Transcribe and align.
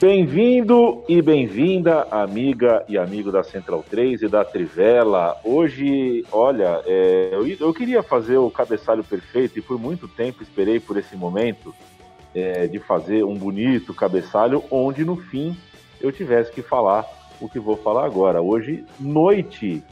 Bem-vindo 0.00 1.02
e 1.08 1.20
bem-vinda, 1.20 2.02
amiga 2.08 2.84
e 2.88 2.96
amigo 2.96 3.32
da 3.32 3.42
Central 3.42 3.82
3 3.82 4.22
e 4.22 4.28
da 4.28 4.44
Trivela. 4.44 5.36
Hoje, 5.42 6.24
olha, 6.30 6.80
é, 6.86 7.30
eu, 7.32 7.44
eu, 7.48 7.74
queria 7.74 8.00
fazer 8.00 8.36
o 8.36 8.48
cabeçalho 8.48 9.02
perfeito 9.02 9.58
e 9.58 9.62
por 9.62 9.76
muito 9.76 10.06
tempo 10.06 10.40
esperei 10.40 10.78
por 10.78 10.96
esse 10.96 11.16
momento 11.16 11.74
é, 12.32 12.68
de 12.68 12.78
fazer 12.78 13.24
um 13.24 13.34
bonito 13.34 13.92
cabeçalho 13.92 14.62
onde 14.70 15.04
no 15.04 15.16
fim 15.16 15.56
eu 16.00 16.12
tivesse 16.12 16.52
que 16.52 16.62
falar 16.62 17.04
o 17.40 17.48
que 17.48 17.58
vou 17.58 17.76
falar 17.76 18.06
agora. 18.06 18.40
Hoje, 18.40 18.84
noite 19.00 19.82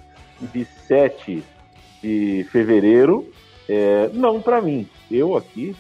de 0.41 0.65
7 0.87 1.43
de 2.01 2.46
fevereiro, 2.52 3.29
é, 3.68 4.09
não 4.13 4.41
para 4.41 4.63
mim. 4.63 4.87
Eu 5.10 5.37
aqui 5.37 5.74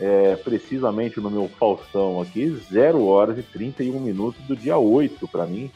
é, 0.00 0.34
precisamente 0.36 1.20
no 1.20 1.30
meu 1.30 1.48
Faustão 1.48 2.20
aqui, 2.22 2.48
0 2.72 3.04
horas 3.06 3.38
e 3.38 3.42
31 3.42 4.00
minutos 4.00 4.40
do 4.42 4.56
dia 4.56 4.78
8 4.78 5.28
para 5.28 5.46
mim. 5.46 5.70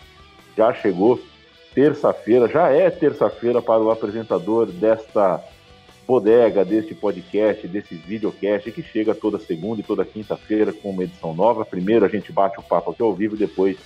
Já 0.56 0.72
chegou 0.72 1.20
terça-feira, 1.74 2.48
já 2.48 2.70
é 2.70 2.88
terça-feira 2.88 3.60
para 3.60 3.82
o 3.82 3.90
apresentador 3.90 4.66
desta 4.66 5.44
bodega, 6.06 6.64
deste 6.64 6.94
podcast, 6.94 7.66
desse 7.66 7.94
videocast 7.94 8.70
que 8.70 8.82
chega 8.82 9.14
toda 9.14 9.38
segunda 9.38 9.80
e 9.80 9.84
toda 9.84 10.04
quinta-feira 10.04 10.72
com 10.72 10.90
uma 10.90 11.04
edição 11.04 11.34
nova. 11.34 11.64
Primeiro 11.64 12.04
a 12.04 12.08
gente 12.08 12.32
bate 12.32 12.58
o 12.58 12.62
papo 12.62 12.92
aqui 12.92 13.02
ao 13.02 13.14
vivo, 13.14 13.36
depois 13.36 13.76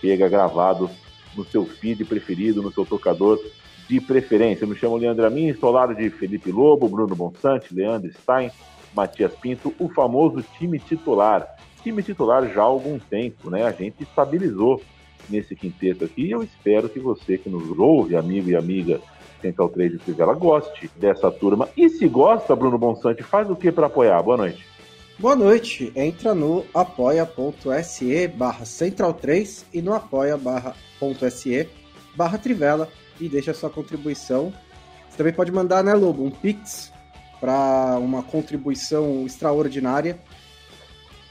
chega 0.00 0.28
gravado 0.28 0.90
no 1.36 1.44
seu 1.44 1.64
feed 1.64 2.04
preferido, 2.04 2.62
no 2.62 2.72
seu 2.72 2.84
tocador 2.84 3.40
de 3.88 4.00
preferência. 4.00 4.64
Eu 4.64 4.68
me 4.68 4.76
chamo 4.76 4.96
Leandro 4.96 5.26
Amin, 5.26 5.48
estou 5.48 5.68
ao 5.68 5.74
lado 5.74 5.94
de 5.94 6.10
Felipe 6.10 6.52
Lobo, 6.52 6.88
Bruno 6.88 7.14
Bonsante, 7.16 7.74
Leandro 7.74 8.12
Stein, 8.12 8.50
Matias 8.94 9.32
Pinto, 9.34 9.74
o 9.78 9.88
famoso 9.88 10.44
time 10.58 10.78
titular. 10.78 11.56
Time 11.82 12.02
titular 12.02 12.48
já 12.52 12.62
há 12.62 12.64
algum 12.64 12.98
tempo, 12.98 13.50
né? 13.50 13.64
A 13.64 13.72
gente 13.72 14.02
estabilizou 14.02 14.80
nesse 15.28 15.54
quinteto 15.54 16.04
aqui 16.04 16.26
e 16.26 16.30
eu 16.30 16.42
espero 16.42 16.88
que 16.88 16.98
você 16.98 17.36
que 17.36 17.48
nos 17.48 17.76
ouve, 17.78 18.16
amigo 18.16 18.50
e 18.50 18.56
amiga 18.56 19.00
Central 19.40 19.68
3 19.68 19.92
de 19.92 19.98
Trivela, 19.98 20.34
goste 20.34 20.90
dessa 20.96 21.30
turma. 21.30 21.68
E 21.76 21.88
se 21.88 22.08
gosta, 22.08 22.56
Bruno 22.56 22.78
Bonsante, 22.78 23.22
faz 23.22 23.50
o 23.50 23.56
que 23.56 23.70
para 23.70 23.86
apoiar? 23.86 24.22
Boa 24.22 24.36
noite. 24.36 24.64
Boa 25.18 25.36
noite. 25.36 25.92
Entra 25.94 26.34
no 26.34 26.64
apoia.se 26.74 28.28
barra 28.28 28.64
Central 28.64 29.14
3 29.14 29.66
e 29.72 29.82
no 29.82 29.92
apoia.se 29.92 31.68
barra 32.16 32.38
Trivela 32.38 32.88
e 33.20 33.28
deixa 33.28 33.52
sua 33.52 33.70
contribuição. 33.70 34.52
Você 35.08 35.18
também 35.18 35.32
pode 35.32 35.52
mandar, 35.52 35.84
né, 35.84 35.94
Lobo, 35.94 36.24
um 36.24 36.30
pix 36.30 36.93
para 37.44 37.98
uma 37.98 38.22
contribuição 38.22 39.26
extraordinária. 39.26 40.18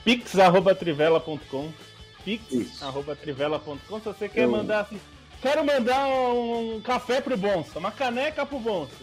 pix@trivela.com 0.05 1.71
pix@trivela.com 2.23 3.99
se 3.99 4.05
você 4.05 4.29
quer 4.29 4.43
Eu... 4.43 4.51
mandar 4.51 4.81
assim, 4.81 4.99
quero 5.41 5.65
mandar 5.65 6.07
um 6.07 6.79
café 6.81 7.19
pro 7.19 7.35
Bonsa, 7.35 7.79
uma 7.79 7.91
caneca 7.91 8.45
pro 8.45 8.59
Bonsa. 8.59 8.93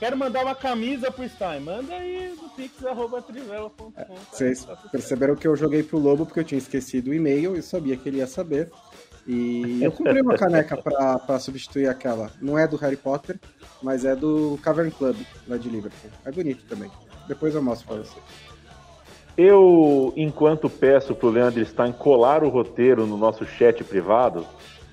Quero 0.00 0.16
mandar 0.16 0.42
uma 0.42 0.56
camisa 0.56 1.08
pro 1.10 1.26
Stein. 1.28 1.60
Manda 1.60 1.94
aí 1.94 2.36
no 2.36 2.48
pix.trivela.com. 2.50 3.92
Vocês 4.32 4.66
perceberam 4.90 5.36
que 5.36 5.46
eu 5.46 5.54
joguei 5.54 5.84
pro 5.84 5.98
Lobo 5.98 6.26
porque 6.26 6.40
eu 6.40 6.44
tinha 6.44 6.58
esquecido 6.58 7.10
o 7.10 7.14
e-mail 7.14 7.56
e 7.56 7.62
sabia 7.62 7.96
que 7.96 8.08
ele 8.08 8.18
ia 8.18 8.26
saber. 8.26 8.70
E 9.26 9.82
eu 9.82 9.90
comprei 9.90 10.22
uma 10.22 10.36
caneca 10.36 10.76
para 10.76 11.38
substituir 11.40 11.88
aquela. 11.88 12.30
Não 12.40 12.56
é 12.56 12.66
do 12.66 12.76
Harry 12.76 12.96
Potter, 12.96 13.38
mas 13.82 14.04
é 14.04 14.14
do 14.14 14.58
Cavern 14.62 14.90
Club, 14.90 15.16
lá 15.48 15.56
de 15.56 15.68
Liverpool. 15.68 16.10
É 16.24 16.30
bonito 16.30 16.64
também. 16.68 16.90
Depois 17.26 17.54
eu 17.54 17.62
mostro 17.62 17.88
para 17.88 17.96
você. 17.96 18.18
Eu, 19.36 20.12
enquanto 20.16 20.70
peço 20.70 21.14
pro 21.14 21.28
Leandro 21.28 21.64
Stein 21.66 21.92
colar 21.92 22.42
o 22.42 22.48
roteiro 22.48 23.04
no 23.04 23.16
nosso 23.16 23.44
chat 23.44 23.82
privado, 23.84 24.46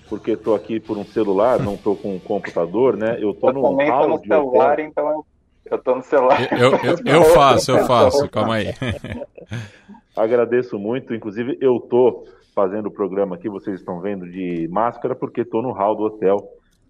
porque 0.09 0.31
estou 0.31 0.55
aqui 0.55 0.79
por 0.79 0.97
um 0.97 1.05
celular, 1.05 1.59
não 1.59 1.75
estou 1.75 1.95
com 1.95 2.15
um 2.15 2.19
computador, 2.19 2.97
né? 2.97 3.17
Eu 3.19 3.31
estou 3.31 3.53
no 3.53 3.61
também 3.61 3.87
tô 3.87 4.07
no 4.07 4.19
celular, 4.19 4.73
hotel. 4.73 4.85
então 4.85 5.25
eu 5.65 5.77
estou 5.77 5.95
no 5.95 6.03
celular. 6.03 6.51
Eu, 6.51 6.71
eu, 6.71 6.97
eu 7.05 7.23
faço, 7.25 7.71
eu 7.71 7.85
faço, 7.85 8.27
calma 8.29 8.55
aí. 8.55 8.73
Agradeço 10.15 10.77
muito, 10.77 11.13
inclusive 11.13 11.57
eu 11.61 11.79
tô 11.79 12.25
fazendo 12.53 12.87
o 12.87 12.91
programa 12.91 13.35
aqui, 13.35 13.49
vocês 13.49 13.79
estão 13.79 13.99
vendo 13.99 14.29
de 14.29 14.67
máscara, 14.69 15.15
porque 15.15 15.41
estou 15.41 15.61
no 15.61 15.71
hall 15.71 15.95
do 15.95 16.03
hotel 16.03 16.37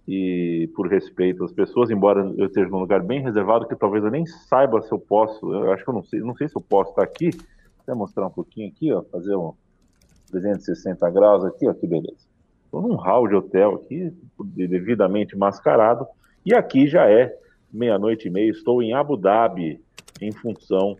e 0.08 0.70
por 0.76 0.88
respeito 0.88 1.44
às 1.44 1.54
pessoas, 1.54 1.90
embora 1.90 2.22
eu 2.38 2.48
esteja 2.48 2.70
num 2.70 2.80
lugar 2.80 3.02
bem 3.02 3.22
reservado, 3.22 3.68
que 3.68 3.76
talvez 3.76 4.04
eu 4.04 4.12
nem 4.12 4.26
saiba 4.26 4.82
se 4.82 4.92
eu 4.92 5.00
posso, 5.00 5.54
eu 5.54 5.72
acho 5.72 5.84
que 5.84 5.90
eu 5.90 5.94
não 5.94 6.04
sei, 6.04 6.20
não 6.20 6.36
sei 6.36 6.50
se 6.50 6.58
eu 6.58 6.62
posso 6.62 6.90
estar 6.90 7.04
aqui, 7.04 7.30
vou 7.88 7.96
mostrar 7.96 8.28
um 8.28 8.32
pouquinho 8.32 8.68
aqui, 8.70 8.92
ó, 8.92 9.02
fazer 9.04 9.36
um 9.36 9.54
360 10.30 11.10
graus 11.10 11.46
aqui, 11.46 11.68
ó, 11.68 11.74
que 11.74 11.88
beleza. 11.88 12.28
Estou 12.66 12.82
num 12.82 12.96
hall 12.96 13.28
de 13.28 13.36
hotel 13.36 13.76
aqui, 13.76 14.12
devidamente 14.40 15.38
mascarado, 15.38 16.06
e 16.46 16.54
aqui 16.54 16.88
já 16.88 17.10
é 17.10 17.34
meia-noite 17.72 18.28
e 18.28 18.32
meia, 18.32 18.52
estou 18.52 18.84
em 18.84 18.94
Abu 18.94 19.16
Dhabi, 19.16 19.80
em 20.22 20.32
função 20.32 20.98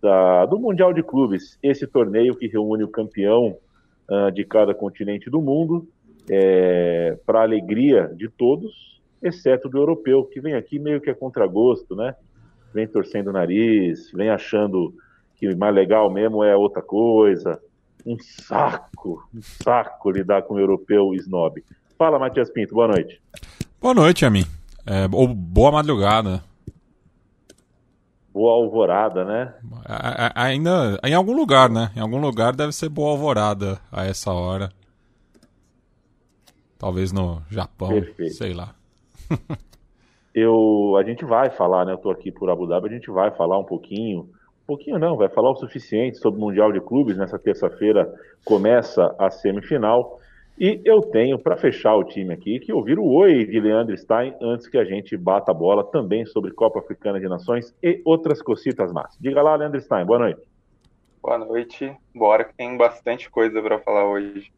da, 0.00 0.46
do 0.46 0.58
Mundial 0.58 0.94
de 0.94 1.02
Clubes, 1.02 1.58
esse 1.62 1.86
torneio 1.86 2.34
que 2.34 2.46
reúne 2.46 2.84
o 2.84 2.88
campeão 2.88 3.56
uh, 4.08 4.30
de 4.30 4.44
cada 4.44 4.74
continente 4.74 5.30
do 5.30 5.40
mundo, 5.40 5.88
é, 6.30 7.16
para 7.26 7.42
alegria 7.42 8.10
de 8.14 8.28
todos, 8.28 9.00
exceto 9.22 9.68
do 9.68 9.78
europeu, 9.78 10.24
que 10.24 10.40
vem 10.40 10.54
aqui 10.54 10.78
meio 10.78 11.00
que 11.00 11.10
a 11.10 11.14
contragosto, 11.14 11.96
né? 11.96 12.14
Vem 12.72 12.86
torcendo 12.86 13.28
o 13.28 13.32
nariz, 13.32 14.10
vem 14.12 14.28
achando 14.28 14.94
que 15.36 15.54
mais 15.54 15.74
legal 15.74 16.10
mesmo 16.10 16.44
é 16.44 16.54
outra 16.54 16.82
coisa. 16.82 17.60
Um 18.04 18.18
saco, 18.18 19.26
um 19.34 19.42
saco 19.42 20.10
lidar 20.10 20.42
com 20.42 20.54
o 20.54 20.58
europeu 20.58 21.14
snob. 21.14 21.64
Fala, 21.96 22.18
Matias 22.18 22.50
Pinto, 22.50 22.74
boa 22.74 22.88
noite. 22.88 23.20
Boa 23.80 23.94
noite, 23.94 24.24
Amin. 24.24 24.44
É, 24.86 25.08
ou 25.12 25.28
boa 25.28 25.72
madrugada 25.72 26.42
boa 28.38 28.52
alvorada, 28.52 29.24
né? 29.24 29.52
ainda 30.36 30.96
em 31.04 31.12
algum 31.12 31.34
lugar, 31.34 31.68
né? 31.68 31.90
Em 31.96 32.00
algum 32.00 32.20
lugar 32.20 32.54
deve 32.54 32.70
ser 32.70 32.88
boa 32.88 33.10
alvorada 33.10 33.80
a 33.90 34.06
essa 34.06 34.32
hora. 34.32 34.68
Talvez 36.78 37.12
no 37.12 37.42
Japão, 37.50 37.88
Perfeito. 37.88 38.34
sei 38.34 38.54
lá. 38.54 38.74
eu, 40.32 40.96
a 40.96 41.02
gente 41.02 41.24
vai 41.24 41.50
falar, 41.50 41.84
né? 41.84 41.94
Eu 41.94 41.98
tô 41.98 42.12
aqui 42.12 42.30
por 42.30 42.48
Abu 42.48 42.68
Dhabi, 42.68 42.88
a 42.88 42.92
gente 42.92 43.10
vai 43.10 43.34
falar 43.36 43.58
um 43.58 43.64
pouquinho, 43.64 44.20
um 44.20 44.66
pouquinho 44.68 45.00
não, 45.00 45.16
vai 45.16 45.28
falar 45.28 45.50
o 45.50 45.56
suficiente 45.56 46.18
sobre 46.18 46.40
o 46.40 46.44
Mundial 46.44 46.70
de 46.70 46.80
Clubes. 46.80 47.18
Nessa 47.18 47.40
terça-feira 47.40 48.08
começa 48.44 49.02
a 49.18 49.30
semifinal. 49.30 50.20
E 50.60 50.80
eu 50.84 51.00
tenho, 51.00 51.38
para 51.38 51.56
fechar 51.56 51.94
o 51.94 52.02
time 52.02 52.34
aqui, 52.34 52.58
que 52.58 52.72
ouvir 52.72 52.98
o 52.98 53.04
oi 53.04 53.46
de 53.46 53.60
Leandro 53.60 53.96
Stein 53.96 54.34
antes 54.40 54.66
que 54.66 54.76
a 54.76 54.84
gente 54.84 55.16
bata 55.16 55.52
a 55.52 55.54
bola 55.54 55.84
também 55.84 56.26
sobre 56.26 56.50
Copa 56.50 56.80
Africana 56.80 57.20
de 57.20 57.28
Nações 57.28 57.72
e 57.80 58.02
outras 58.04 58.42
cocitas 58.42 58.92
más. 58.92 59.16
Diga 59.20 59.40
lá, 59.40 59.54
Leandro 59.54 59.80
Stein, 59.80 60.04
boa 60.04 60.18
noite. 60.18 60.40
Boa 61.22 61.38
noite, 61.38 61.96
bora 62.12 62.42
que 62.42 62.56
tem 62.56 62.76
bastante 62.76 63.30
coisa 63.30 63.62
para 63.62 63.78
falar 63.78 64.08
hoje. 64.08 64.50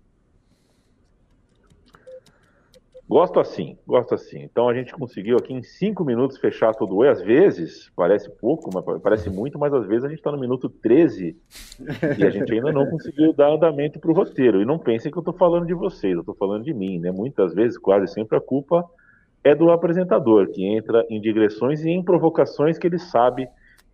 Gosto 3.11 3.41
assim, 3.41 3.77
gosto 3.85 4.15
assim. 4.15 4.41
Então 4.45 4.69
a 4.69 4.73
gente 4.73 4.93
conseguiu 4.93 5.37
aqui 5.37 5.53
em 5.53 5.65
cinco 5.65 6.05
minutos 6.05 6.39
fechar 6.39 6.73
tudo 6.77 6.95
o 6.95 7.03
Às 7.03 7.21
vezes, 7.21 7.91
parece 7.97 8.31
pouco, 8.31 8.71
mas 8.73 8.85
parece 9.03 9.29
muito, 9.29 9.59
mas 9.59 9.75
às 9.75 9.85
vezes 9.85 10.05
a 10.05 10.09
gente 10.09 10.19
está 10.19 10.31
no 10.31 10.39
minuto 10.39 10.69
13 10.69 11.37
e 12.17 12.25
a 12.25 12.31
gente 12.31 12.53
ainda 12.53 12.71
não 12.71 12.87
conseguiu 12.89 13.33
dar 13.33 13.51
andamento 13.51 13.99
para 13.99 14.13
o 14.13 14.15
roteiro. 14.15 14.63
E 14.63 14.65
não 14.65 14.79
pensem 14.79 15.11
que 15.11 15.19
eu 15.19 15.23
estou 15.23 15.35
falando 15.35 15.67
de 15.67 15.75
vocês, 15.75 16.15
eu 16.15 16.21
estou 16.21 16.37
falando 16.37 16.63
de 16.63 16.73
mim, 16.73 17.01
né? 17.01 17.11
Muitas 17.11 17.53
vezes, 17.53 17.77
quase 17.77 18.07
sempre, 18.07 18.39
a 18.39 18.41
culpa 18.41 18.89
é 19.43 19.57
do 19.57 19.73
apresentador, 19.73 20.47
que 20.47 20.65
entra 20.65 21.05
em 21.11 21.21
digressões 21.21 21.83
e 21.83 21.91
em 21.91 22.05
provocações 22.05 22.79
que 22.79 22.87
ele 22.87 23.01
sabe 23.01 23.49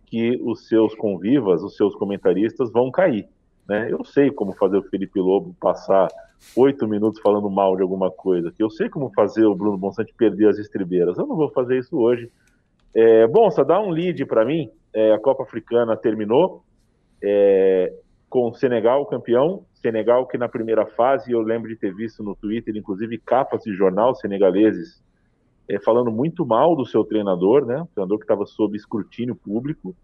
que 0.05 0.39
os 0.43 0.67
seus 0.67 0.93
convivas, 0.93 1.63
os 1.63 1.75
seus 1.75 1.95
comentaristas 1.95 2.71
vão 2.71 2.91
cair. 2.91 3.27
Né? 3.67 3.91
Eu 3.91 4.03
sei 4.05 4.31
como 4.31 4.53
fazer 4.53 4.77
o 4.77 4.83
Felipe 4.83 5.19
Lobo 5.19 5.55
passar 5.59 6.07
oito 6.55 6.87
minutos 6.87 7.19
falando 7.21 7.49
mal 7.49 7.75
de 7.75 7.81
alguma 7.81 8.09
coisa. 8.09 8.53
Eu 8.57 8.69
sei 8.69 8.89
como 8.89 9.11
fazer 9.13 9.45
o 9.45 9.55
Bruno 9.55 9.77
Bonsante 9.77 10.13
perder 10.13 10.49
as 10.49 10.57
estribeiras. 10.57 11.17
Eu 11.17 11.27
não 11.27 11.35
vou 11.35 11.49
fazer 11.49 11.77
isso 11.77 11.97
hoje. 11.97 12.31
É, 12.93 13.27
Bonsa, 13.27 13.65
dá 13.65 13.79
um 13.79 13.89
lead 13.89 14.25
para 14.25 14.45
mim. 14.45 14.69
É, 14.93 15.13
a 15.13 15.19
Copa 15.19 15.43
Africana 15.43 15.97
terminou 15.97 16.63
é, 17.21 17.93
com 18.29 18.49
o 18.49 18.53
Senegal 18.53 19.05
campeão. 19.05 19.65
Senegal 19.73 20.25
que 20.25 20.37
na 20.37 20.47
primeira 20.47 20.85
fase, 20.85 21.31
eu 21.31 21.41
lembro 21.41 21.69
de 21.69 21.75
ter 21.75 21.93
visto 21.93 22.23
no 22.23 22.35
Twitter, 22.35 22.75
inclusive 22.75 23.17
capas 23.19 23.63
de 23.63 23.73
jornal 23.73 24.15
senegaleses 24.15 25.03
é, 25.69 25.79
falando 25.79 26.11
muito 26.11 26.45
mal 26.45 26.75
do 26.75 26.85
seu 26.85 27.03
treinador, 27.03 27.65
né? 27.65 27.81
O 27.81 27.87
treinador 27.87 28.17
que 28.17 28.23
estava 28.23 28.45
sob 28.45 28.77
escrutínio 28.77 29.35
público. 29.35 29.95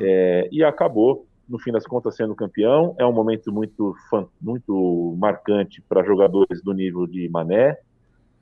É, 0.00 0.48
e 0.52 0.62
acabou 0.62 1.26
no 1.50 1.58
fim 1.58 1.72
das 1.72 1.84
contas, 1.84 2.14
sendo 2.14 2.34
campeão. 2.34 2.94
É 2.98 3.04
um 3.04 3.12
momento 3.12 3.52
muito, 3.52 3.94
muito 4.40 5.16
marcante 5.18 5.82
para 5.82 6.04
jogadores 6.04 6.62
do 6.62 6.72
nível 6.72 7.06
de 7.06 7.28
Mané, 7.28 7.76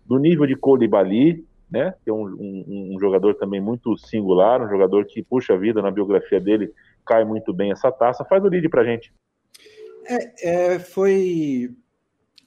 do 0.06 0.18
nível 0.18 0.46
de 0.46 0.54
Colibali, 0.54 1.44
né? 1.70 1.94
Que 2.04 2.10
é 2.10 2.12
um, 2.12 2.26
um, 2.26 2.94
um, 2.94 3.00
jogador 3.00 3.34
também 3.34 3.60
muito 3.60 3.96
singular, 3.96 4.62
um 4.62 4.68
jogador 4.68 5.06
que, 5.06 5.22
puxa 5.22 5.58
vida, 5.58 5.80
na 5.80 5.90
biografia 5.90 6.38
dele, 6.38 6.72
cai 7.04 7.24
muito 7.24 7.52
bem 7.52 7.72
essa 7.72 7.90
taça. 7.90 8.24
Faz 8.24 8.44
o 8.44 8.48
lead 8.48 8.68
pra 8.68 8.84
gente. 8.84 9.12
É, 10.06 10.74
é, 10.74 10.78
foi 10.78 11.74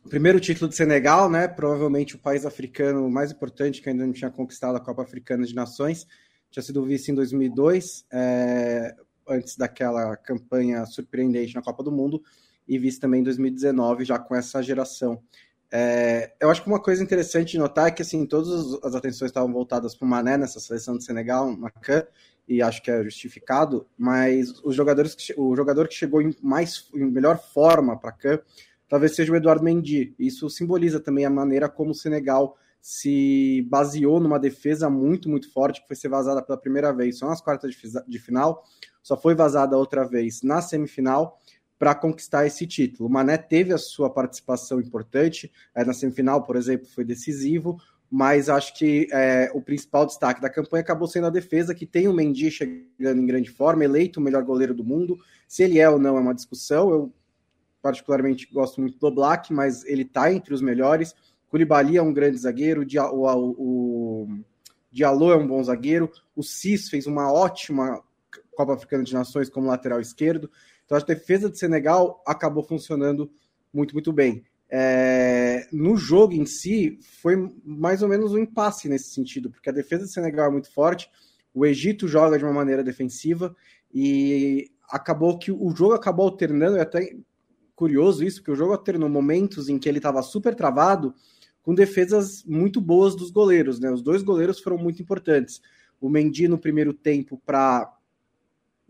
o 0.06 0.10
primeiro 0.10 0.40
título 0.40 0.70
de 0.70 0.76
Senegal, 0.76 1.30
né? 1.30 1.48
Provavelmente 1.48 2.16
o 2.16 2.20
país 2.20 2.46
africano 2.46 3.10
mais 3.10 3.32
importante 3.32 3.82
que 3.82 3.90
ainda 3.90 4.06
não 4.06 4.14
tinha 4.14 4.32
conquistado 4.32 4.76
a 4.76 4.80
Copa 4.80 5.02
Africana 5.02 5.44
de 5.44 5.56
Nações. 5.56 6.08
Tinha 6.50 6.64
sido 6.64 6.84
vice 6.84 7.12
em 7.12 7.16
2002. 7.16 8.06
É, 8.12 8.96
antes 9.28 9.58
daquela 9.58 10.16
campanha 10.18 10.86
surpreendente 10.86 11.56
na 11.56 11.62
Copa 11.62 11.84
do 11.84 11.92
Mundo, 11.92 12.22
e 12.68 12.78
vice 12.78 13.00
também 13.00 13.22
em 13.22 13.24
2019, 13.24 14.06
já 14.06 14.18
com 14.18 14.36
essa 14.36 14.62
geração. 14.62 15.22
É, 15.72 16.34
eu 16.40 16.50
acho 16.50 16.62
que 16.62 16.68
uma 16.68 16.82
coisa 16.82 17.02
interessante 17.02 17.52
de 17.52 17.58
notar 17.58 17.88
é 17.88 17.92
que 17.92 18.02
assim, 18.02 18.26
todas 18.26 18.84
as 18.84 18.94
atenções 18.94 19.30
estavam 19.30 19.52
voltadas 19.54 19.96
para 19.96 20.06
o 20.06 20.10
Mané 20.10 20.38
nessa 20.38 20.60
seleção 20.60 20.98
de 20.98 21.04
Senegal, 21.04 21.50
Macan, 21.56 22.06
e 22.48 22.62
acho 22.62 22.82
que 22.82 22.92
é 22.92 23.04
justificado, 23.04 23.88
mas 23.98 24.60
os 24.64 24.76
jogadores 24.76 25.16
que, 25.16 25.34
o 25.38 25.56
jogador 25.56 25.88
que 25.88 25.94
chegou 25.94 26.22
em, 26.22 26.36
mais, 26.42 26.90
em 26.94 27.06
melhor 27.06 27.42
forma 27.42 27.98
para 27.98 28.12
Can 28.12 28.40
talvez 28.90 29.16
seja 29.16 29.32
o 29.32 29.36
Eduardo 29.38 29.64
Mendy. 29.64 30.14
Isso 30.20 30.50
simboliza 30.50 31.00
também 31.00 31.24
a 31.24 31.30
maneira 31.30 31.70
como 31.70 31.92
o 31.92 31.96
Senegal 31.96 32.58
se 32.82 33.66
baseou 33.70 34.20
numa 34.20 34.38
defesa 34.38 34.90
muito, 34.90 35.30
muito 35.30 35.50
forte, 35.54 35.82
que 35.82 35.88
foi 35.88 35.96
ser 35.96 36.10
vazada 36.10 36.42
pela 36.42 36.58
primeira 36.58 36.92
vez 36.92 37.18
só 37.20 37.28
nas 37.28 37.40
quartas 37.40 37.72
de, 37.72 37.80
de 38.06 38.20
final, 38.20 38.66
só 39.02 39.18
foi 39.18 39.36
vazada 39.36 39.78
outra 39.78 40.04
vez 40.06 40.42
na 40.42 40.62
semifinal 40.62 41.40
para 41.78 41.96
conquistar 41.96 42.46
esse 42.46 42.68
título. 42.68 43.10
O 43.10 43.12
Mané 43.12 43.38
teve 43.38 43.74
a 43.74 43.78
sua 43.78 44.10
participação 44.10 44.80
importante, 44.80 45.52
é, 45.74 45.84
na 45.84 45.94
semifinal, 45.94 46.44
por 46.44 46.56
exemplo, 46.56 46.86
foi 46.88 47.04
decisivo, 47.04 47.78
mas 48.10 48.50
acho 48.50 48.78
que 48.78 49.08
é, 49.12 49.50
o 49.54 49.62
principal 49.62 50.06
destaque 50.06 50.42
da 50.42 50.50
campanha 50.50 50.82
acabou 50.82 51.08
sendo 51.08 51.28
a 51.28 51.32
defesa, 51.32 51.74
que 51.74 51.86
tem 51.86 52.08
o 52.08 52.14
Mendy 52.14 52.52
chegando 52.52 53.22
em 53.22 53.26
grande 53.26 53.50
forma, 53.50 53.84
eleito 53.84 54.20
o 54.20 54.24
melhor 54.24 54.44
goleiro 54.44 54.74
do 54.74 54.84
mundo. 54.84 55.18
Se 55.48 55.64
ele 55.64 55.80
é 55.80 55.90
ou 55.90 55.98
não 55.98 56.18
é 56.18 56.20
uma 56.20 56.36
discussão, 56.36 56.92
eu 56.92 57.14
particularmente 57.82 58.48
gosto 58.52 58.80
muito 58.80 59.00
do 59.00 59.10
Black, 59.10 59.52
mas 59.52 59.84
ele 59.86 60.04
está 60.04 60.32
entre 60.32 60.54
os 60.54 60.62
melhores. 60.62 61.16
Koulibaly 61.50 61.98
é 61.98 62.02
um 62.02 62.14
grande 62.14 62.38
zagueiro, 62.38 62.86
o, 63.12 63.26
o, 63.26 64.24
o 64.24 64.44
Diallo 64.92 65.32
é 65.32 65.36
um 65.36 65.48
bom 65.48 65.64
zagueiro, 65.64 66.12
o 66.36 66.44
Cis 66.44 66.90
fez 66.90 67.08
uma 67.08 67.32
ótima 67.32 68.04
Copa 68.56 68.74
Africana 68.74 69.04
de 69.04 69.14
Nações 69.14 69.50
como 69.50 69.68
lateral 69.68 70.00
esquerdo. 70.00 70.50
Então 70.86 70.98
a 70.98 71.02
defesa 71.02 71.50
de 71.50 71.58
Senegal 71.58 72.22
acabou 72.26 72.64
funcionando 72.64 73.32
muito, 73.74 73.94
muito 73.94 74.12
bem. 74.12 74.44
É, 74.70 75.68
no 75.72 75.98
jogo 75.98 76.34
em 76.34 76.46
si, 76.46 76.98
foi 77.22 77.52
mais 77.64 78.02
ou 78.02 78.08
menos 78.08 78.32
um 78.32 78.38
impasse 78.38 78.88
nesse 78.88 79.14
sentido, 79.14 79.50
porque 79.50 79.70
a 79.70 79.74
defesa 79.74 80.06
de 80.06 80.14
Senegal 80.14 80.48
é 80.48 80.52
muito 80.52 80.72
forte, 80.72 81.10
o 81.54 81.66
Egito 81.66 82.08
joga 82.08 82.38
de 82.38 82.46
uma 82.46 82.54
maneira 82.54 82.82
defensiva 82.82 83.54
e 83.94 84.72
acabou 84.90 85.38
que 85.38 85.52
o 85.52 85.76
jogo 85.76 85.94
acabou 85.94 86.26
alternando, 86.26 86.78
é 86.78 86.82
até 86.82 87.16
curioso 87.76 88.24
isso, 88.24 88.38
porque 88.38 88.52
o 88.52 88.56
jogo 88.56 88.74
alternou 88.74 89.10
momentos 89.10 89.68
em 89.68 89.78
que 89.78 89.90
ele 89.90 89.98
estava 89.98 90.22
super 90.22 90.56
travado, 90.56 91.14
com 91.62 91.76
defesas 91.76 92.44
muito 92.46 92.80
boas 92.80 93.16
dos 93.16 93.30
goleiros, 93.30 93.80
né? 93.80 93.92
Os 93.92 94.02
dois 94.02 94.24
goleiros 94.24 94.60
foram 94.60 94.78
muito 94.78 95.02
importantes. 95.02 95.62
O 96.00 96.10
Mendy 96.10 96.48
no 96.48 96.58
primeiro 96.58 96.94
tempo 96.94 97.42
para 97.46 97.92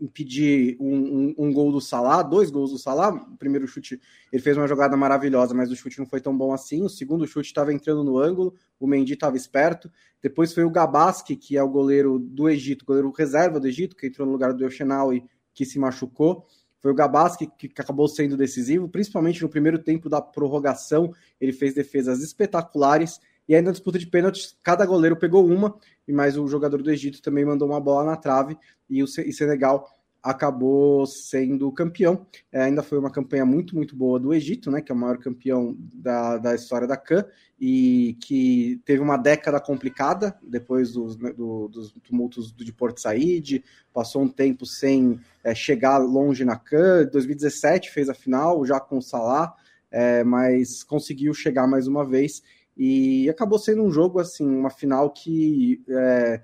impedir 0.02 0.76
um, 0.80 0.94
um, 0.94 1.34
um, 1.38 1.52
gol 1.52 1.70
do 1.70 1.80
Salah, 1.80 2.22
dois 2.22 2.50
gols 2.50 2.72
do 2.72 2.78
Salah. 2.78 3.14
O 3.14 3.36
primeiro 3.36 3.66
chute, 3.68 4.00
ele 4.32 4.42
fez 4.42 4.56
uma 4.56 4.66
jogada 4.66 4.96
maravilhosa, 4.96 5.54
mas 5.54 5.70
o 5.70 5.76
chute 5.76 6.00
não 6.00 6.06
foi 6.06 6.20
tão 6.20 6.36
bom 6.36 6.52
assim. 6.52 6.82
O 6.82 6.88
segundo 6.88 7.26
chute 7.26 7.46
estava 7.46 7.72
entrando 7.72 8.02
no 8.02 8.18
ângulo, 8.18 8.54
o 8.80 8.86
Mendy 8.86 9.12
estava 9.12 9.36
esperto. 9.36 9.90
Depois 10.20 10.52
foi 10.52 10.64
o 10.64 10.70
Gabaski, 10.70 11.36
que 11.36 11.56
é 11.56 11.62
o 11.62 11.68
goleiro 11.68 12.18
do 12.18 12.48
Egito, 12.48 12.84
goleiro 12.84 13.12
reserva 13.16 13.60
do 13.60 13.68
Egito, 13.68 13.96
que 13.96 14.08
entrou 14.08 14.26
no 14.26 14.32
lugar 14.32 14.52
do 14.52 14.66
e 15.14 15.24
que 15.54 15.64
se 15.64 15.78
machucou. 15.78 16.46
Foi 16.80 16.90
o 16.90 16.94
Gabaski 16.94 17.46
que, 17.46 17.68
que 17.68 17.80
acabou 17.80 18.08
sendo 18.08 18.36
decisivo, 18.36 18.88
principalmente 18.88 19.40
no 19.40 19.48
primeiro 19.48 19.78
tempo 19.78 20.08
da 20.08 20.20
prorrogação. 20.20 21.12
Ele 21.40 21.52
fez 21.52 21.74
defesas 21.74 22.20
espetaculares. 22.20 23.20
E 23.48 23.54
aí 23.54 23.62
na 23.62 23.72
disputa 23.72 23.98
de 23.98 24.06
pênaltis, 24.06 24.56
cada 24.62 24.86
goleiro 24.86 25.16
pegou 25.16 25.46
uma, 25.46 25.74
e 26.06 26.12
mais 26.12 26.36
o 26.36 26.46
jogador 26.46 26.82
do 26.82 26.90
Egito 26.90 27.20
também 27.22 27.44
mandou 27.44 27.68
uma 27.68 27.80
bola 27.80 28.04
na 28.04 28.16
trave, 28.16 28.56
e 28.88 29.02
o 29.02 29.06
Senegal 29.06 29.88
acabou 30.22 31.04
sendo 31.04 31.72
campeão. 31.72 32.24
É, 32.52 32.62
ainda 32.62 32.82
foi 32.82 32.98
uma 32.98 33.10
campanha 33.10 33.44
muito, 33.44 33.74
muito 33.74 33.96
boa 33.96 34.20
do 34.20 34.32
Egito, 34.32 34.70
né, 34.70 34.80
que 34.80 34.92
é 34.92 34.94
o 34.94 34.98
maior 34.98 35.18
campeão 35.18 35.76
da, 35.78 36.38
da 36.38 36.54
história 36.54 36.86
da 36.86 36.96
CAN, 36.96 37.24
e 37.60 38.16
que 38.20 38.80
teve 38.84 39.02
uma 39.02 39.16
década 39.16 39.60
complicada 39.60 40.38
depois 40.42 40.92
dos, 40.92 41.16
né, 41.16 41.32
do, 41.32 41.68
dos 41.68 41.92
tumultos 42.04 42.52
de 42.52 42.72
Porto 42.72 43.00
Said, 43.00 43.64
passou 43.92 44.22
um 44.22 44.28
tempo 44.28 44.64
sem 44.64 45.18
é, 45.42 45.54
chegar 45.54 45.98
longe 45.98 46.44
na 46.44 46.56
CAN. 46.56 47.08
2017 47.10 47.90
fez 47.90 48.08
a 48.08 48.14
final, 48.14 48.64
já 48.64 48.78
com 48.78 48.98
o 48.98 49.02
Salah, 49.02 49.52
é, 49.90 50.22
mas 50.22 50.84
conseguiu 50.84 51.34
chegar 51.34 51.66
mais 51.66 51.88
uma 51.88 52.04
vez. 52.04 52.42
E 52.76 53.28
acabou 53.28 53.58
sendo 53.58 53.82
um 53.82 53.90
jogo, 53.90 54.18
assim, 54.18 54.46
uma 54.46 54.70
final 54.70 55.10
que 55.10 55.82
é, 55.88 56.42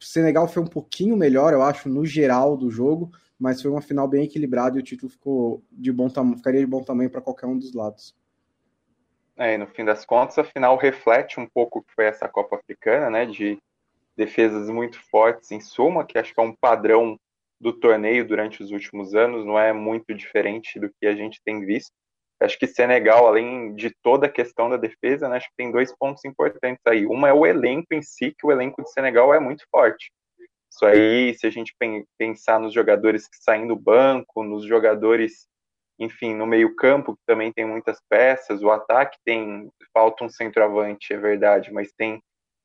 Senegal 0.00 0.48
foi 0.48 0.62
um 0.62 0.66
pouquinho 0.66 1.16
melhor, 1.16 1.52
eu 1.52 1.62
acho, 1.62 1.88
no 1.88 2.06
geral 2.06 2.56
do 2.56 2.70
jogo, 2.70 3.12
mas 3.38 3.60
foi 3.60 3.70
uma 3.70 3.82
final 3.82 4.08
bem 4.08 4.24
equilibrada 4.24 4.76
e 4.78 4.80
o 4.80 4.84
título 4.84 5.10
ficou 5.10 5.62
de 5.70 5.92
bom 5.92 6.08
tamanho, 6.08 6.36
ficaria 6.38 6.60
de 6.60 6.66
bom 6.66 6.82
tamanho 6.82 7.10
para 7.10 7.20
qualquer 7.20 7.46
um 7.46 7.58
dos 7.58 7.74
lados. 7.74 8.14
É, 9.36 9.56
no 9.56 9.66
fim 9.66 9.84
das 9.84 10.04
contas, 10.04 10.38
a 10.38 10.44
final 10.44 10.76
reflete 10.76 11.40
um 11.40 11.46
pouco 11.46 11.78
o 11.78 11.82
que 11.82 11.94
foi 11.94 12.04
essa 12.06 12.28
Copa 12.28 12.56
Africana, 12.56 13.08
né? 13.08 13.24
De 13.24 13.58
defesas 14.16 14.68
muito 14.68 15.00
fortes 15.10 15.50
em 15.50 15.60
suma, 15.60 16.04
que 16.04 16.18
acho 16.18 16.34
que 16.34 16.40
é 16.40 16.42
um 16.42 16.54
padrão 16.54 17.18
do 17.58 17.72
torneio 17.72 18.26
durante 18.26 18.62
os 18.62 18.70
últimos 18.70 19.14
anos, 19.14 19.44
não 19.46 19.58
é 19.58 19.72
muito 19.72 20.14
diferente 20.14 20.78
do 20.78 20.90
que 20.90 21.06
a 21.06 21.14
gente 21.14 21.40
tem 21.42 21.64
visto. 21.64 21.92
Acho 22.42 22.58
que 22.58 22.66
Senegal, 22.66 23.26
além 23.26 23.74
de 23.74 23.94
toda 24.02 24.26
a 24.26 24.30
questão 24.30 24.70
da 24.70 24.78
defesa, 24.78 25.28
né, 25.28 25.36
acho 25.36 25.48
que 25.48 25.56
tem 25.56 25.70
dois 25.70 25.94
pontos 25.96 26.24
importantes 26.24 26.80
aí. 26.86 27.04
Uma 27.06 27.28
é 27.28 27.32
o 27.34 27.44
elenco 27.44 27.92
em 27.92 28.00
si, 28.00 28.34
que 28.36 28.46
o 28.46 28.50
elenco 28.50 28.82
de 28.82 28.90
Senegal 28.90 29.34
é 29.34 29.38
muito 29.38 29.64
forte. 29.70 30.10
Isso 30.72 30.86
aí, 30.86 31.34
se 31.34 31.46
a 31.46 31.50
gente 31.50 31.74
pensar 32.16 32.58
nos 32.58 32.72
jogadores 32.72 33.28
que 33.28 33.36
saem 33.36 33.66
do 33.66 33.76
banco, 33.76 34.42
nos 34.42 34.64
jogadores, 34.64 35.48
enfim, 35.98 36.32
no 36.32 36.46
meio-campo, 36.46 37.14
que 37.14 37.22
também 37.26 37.52
tem 37.52 37.66
muitas 37.66 38.00
peças, 38.08 38.62
o 38.62 38.70
ataque 38.70 39.18
tem. 39.24 39.68
Falta 39.92 40.24
um 40.24 40.28
centroavante, 40.28 41.12
é 41.12 41.18
verdade, 41.18 41.72
mas 41.72 41.92
tem, 41.92 42.22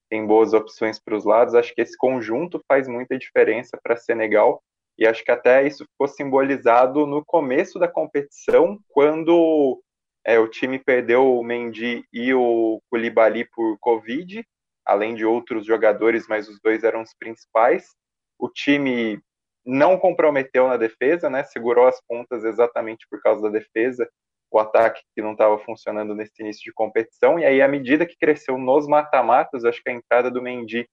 tem 0.09 0.25
boas 0.25 0.53
opções 0.53 0.99
para 0.99 1.15
os 1.15 1.25
lados. 1.25 1.55
Acho 1.55 1.73
que 1.73 1.81
esse 1.81 1.97
conjunto 1.97 2.63
faz 2.67 2.87
muita 2.87 3.17
diferença 3.17 3.77
para 3.81 3.97
Senegal 3.97 4.61
e 4.97 5.05
acho 5.05 5.23
que 5.23 5.31
até 5.31 5.65
isso 5.67 5.85
ficou 5.85 6.07
simbolizado 6.07 7.05
no 7.05 7.23
começo 7.23 7.77
da 7.77 7.87
competição, 7.87 8.79
quando 8.89 9.81
é, 10.25 10.39
o 10.39 10.47
time 10.47 10.79
perdeu 10.79 11.37
o 11.37 11.43
Mendy 11.43 12.03
e 12.11 12.33
o 12.33 12.81
Koulibaly 12.89 13.45
por 13.53 13.77
Covid, 13.79 14.43
além 14.85 15.15
de 15.15 15.25
outros 15.25 15.65
jogadores, 15.65 16.27
mas 16.27 16.47
os 16.47 16.59
dois 16.61 16.83
eram 16.83 17.01
os 17.01 17.13
principais. 17.13 17.95
O 18.39 18.49
time 18.49 19.19
não 19.65 19.97
comprometeu 19.97 20.67
na 20.67 20.77
defesa, 20.77 21.29
né? 21.29 21.43
Segurou 21.43 21.87
as 21.87 21.99
pontas 22.07 22.43
exatamente 22.43 23.05
por 23.09 23.21
causa 23.21 23.41
da 23.41 23.49
defesa, 23.49 24.07
o 24.51 24.59
ataque 24.59 25.01
que 25.13 25.21
não 25.21 25.33
estava 25.33 25.57
funcionando 25.59 26.15
nesse 26.15 26.41
início 26.41 26.63
de 26.63 26.73
competição. 26.73 27.39
E 27.39 27.45
aí, 27.45 27.61
à 27.61 27.67
medida 27.67 28.05
que 28.05 28.17
cresceu 28.17 28.57
nos 28.57 28.87
mata-matas, 28.87 29.65
acho 29.65 29.81
que 29.83 29.89
a 29.89 29.93
entrada 29.93 30.31
do 30.31 30.41
Mendy 30.41 30.87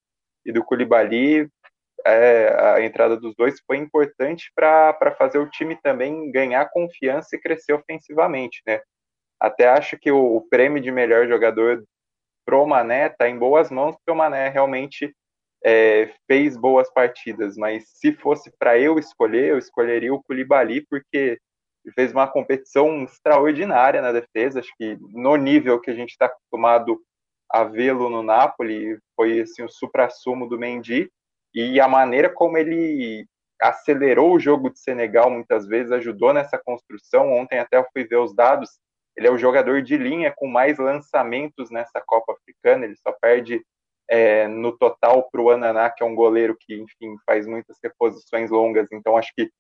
e 0.45 0.53
do 0.53 0.65
Koulibaly 0.65 1.49
é, 2.07 2.75
a 2.77 2.85
entrada 2.85 3.17
dos 3.17 3.35
dois 3.37 3.61
foi 3.67 3.77
importante 3.77 4.51
para 4.55 5.15
fazer 5.19 5.39
o 5.39 5.49
time 5.49 5.77
também 5.83 6.31
ganhar 6.31 6.71
confiança 6.71 7.37
e 7.37 7.41
crescer 7.41 7.73
ofensivamente, 7.73 8.63
né? 8.67 8.81
Até 9.41 9.69
acho 9.69 9.99
que 9.99 10.11
o, 10.11 10.37
o 10.37 10.49
prêmio 10.49 10.81
de 10.81 10.91
melhor 10.91 11.27
jogador 11.27 11.83
pro 12.45 12.67
Mané 12.67 13.07
está 13.07 13.29
em 13.29 13.39
boas 13.39 13.71
mãos, 13.71 13.95
porque 13.97 14.11
o 14.11 14.15
Mané 14.15 14.49
realmente 14.49 15.15
é, 15.65 16.13
fez 16.27 16.57
boas 16.57 16.93
partidas, 16.93 17.57
mas 17.57 17.85
se 17.89 18.13
fosse 18.13 18.53
para 18.59 18.79
eu 18.79 18.99
escolher, 18.99 19.51
eu 19.51 19.59
escolheria 19.59 20.13
o 20.13 20.23
Koulibaly, 20.23 20.85
porque 20.89 21.39
fez 21.95 22.13
uma 22.13 22.29
competição 22.29 23.03
extraordinária 23.05 24.01
na 24.01 24.13
defesa, 24.13 24.61
acho 24.61 24.73
que 24.77 24.97
no 25.01 25.37
nível 25.37 25.81
que 25.81 25.91
a 25.91 25.95
gente 25.95 26.11
está 26.11 26.27
acostumado 26.27 27.01
a 27.51 27.65
vê-lo 27.65 28.09
no 28.09 28.23
Napoli, 28.23 28.99
foi 29.15 29.41
assim, 29.41 29.63
o 29.63 29.69
supra-sumo 29.69 30.49
do 30.49 30.59
Mendy, 30.59 31.11
e 31.55 31.81
a 31.81 31.89
maneira 31.89 32.29
como 32.31 32.57
ele 32.57 33.27
acelerou 33.61 34.35
o 34.35 34.41
jogo 34.41 34.71
de 34.71 34.81
Senegal 34.81 35.31
muitas 35.31 35.67
vezes, 35.67 35.93
ajudou 35.93 36.33
nessa 36.33 36.59
construção. 36.59 37.33
Ontem 37.33 37.59
até 37.59 37.77
eu 37.77 37.87
fui 37.93 38.05
ver 38.05 38.17
os 38.17 38.35
dados, 38.35 38.71
ele 39.17 39.27
é 39.27 39.31
o 39.31 39.39
jogador 39.39 39.83
de 39.83 39.97
linha 39.97 40.33
com 40.35 40.49
mais 40.49 40.79
lançamentos 40.79 41.71
nessa 41.71 42.03
Copa 42.05 42.33
Africana, 42.33 42.85
ele 42.85 42.97
só 42.97 43.13
perde 43.21 43.63
é, 44.09 44.49
no 44.49 44.77
total 44.77 45.29
para 45.31 45.41
o 45.41 45.51
Ananá, 45.51 45.91
que 45.91 46.03
é 46.03 46.07
um 46.07 46.15
goleiro 46.15 46.57
que, 46.59 46.75
enfim, 46.75 47.17
faz 47.25 47.47
muitas 47.47 47.79
reposições 47.83 48.51
longas. 48.51 48.89
Então, 48.93 49.17
acho 49.17 49.33
que 49.35 49.51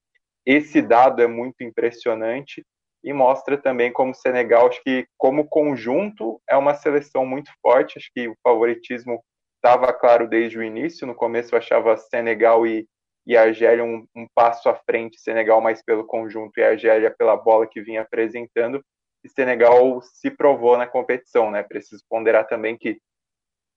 esse 0.44 0.82
dado 0.82 1.22
é 1.22 1.26
muito 1.26 1.62
impressionante 1.62 2.64
e 3.04 3.12
mostra 3.12 3.56
também 3.56 3.92
como 3.92 4.12
o 4.12 4.14
Senegal, 4.14 4.68
acho 4.68 4.82
que 4.82 5.06
como 5.16 5.48
conjunto 5.48 6.40
é 6.48 6.56
uma 6.56 6.74
seleção 6.74 7.26
muito 7.26 7.50
forte, 7.60 7.98
acho 7.98 8.10
que 8.14 8.28
o 8.28 8.36
favoritismo 8.42 9.22
estava 9.62 9.92
claro 9.92 10.28
desde 10.28 10.58
o 10.58 10.62
início, 10.62 11.06
no 11.06 11.14
começo 11.14 11.54
eu 11.54 11.58
achava 11.58 11.96
Senegal 11.96 12.66
e, 12.66 12.88
e 13.24 13.36
Argélia 13.36 13.84
um, 13.84 14.04
um, 14.14 14.26
passo 14.34 14.68
à 14.68 14.74
frente, 14.74 15.20
Senegal 15.20 15.60
mais 15.60 15.80
pelo 15.80 16.04
conjunto 16.04 16.58
e 16.58 16.64
Argélia 16.64 17.14
pela 17.16 17.36
bola 17.36 17.64
que 17.66 17.80
vinha 17.80 18.02
apresentando, 18.02 18.84
e 19.24 19.28
Senegal 19.28 20.02
se 20.02 20.32
provou 20.32 20.76
na 20.76 20.86
competição, 20.86 21.48
né, 21.48 21.62
preciso 21.62 22.02
ponderar 22.10 22.48
também 22.48 22.76
que 22.76 22.98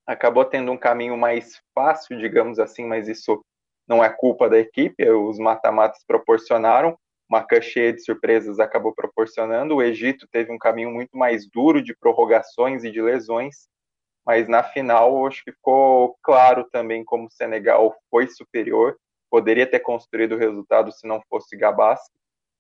acabou 0.08 0.44
tendo 0.44 0.72
um 0.72 0.78
caminho 0.78 1.16
mais 1.16 1.62
fácil, 1.76 2.18
digamos 2.18 2.58
assim, 2.58 2.84
mas 2.84 3.08
isso 3.08 3.44
não 3.88 4.04
é 4.04 4.10
culpa 4.10 4.50
da 4.50 4.58
equipe, 4.58 5.08
os 5.12 5.38
mata-matas 5.38 6.04
proporcionaram, 6.08 6.98
uma 7.30 7.46
cheia 7.62 7.94
de 7.94 8.04
surpresas 8.04 8.60
acabou 8.60 8.94
proporcionando. 8.94 9.76
O 9.76 9.82
Egito 9.82 10.28
teve 10.32 10.52
um 10.52 10.60
caminho 10.60 10.92
muito 10.92 11.18
mais 11.18 11.48
duro 11.50 11.82
de 11.82 11.96
prorrogações 11.96 12.84
e 12.84 12.92
de 12.92 13.02
lesões, 13.02 13.68
mas 14.26 14.48
na 14.48 14.64
final 14.64 15.26
acho 15.28 15.44
que 15.44 15.52
ficou 15.52 16.18
claro 16.24 16.64
também 16.72 17.04
como 17.04 17.28
o 17.28 17.32
Senegal 17.32 17.96
foi 18.10 18.28
superior, 18.28 18.98
poderia 19.30 19.68
ter 19.68 19.80
construído 19.80 20.34
o 20.34 20.38
resultado 20.38 20.92
se 20.92 21.08
não 21.08 21.22
fosse 21.30 21.56
Gabas, 21.56 22.00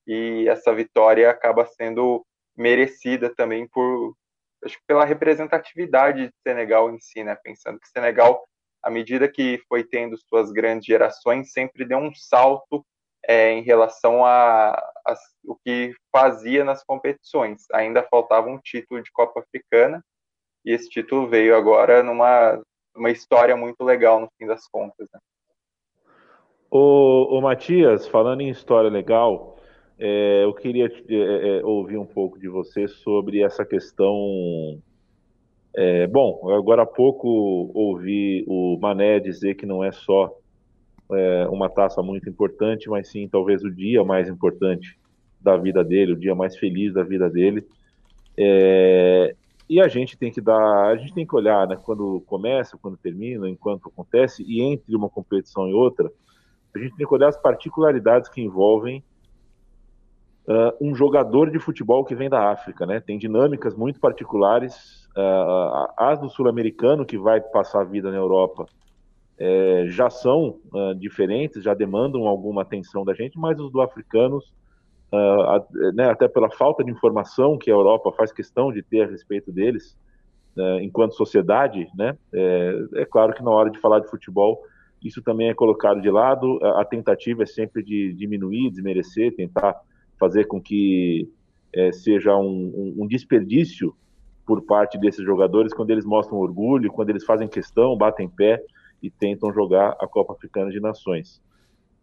e 0.07 0.47
essa 0.47 0.73
vitória 0.73 1.29
acaba 1.29 1.65
sendo 1.65 2.25
merecida 2.55 3.33
também 3.33 3.67
por 3.67 4.15
acho 4.63 4.77
que 4.77 4.83
pela 4.87 5.05
representatividade 5.05 6.27
de 6.27 6.33
Senegal 6.41 6.89
em 6.89 6.99
si, 6.99 7.23
né? 7.23 7.35
Pensando 7.35 7.79
que 7.79 7.87
Senegal, 7.87 8.43
à 8.81 8.89
medida 8.89 9.27
que 9.27 9.61
foi 9.67 9.83
tendo 9.83 10.17
suas 10.17 10.51
grandes 10.51 10.85
gerações, 10.85 11.51
sempre 11.51 11.85
deu 11.85 11.99
um 11.99 12.13
salto 12.13 12.85
é, 13.27 13.51
em 13.51 13.61
relação 13.61 14.25
a, 14.25 14.71
a, 14.71 15.15
o 15.43 15.55
que 15.55 15.93
fazia 16.11 16.63
nas 16.63 16.83
competições. 16.83 17.65
Ainda 17.73 18.03
faltava 18.03 18.47
um 18.47 18.59
título 18.59 19.01
de 19.01 19.11
Copa 19.11 19.39
Africana 19.39 20.03
e 20.65 20.71
esse 20.71 20.89
título 20.89 21.27
veio 21.27 21.55
agora 21.55 22.01
numa 22.01 22.59
uma 22.95 23.11
história 23.11 23.55
muito 23.55 23.83
legal 23.83 24.21
no 24.21 24.29
fim 24.37 24.47
das 24.47 24.67
contas. 24.67 25.07
Né? 25.13 25.19
O, 26.71 27.37
o 27.37 27.41
Matias, 27.41 28.07
falando 28.07 28.41
em 28.41 28.49
história 28.49 28.89
legal, 28.89 29.57
é, 29.99 30.43
eu 30.43 30.53
queria 30.53 30.85
é, 30.87 31.59
é, 31.59 31.65
ouvir 31.65 31.97
um 31.97 32.05
pouco 32.05 32.39
de 32.39 32.47
você 32.47 32.87
sobre 32.87 33.41
essa 33.41 33.65
questão. 33.65 34.81
É, 35.73 36.07
bom, 36.07 36.49
agora 36.53 36.83
há 36.83 36.85
pouco 36.85 37.27
ouvi 37.73 38.45
o 38.47 38.77
Mané 38.79 39.19
dizer 39.19 39.55
que 39.55 39.65
não 39.65 39.83
é 39.83 39.91
só 39.91 40.33
é, 41.11 41.47
uma 41.49 41.69
taça 41.69 42.01
muito 42.01 42.29
importante, 42.29 42.89
mas 42.89 43.09
sim 43.09 43.27
talvez 43.27 43.63
o 43.63 43.71
dia 43.71 44.03
mais 44.03 44.29
importante 44.29 44.97
da 45.39 45.57
vida 45.57 45.83
dele, 45.83 46.13
o 46.13 46.17
dia 46.17 46.33
mais 46.33 46.57
feliz 46.57 46.93
da 46.93 47.03
vida 47.03 47.29
dele. 47.29 47.65
É, 48.37 49.35
e 49.69 49.81
a 49.81 49.87
gente 49.87 50.17
tem 50.17 50.31
que 50.31 50.41
dar, 50.41 50.87
a 50.87 50.95
gente 50.95 51.13
tem 51.13 51.25
que 51.25 51.35
olhar, 51.35 51.67
né, 51.67 51.75
quando 51.75 52.21
começa, 52.27 52.77
quando 52.77 52.97
termina, 52.97 53.49
enquanto 53.49 53.89
acontece, 53.89 54.43
e 54.47 54.61
entre 54.61 54.95
uma 54.95 55.09
competição 55.09 55.67
e 55.67 55.73
outra, 55.73 56.11
a 56.75 56.79
gente 56.79 56.95
tem 56.95 57.07
que 57.07 57.13
olhar 57.13 57.29
as 57.29 57.37
particularidades 57.37 58.29
que 58.29 58.41
envolvem 58.41 59.03
uh, 60.47 60.75
um 60.79 60.93
jogador 60.93 61.49
de 61.49 61.59
futebol 61.59 62.03
que 62.03 62.15
vem 62.15 62.29
da 62.29 62.51
África, 62.51 62.85
né? 62.85 62.99
Tem 62.99 63.17
dinâmicas 63.17 63.75
muito 63.75 63.99
particulares. 63.99 65.07
Uh, 65.15 65.87
as 65.97 66.19
do 66.19 66.29
sul-americano 66.29 67.05
que 67.05 67.17
vai 67.17 67.39
passar 67.39 67.81
a 67.81 67.85
vida 67.85 68.11
na 68.11 68.17
Europa 68.17 68.65
é, 69.37 69.85
já 69.87 70.09
são 70.09 70.59
uh, 70.73 70.95
diferentes, 70.95 71.63
já 71.63 71.73
demandam 71.73 72.27
alguma 72.27 72.61
atenção 72.61 73.03
da 73.03 73.13
gente, 73.13 73.37
mas 73.37 73.59
os 73.59 73.71
do 73.71 73.81
africanos, 73.81 74.53
uh, 75.15 75.93
né, 75.93 76.09
até 76.09 76.27
pela 76.27 76.49
falta 76.49 76.83
de 76.83 76.91
informação 76.91 77.57
que 77.57 77.69
a 77.69 77.73
Europa 77.73 78.11
faz 78.11 78.31
questão 78.31 78.71
de 78.71 78.81
ter 78.81 79.03
a 79.03 79.07
respeito 79.07 79.51
deles, 79.51 79.97
uh, 80.57 80.79
enquanto 80.81 81.15
sociedade, 81.15 81.87
né, 81.97 82.17
é, 82.33 82.85
é, 82.95 83.05
claro 83.05 83.33
que 83.33 83.43
na 83.43 83.51
hora 83.51 83.69
de 83.69 83.79
falar 83.79 83.99
de 83.99 84.09
futebol, 84.09 84.61
isso 85.03 85.21
também 85.21 85.49
é 85.49 85.53
colocado 85.53 86.01
de 86.01 86.09
lado, 86.09 86.59
a, 86.63 86.81
a 86.81 86.85
tentativa 86.85 87.43
é 87.43 87.45
sempre 87.45 87.83
de 87.83 88.13
diminuir, 88.13 88.71
desmerecer, 88.71 89.35
tentar 89.35 89.75
fazer 90.19 90.45
com 90.45 90.61
que 90.61 91.29
é, 91.73 91.91
seja 91.91 92.35
um, 92.35 92.45
um, 92.45 93.03
um 93.03 93.07
desperdício 93.07 93.93
por 94.45 94.61
parte 94.61 94.97
desses 94.97 95.25
jogadores 95.25 95.73
quando 95.73 95.89
eles 95.89 96.05
mostram 96.05 96.37
orgulho, 96.37 96.91
quando 96.91 97.09
eles 97.09 97.25
fazem 97.25 97.47
questão, 97.47 97.97
batem 97.97 98.29
pé, 98.29 98.61
e 99.01 99.09
tentam 99.09 99.53
jogar 99.53 99.95
a 99.99 100.07
Copa 100.07 100.33
Africana 100.33 100.71
de 100.71 100.79
Nações. 100.79 101.41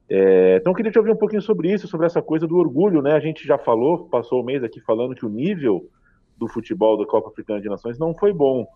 É, 0.09 0.57
então, 0.57 0.73
eu 0.73 0.77
queria 0.77 0.93
te 0.93 0.99
ouvir 0.99 1.13
um 1.13 1.17
pouquinho 1.17 1.43
sobre 1.43 1.73
isso, 1.73 1.89
sobre 1.89 2.07
essa 2.07 2.21
coisa 2.21 2.47
do 2.47 2.57
orgulho, 2.57 3.01
né? 3.01 3.13
A 3.13 3.21
gente 3.21 3.47
já 3.47 3.57
falou, 3.57 4.09
passou 4.09 4.41
o 4.41 4.45
mês 4.45 4.63
aqui 4.63 4.81
falando 4.81 5.15
que 5.15 5.25
o 5.25 5.29
nível 5.29 5.89
do 6.37 6.49
futebol 6.49 6.99
da 6.99 7.07
Copa 7.07 7.29
Africana 7.29 7.61
de 7.61 7.69
Nações 7.69 7.99
não 7.99 8.15
foi 8.15 8.33
bom, 8.33 8.67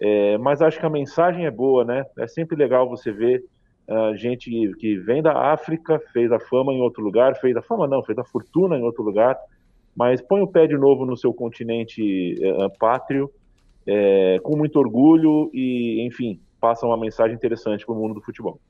é, 0.00 0.38
mas 0.38 0.62
acho 0.62 0.78
que 0.78 0.86
a 0.86 0.90
mensagem 0.90 1.46
é 1.46 1.50
boa, 1.50 1.84
né? 1.84 2.04
É 2.18 2.26
sempre 2.26 2.56
legal 2.56 2.88
você 2.88 3.10
ver 3.10 3.44
uh, 3.88 4.16
gente 4.16 4.50
que 4.78 4.96
vem 4.98 5.22
da 5.22 5.52
África, 5.52 5.98
fez 6.12 6.30
a 6.30 6.38
fama 6.38 6.72
em 6.72 6.80
outro 6.80 7.02
lugar, 7.02 7.34
fez 7.36 7.56
a 7.56 7.62
fama 7.62 7.88
não, 7.88 8.02
fez 8.02 8.16
a 8.18 8.24
fortuna 8.24 8.76
em 8.76 8.82
outro 8.82 9.02
lugar, 9.02 9.36
mas 9.96 10.22
põe 10.22 10.40
o 10.40 10.46
pé 10.46 10.66
de 10.66 10.76
novo 10.76 11.04
no 11.04 11.16
seu 11.16 11.34
continente 11.34 12.34
uh, 12.40 12.70
pátrio, 12.78 13.30
é, 13.86 14.38
com 14.42 14.56
muito 14.56 14.78
orgulho 14.78 15.50
e, 15.52 16.06
enfim, 16.06 16.40
passa 16.60 16.86
uma 16.86 16.96
mensagem 16.96 17.34
interessante 17.34 17.84
para 17.84 17.94
o 17.94 17.98
mundo 17.98 18.14
do 18.14 18.20
futebol. 18.20 18.60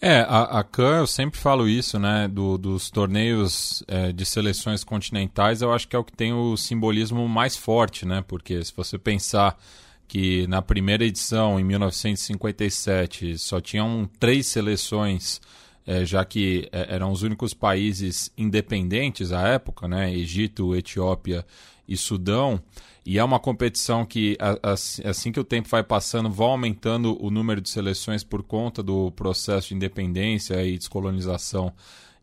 É, 0.00 0.20
a, 0.20 0.60
a 0.60 0.64
CAN, 0.64 0.98
eu 0.98 1.06
sempre 1.08 1.40
falo 1.40 1.68
isso, 1.68 1.98
né, 1.98 2.28
do, 2.28 2.56
dos 2.56 2.88
torneios 2.88 3.82
é, 3.88 4.12
de 4.12 4.24
seleções 4.24 4.84
continentais, 4.84 5.60
eu 5.60 5.72
acho 5.72 5.88
que 5.88 5.96
é 5.96 5.98
o 5.98 6.04
que 6.04 6.12
tem 6.12 6.32
o 6.32 6.56
simbolismo 6.56 7.28
mais 7.28 7.56
forte, 7.56 8.06
né, 8.06 8.22
porque 8.26 8.64
se 8.64 8.72
você 8.76 8.96
pensar 8.96 9.58
que 10.06 10.46
na 10.46 10.62
primeira 10.62 11.04
edição, 11.04 11.58
em 11.58 11.64
1957, 11.64 13.38
só 13.38 13.60
tinham 13.60 14.08
três 14.20 14.46
seleções, 14.46 15.40
é, 15.84 16.04
já 16.04 16.24
que 16.24 16.68
é, 16.70 16.94
eram 16.94 17.10
os 17.10 17.22
únicos 17.24 17.52
países 17.52 18.32
independentes 18.38 19.32
à 19.32 19.48
época, 19.48 19.88
né, 19.88 20.14
Egito, 20.14 20.76
Etiópia 20.76 21.44
e 21.88 21.96
Sudão, 21.96 22.62
e 23.08 23.18
é 23.18 23.24
uma 23.24 23.40
competição 23.40 24.04
que, 24.04 24.36
assim 25.02 25.32
que 25.32 25.40
o 25.40 25.44
tempo 25.44 25.66
vai 25.66 25.82
passando, 25.82 26.28
vai 26.28 26.46
aumentando 26.46 27.16
o 27.24 27.30
número 27.30 27.58
de 27.58 27.70
seleções 27.70 28.22
por 28.22 28.42
conta 28.42 28.82
do 28.82 29.10
processo 29.12 29.68
de 29.68 29.76
independência 29.76 30.62
e 30.62 30.76
descolonização 30.76 31.72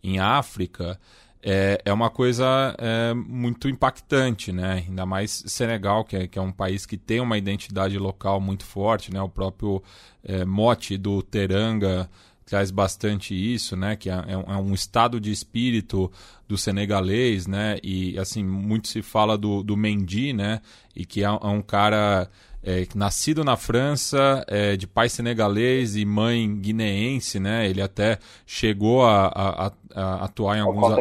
em 0.03 0.19
África. 0.19 0.99
É, 1.41 1.81
é 1.83 1.91
uma 1.91 2.11
coisa 2.11 2.75
é, 2.77 3.15
muito 3.15 3.67
impactante, 3.67 4.51
né? 4.51 4.83
Ainda 4.87 5.07
mais 5.07 5.43
Senegal, 5.47 6.05
que 6.05 6.17
é, 6.17 6.27
que 6.27 6.37
é 6.37 6.41
um 6.43 6.51
país 6.51 6.85
que 6.85 6.97
tem 6.97 7.19
uma 7.19 7.35
identidade 7.35 7.97
local 7.97 8.39
muito 8.39 8.63
forte, 8.63 9.11
né? 9.11 9.19
O 9.19 9.27
próprio 9.29 9.81
é, 10.23 10.45
mote 10.45 10.99
do 10.99 11.23
Teranga 11.23 12.07
traz 12.45 12.69
bastante 12.69 13.33
isso, 13.33 13.75
né? 13.75 13.95
Que 13.95 14.09
é, 14.09 14.13
é, 14.13 14.33
é, 14.33 14.57
um 14.57 14.73
estado 14.73 15.19
de 15.19 15.31
espírito 15.31 16.11
do 16.47 16.57
senegalês, 16.57 17.47
né? 17.47 17.77
E 17.83 18.17
assim 18.19 18.43
muito 18.43 18.87
se 18.87 19.01
fala 19.01 19.37
do, 19.37 19.63
do 19.63 19.75
Mendy, 19.75 20.31
né? 20.31 20.61
E 20.95 21.05
que 21.05 21.23
é, 21.23 21.25
é 21.25 21.47
um 21.47 21.61
cara 21.61 22.29
é, 22.63 22.85
nascido 22.93 23.43
na 23.43 23.57
França, 23.57 24.45
é, 24.47 24.77
de 24.77 24.85
pai 24.85 25.09
senegalês 25.09 25.95
e 25.95 26.05
mãe 26.05 26.55
guineense, 26.59 27.39
né? 27.39 27.67
Ele 27.67 27.81
até 27.81 28.19
chegou 28.45 29.03
a, 29.03 29.27
a, 29.27 29.71
a 29.95 30.25
atuar 30.25 30.57
em 30.57 30.61
alguns. 30.61 30.97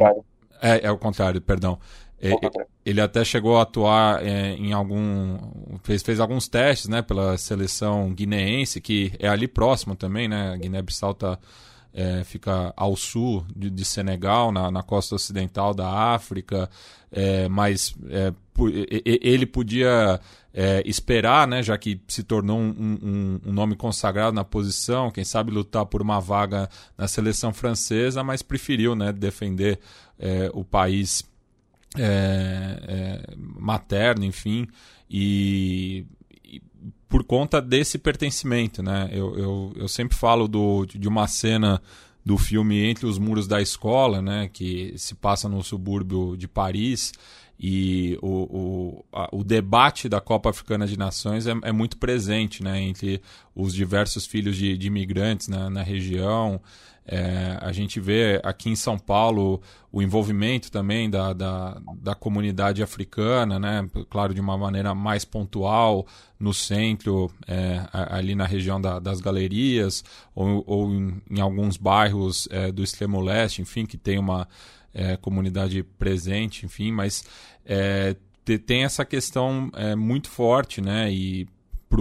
É, 0.63 0.87
é 0.87 0.91
o 0.91 0.97
contrário, 0.97 1.43
perdão. 1.43 1.79
É, 2.21 2.31
ele 2.85 3.01
até 3.01 3.25
chegou 3.25 3.57
a 3.59 3.63
atuar 3.63 4.23
é, 4.23 4.55
em 4.55 4.73
algum. 4.73 5.39
Fez, 5.83 6.03
fez 6.03 6.21
alguns 6.21 6.49
testes 6.49 6.89
né, 6.89 7.01
pela 7.01 7.39
seleção 7.39 8.13
guineense, 8.13 8.81
que 8.81 9.13
é 9.19 9.29
ali 9.29 9.49
próximo 9.49 9.97
também, 9.97 10.29
né? 10.29 10.57
Guiné-Bissau 10.59 11.15
tá, 11.15 11.39
é, 11.95 12.23
fica 12.25 12.75
ao 12.77 12.95
sul 12.95 13.47
de, 13.55 13.71
de 13.71 13.85
Senegal, 13.85 14.53
na, 14.53 14.71
na, 14.71 14.83
costa 14.83 15.15
ocidental 15.15 15.73
da 15.73 15.89
África, 15.89 16.69
é, 17.11 17.49
mas 17.49 17.95
é, 18.11 18.33
ele 19.05 19.47
podia 19.47 20.21
é, 20.53 20.83
esperar, 20.85 21.49
né, 21.49 21.63
já 21.63 21.79
que 21.79 22.01
se 22.07 22.23
tornou 22.23 22.59
um, 22.59 22.99
um, 23.03 23.41
um, 23.47 23.53
nome 23.53 23.77
consagrado 23.77 24.35
na 24.35 24.45
posição, 24.45 25.11
quem 25.11 25.25
sabe 25.25 25.51
lutar 25.51 25.87
por 25.87 26.03
uma 26.03 26.21
vaga 26.21 26.69
na 26.99 27.09
seleção 27.09 27.53
francesa, 27.53 28.23
mas 28.23 28.43
preferiu 28.43 28.95
né, 28.95 29.13
defender 29.13 29.81
o 30.53 30.65
país 30.65 31.25
é, 31.97 32.81
é, 32.83 33.35
materno, 33.37 34.25
enfim, 34.25 34.67
e, 35.09 36.07
e, 36.45 36.63
por 37.09 37.25
conta 37.25 37.61
desse 37.61 37.99
pertencimento, 37.99 38.83
né? 38.83 39.09
Eu, 39.13 39.39
eu, 39.39 39.73
eu 39.77 39.89
sempre 39.89 40.17
falo 40.17 40.49
do, 40.49 40.85
de 40.87 41.09
uma 41.09 41.27
cena 41.27 41.81
do 42.25 42.39
filme 42.39 42.85
Entre 42.85 43.07
os 43.07 43.19
Muros 43.19 43.47
da 43.47 43.61
Escola, 43.61 44.23
né, 44.23 44.49
que 44.51 44.95
se 44.97 45.15
passa 45.15 45.49
no 45.49 45.63
subúrbio 45.63 46.37
de 46.37 46.49
Paris, 46.49 47.13
e 47.61 48.19
o, 48.21 48.29
o, 48.29 49.05
a, 49.13 49.29
o 49.31 49.45
debate 49.45 50.09
da 50.09 50.21
Copa 50.21 50.51
Africana 50.51 50.87
de 50.87 50.99
Nações 50.99 51.47
é, 51.47 51.53
é, 51.63 51.71
muito 51.71 51.97
presente 51.99 52.63
né, 52.63 52.81
entre 52.81 53.21
os 53.55 53.73
diversos 53.75 54.27
filhos 54.27 54.57
de, 54.57 54.77
de 54.77 54.87
imigrantes 54.87 55.49
na, 55.49 55.71
na 55.71 55.83
região. 55.83 56.61
É, 57.07 57.59
a 57.61 57.71
gente 57.71 58.01
vê 58.01 58.41
aqui 58.43 58.71
em 58.71 58.77
São 58.77 58.99
Paulo 58.99 59.61
o 59.93 60.01
envolvimento 60.01 60.73
também 60.73 61.11
da, 61.11 61.35
da, 61.35 61.81
da, 61.97 62.15
comunidade 62.15 62.83
africana, 62.83 63.59
né? 63.59 63.89
claro, 64.09 64.33
de 64.33 64.41
uma 64.41 64.57
maneira 64.57 64.95
mais 64.95 65.25
pontual, 65.25 66.07
no 66.41 66.55
centro, 66.55 67.31
é, 67.47 67.87
ali 67.93 68.35
na 68.35 68.47
região 68.47 68.81
da, 68.81 68.99
das 68.99 69.21
galerias, 69.21 70.03
ou, 70.35 70.65
ou 70.67 70.91
em, 70.91 71.23
em, 71.31 71.41
alguns 71.41 71.77
bairros 71.77 72.49
é, 72.51 72.73
do 72.73 72.83
extremo 72.83 73.21
leste, 73.21 73.61
enfim, 73.61 73.85
que 73.85 73.99
tem 73.99 74.19
uma 74.19 74.49
é, 74.93 75.17
comunidade 75.17 75.83
presente, 75.83 76.65
enfim, 76.65 76.91
mas 76.91 77.23
é, 77.67 78.17
tem 78.67 78.85
essa 78.85 79.05
questão 79.05 79.71
é, 79.75 79.95
muito 79.95 80.29
forte, 80.29 80.81
né? 80.81 81.11
E 81.13 81.47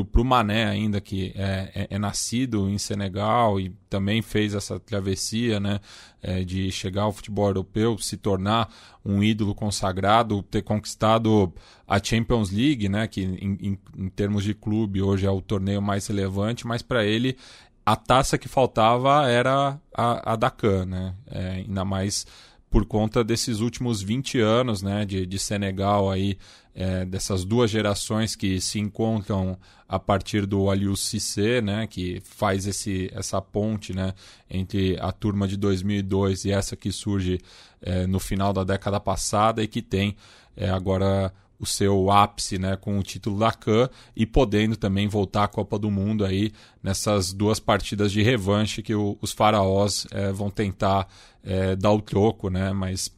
para 0.02 0.22
o 0.22 0.26
Mané 0.26 0.66
ainda 0.66 1.02
que 1.02 1.34
é, 1.36 1.72
é, 1.76 1.88
é, 1.92 2.00
nascido 2.00 2.70
em 2.70 2.78
Senegal 2.78 3.60
e 3.60 3.70
também 3.90 4.22
fez 4.22 4.54
essa 4.54 4.80
travessia 4.80 5.60
né, 5.60 5.80
é, 6.22 6.44
de 6.44 6.72
chegar 6.72 7.04
ao 7.04 7.12
futebol 7.12 7.48
europeu, 7.48 7.98
se 7.98 8.18
tornar 8.18 8.74
um 9.06 9.22
ídolo 9.22 9.54
consagrado, 9.54 10.42
ter 10.42 10.62
conquistado 10.62 11.54
a 11.88 12.02
Champions 12.02 12.50
League, 12.50 12.90
né, 12.90 13.08
que 13.08 13.22
em, 13.22 13.58
em, 13.62 13.80
em 13.98 14.10
termos 14.10 14.44
de 14.44 14.54
clube 14.54 15.02
hoje 15.02 15.26
é 15.26 15.32
o 15.32 15.42
torneio 15.42 15.82
mais 15.82 16.08
relevante, 16.08 16.66
mas 16.66 16.82
para 16.82 17.06
ele 17.06 17.38
a 17.86 17.96
taça 17.96 18.38
que 18.38 18.48
faltava 18.48 19.30
era 19.30 19.78
a, 19.94 20.34
a 20.34 20.36
da 20.36 20.50
CAN, 20.50 20.86
né, 20.86 21.14
é, 21.30 21.50
ainda 21.50 21.84
mais 21.84 22.26
por 22.74 22.88
conta 22.88 23.24
desses 23.24 23.60
últimos 23.60 24.02
20 24.02 24.40
anos 24.40 24.82
né, 24.82 25.06
de, 25.06 25.28
de 25.28 25.38
Senegal 25.38 26.10
aí, 26.10 26.40
é, 26.74 27.06
dessas 27.06 27.46
duas 27.46 27.70
gerações 27.70 28.36
que 28.36 28.60
se 28.60 28.80
encontram 28.80 29.56
a 29.88 30.00
partir 30.00 30.48
do 30.48 30.72
Aliou 30.72 30.96
Cissé, 30.96 31.62
né, 31.62 31.86
que 31.86 32.20
faz 32.26 32.66
esse, 32.66 33.12
essa 33.14 33.40
ponte 33.40 33.94
né, 33.94 34.16
entre 34.50 34.98
a 35.00 35.12
turma 35.12 35.48
de 35.48 35.56
2002 35.56 36.46
e 36.46 36.52
essa 36.52 36.76
que 36.76 36.92
surge 36.92 37.40
é, 37.80 38.08
no 38.08 38.20
final 38.20 38.52
da 38.52 38.64
década 38.64 39.00
passada 39.00 39.62
e 39.62 39.68
que 39.68 39.84
tem 39.84 40.16
é, 40.58 40.68
agora 40.68 41.32
o 41.60 41.66
seu 41.66 42.12
ápice 42.12 42.58
né, 42.58 42.76
com 42.76 42.98
o 43.00 43.04
título 43.04 43.40
da 43.40 43.52
CAN 43.52 43.90
e 44.16 44.26
podendo 44.26 44.76
também 44.76 45.08
voltar 45.08 45.46
à 45.46 45.48
Copa 45.48 45.80
do 45.80 45.90
Mundo 45.90 46.26
aí 46.26 46.52
nessas 46.82 47.32
duas 47.32 47.60
partidas 47.60 48.12
de 48.12 48.22
revanche 48.22 48.82
que 48.82 48.94
o, 48.94 49.18
os 49.22 49.32
faraós 49.32 50.06
é, 50.12 50.32
vão 50.32 50.50
tentar 50.50 51.08
é, 51.44 51.76
dar 51.76 51.92
o 51.92 52.02
troco, 52.02 52.50
né? 52.50 52.74
Mas 52.74 53.12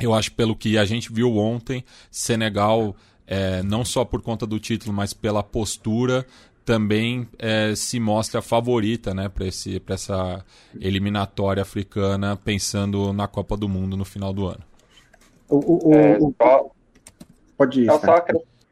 eu 0.00 0.14
acho 0.14 0.32
pelo 0.32 0.54
que 0.54 0.78
a 0.78 0.84
gente 0.84 1.12
viu 1.12 1.36
ontem, 1.36 1.84
Senegal, 2.10 2.94
é, 3.26 3.62
não 3.62 3.84
só 3.84 4.04
por 4.04 4.22
conta 4.22 4.46
do 4.46 4.58
título, 4.58 4.92
mas 4.92 5.12
pela 5.12 5.42
postura, 5.42 6.26
também 6.68 7.26
é, 7.38 7.74
se 7.74 7.98
mostra 7.98 8.42
favorita 8.42 9.14
né, 9.14 9.28
para 9.30 9.46
essa 9.94 10.44
eliminatória 10.78 11.62
africana, 11.62 12.36
pensando 12.36 13.10
na 13.12 13.26
Copa 13.26 13.56
do 13.56 13.66
Mundo 13.66 13.96
no 13.96 14.04
final 14.04 14.34
do 14.34 14.46
ano. 14.46 14.62
O, 15.48 15.88
o, 15.88 15.94
é, 15.94 16.18
o, 16.20 16.34
só, 16.36 16.70
Pode 17.58 17.82
ir. 17.82 17.88
Eu 17.88 17.98
só 17.98 18.24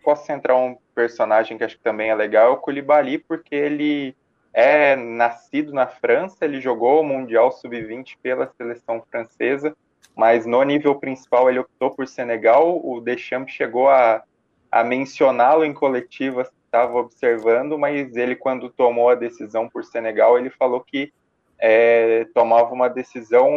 posso 0.05 0.25
centrar 0.25 0.57
um 0.57 0.78
personagem 0.95 1.59
que 1.59 1.64
acho 1.64 1.76
que 1.76 1.83
também 1.83 2.11
é 2.11 2.14
legal, 2.14 2.47
é 2.47 2.50
o 2.50 2.57
Koulibaly, 2.57 3.19
porque 3.19 3.55
ele 3.57 4.16
é 4.55 4.95
nascido 4.95 5.73
na 5.73 5.88
França, 5.88 6.45
ele 6.45 6.61
jogou 6.61 7.00
o 7.00 7.04
Mundial 7.04 7.50
Sub-20 7.50 8.17
pela 8.23 8.47
seleção 8.56 9.02
francesa, 9.11 9.76
mas 10.15 10.47
no 10.47 10.63
nível 10.63 10.95
principal 10.95 11.50
ele 11.50 11.58
optou 11.58 11.91
por 11.91 12.06
Senegal. 12.06 12.80
O 12.82 13.00
Deschamps 13.00 13.52
chegou 13.52 13.91
a, 13.91 14.23
a 14.71 14.84
mencioná-lo 14.84 15.65
em 15.65 15.75
coletiva, 15.75 16.49
estava 16.65 16.97
observando, 16.97 17.76
mas 17.76 18.15
ele, 18.17 18.37
quando 18.37 18.71
tomou 18.71 19.11
a 19.11 19.17
decisão 19.17 19.69
por 19.69 19.84
Senegal, 19.84 20.39
ele 20.39 20.49
falou 20.49 20.80
que 20.80 21.13
é, 21.58 22.26
tomava 22.32 22.73
uma 22.73 22.89
decisão 22.89 23.50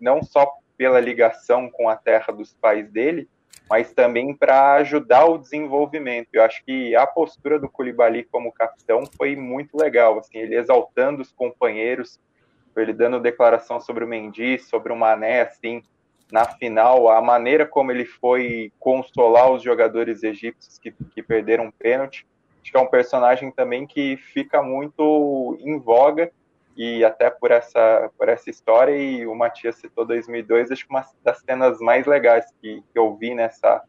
não 0.00 0.22
só 0.22 0.50
pela 0.76 0.98
ligação 0.98 1.70
com 1.70 1.88
a 1.88 1.96
terra 1.96 2.32
dos 2.32 2.54
pais 2.54 2.90
dele, 2.90 3.28
mas 3.68 3.92
também 3.92 4.34
para 4.34 4.74
ajudar 4.74 5.24
o 5.26 5.38
desenvolvimento. 5.38 6.28
Eu 6.32 6.42
acho 6.42 6.64
que 6.64 6.94
a 6.94 7.06
postura 7.06 7.58
do 7.58 7.68
Koulibaly 7.68 8.24
como 8.24 8.52
capitão 8.52 9.04
foi 9.16 9.34
muito 9.36 9.76
legal, 9.76 10.18
assim, 10.18 10.38
ele 10.38 10.56
exaltando 10.56 11.22
os 11.22 11.32
companheiros, 11.32 12.20
ele 12.76 12.92
dando 12.92 13.20
declaração 13.20 13.80
sobre 13.80 14.04
o 14.04 14.08
Mendy, 14.08 14.58
sobre 14.58 14.92
o 14.92 14.96
Mané, 14.96 15.42
assim, 15.42 15.82
na 16.32 16.44
final, 16.44 17.08
a 17.08 17.20
maneira 17.22 17.66
como 17.66 17.92
ele 17.92 18.04
foi 18.04 18.72
consolar 18.78 19.50
os 19.50 19.62
jogadores 19.62 20.22
egípcios 20.22 20.78
que, 20.78 20.90
que 20.90 21.22
perderam 21.22 21.70
pênalti, 21.70 22.26
acho 22.60 22.72
que 22.72 22.76
é 22.76 22.80
um 22.80 22.86
personagem 22.86 23.50
também 23.50 23.86
que 23.86 24.16
fica 24.16 24.62
muito 24.62 25.56
em 25.60 25.78
voga 25.78 26.32
e 26.76 27.04
até 27.04 27.30
por 27.30 27.50
essa, 27.50 28.10
por 28.18 28.28
essa 28.28 28.50
história, 28.50 28.96
e 28.96 29.26
o 29.26 29.34
Matias 29.34 29.76
citou 29.76 30.04
2002, 30.04 30.70
acho 30.70 30.84
que 30.84 30.90
uma 30.90 31.04
das 31.22 31.38
cenas 31.40 31.78
mais 31.80 32.06
legais 32.06 32.46
que, 32.60 32.82
que 32.92 32.98
eu 32.98 33.14
vi 33.16 33.34
nessa, 33.34 33.82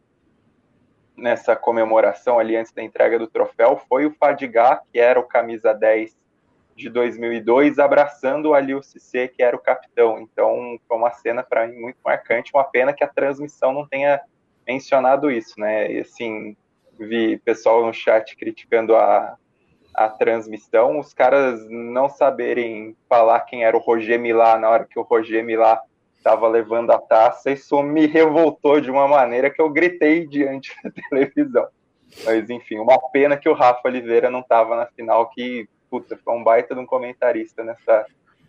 nessa 1.17 1.55
comemoração 1.55 2.37
ali 2.37 2.55
antes 2.55 2.71
da 2.71 2.83
entrega 2.83 3.17
do 3.17 3.27
troféu 3.27 3.81
foi 3.89 4.05
o 4.05 4.11
Fadigar, 4.11 4.83
que 4.91 4.99
era 4.99 5.19
o 5.19 5.23
camisa 5.23 5.73
10 5.73 6.15
de 6.75 6.89
2002, 6.89 7.79
abraçando 7.79 8.53
ali 8.53 8.75
o 8.75 8.83
Cissé, 8.83 9.27
que 9.27 9.41
era 9.41 9.55
o 9.55 9.61
capitão. 9.61 10.19
Então, 10.19 10.77
foi 10.87 10.97
uma 10.97 11.11
cena 11.11 11.41
para 11.41 11.65
mim 11.67 11.79
muito 11.79 11.97
marcante. 12.03 12.51
Uma 12.53 12.65
pena 12.65 12.93
que 12.93 13.03
a 13.03 13.07
transmissão 13.07 13.71
não 13.71 13.87
tenha 13.87 14.21
mencionado 14.67 15.31
isso, 15.31 15.57
né? 15.57 15.89
E 15.89 15.99
assim, 16.01 16.55
vi 16.99 17.37
pessoal 17.39 17.85
no 17.85 17.93
chat 17.93 18.35
criticando 18.35 18.95
a, 18.95 19.37
a 19.95 20.09
transmissão, 20.09 20.99
os 20.99 21.13
caras 21.13 21.65
não 21.69 22.09
saberem 22.09 22.95
falar 23.09 23.41
quem 23.41 23.63
era 23.63 23.75
o 23.75 23.79
Roger 23.79 24.19
Milá 24.19 24.57
na 24.57 24.69
hora 24.69 24.85
que 24.85 24.99
o 24.99 25.03
Roger 25.03 25.43
Milá 25.43 25.81
estava 26.17 26.47
levando 26.47 26.91
a 26.91 26.97
taça, 26.97 27.51
isso 27.51 27.81
me 27.83 28.07
revoltou 28.07 28.81
de 28.81 28.89
uma 28.89 29.07
maneira 29.07 29.49
que 29.49 29.61
eu 29.61 29.69
gritei 29.69 30.25
diante 30.25 30.73
da 30.83 30.91
televisão. 31.09 31.67
Mas 32.23 32.49
enfim, 32.49 32.77
uma 32.77 32.99
pena 33.11 33.37
que 33.37 33.49
o 33.49 33.53
Rafa 33.53 33.87
Oliveira 33.87 34.29
não 34.29 34.39
estava 34.39 34.75
na 34.75 34.85
final, 34.87 35.29
que 35.29 35.67
puta, 35.89 36.17
foi 36.17 36.33
um 36.33 36.43
baita 36.43 36.73
de 36.73 36.81
um 36.81 36.85
comentarista 36.85 37.63
nessa, 37.63 38.05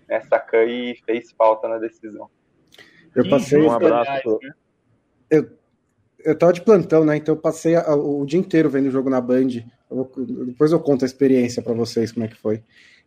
nessa 0.08 0.38
can 0.38 0.64
e 0.64 0.96
fez 1.04 1.32
falta 1.32 1.68
na 1.68 1.78
decisão. 1.78 2.28
Eu 3.14 3.28
passei 3.28 3.60
um 3.60 3.70
abraço. 3.70 4.38
Né? 4.42 4.50
Eu, 5.30 5.50
eu 6.26 6.36
tava 6.36 6.52
de 6.52 6.60
plantão, 6.60 7.04
né? 7.04 7.16
Então 7.16 7.34
eu 7.34 7.40
passei 7.40 7.76
o, 7.76 8.20
o 8.20 8.26
dia 8.26 8.38
inteiro 8.38 8.68
vendo 8.68 8.88
o 8.88 8.90
jogo 8.90 9.08
na 9.08 9.20
Band 9.20 9.48
eu, 9.90 10.10
depois 10.46 10.72
eu 10.72 10.80
conto 10.80 11.04
a 11.04 11.06
experiência 11.06 11.62
para 11.62 11.72
vocês 11.72 12.12
como 12.12 12.24
é 12.24 12.28
que 12.28 12.36
foi. 12.36 12.62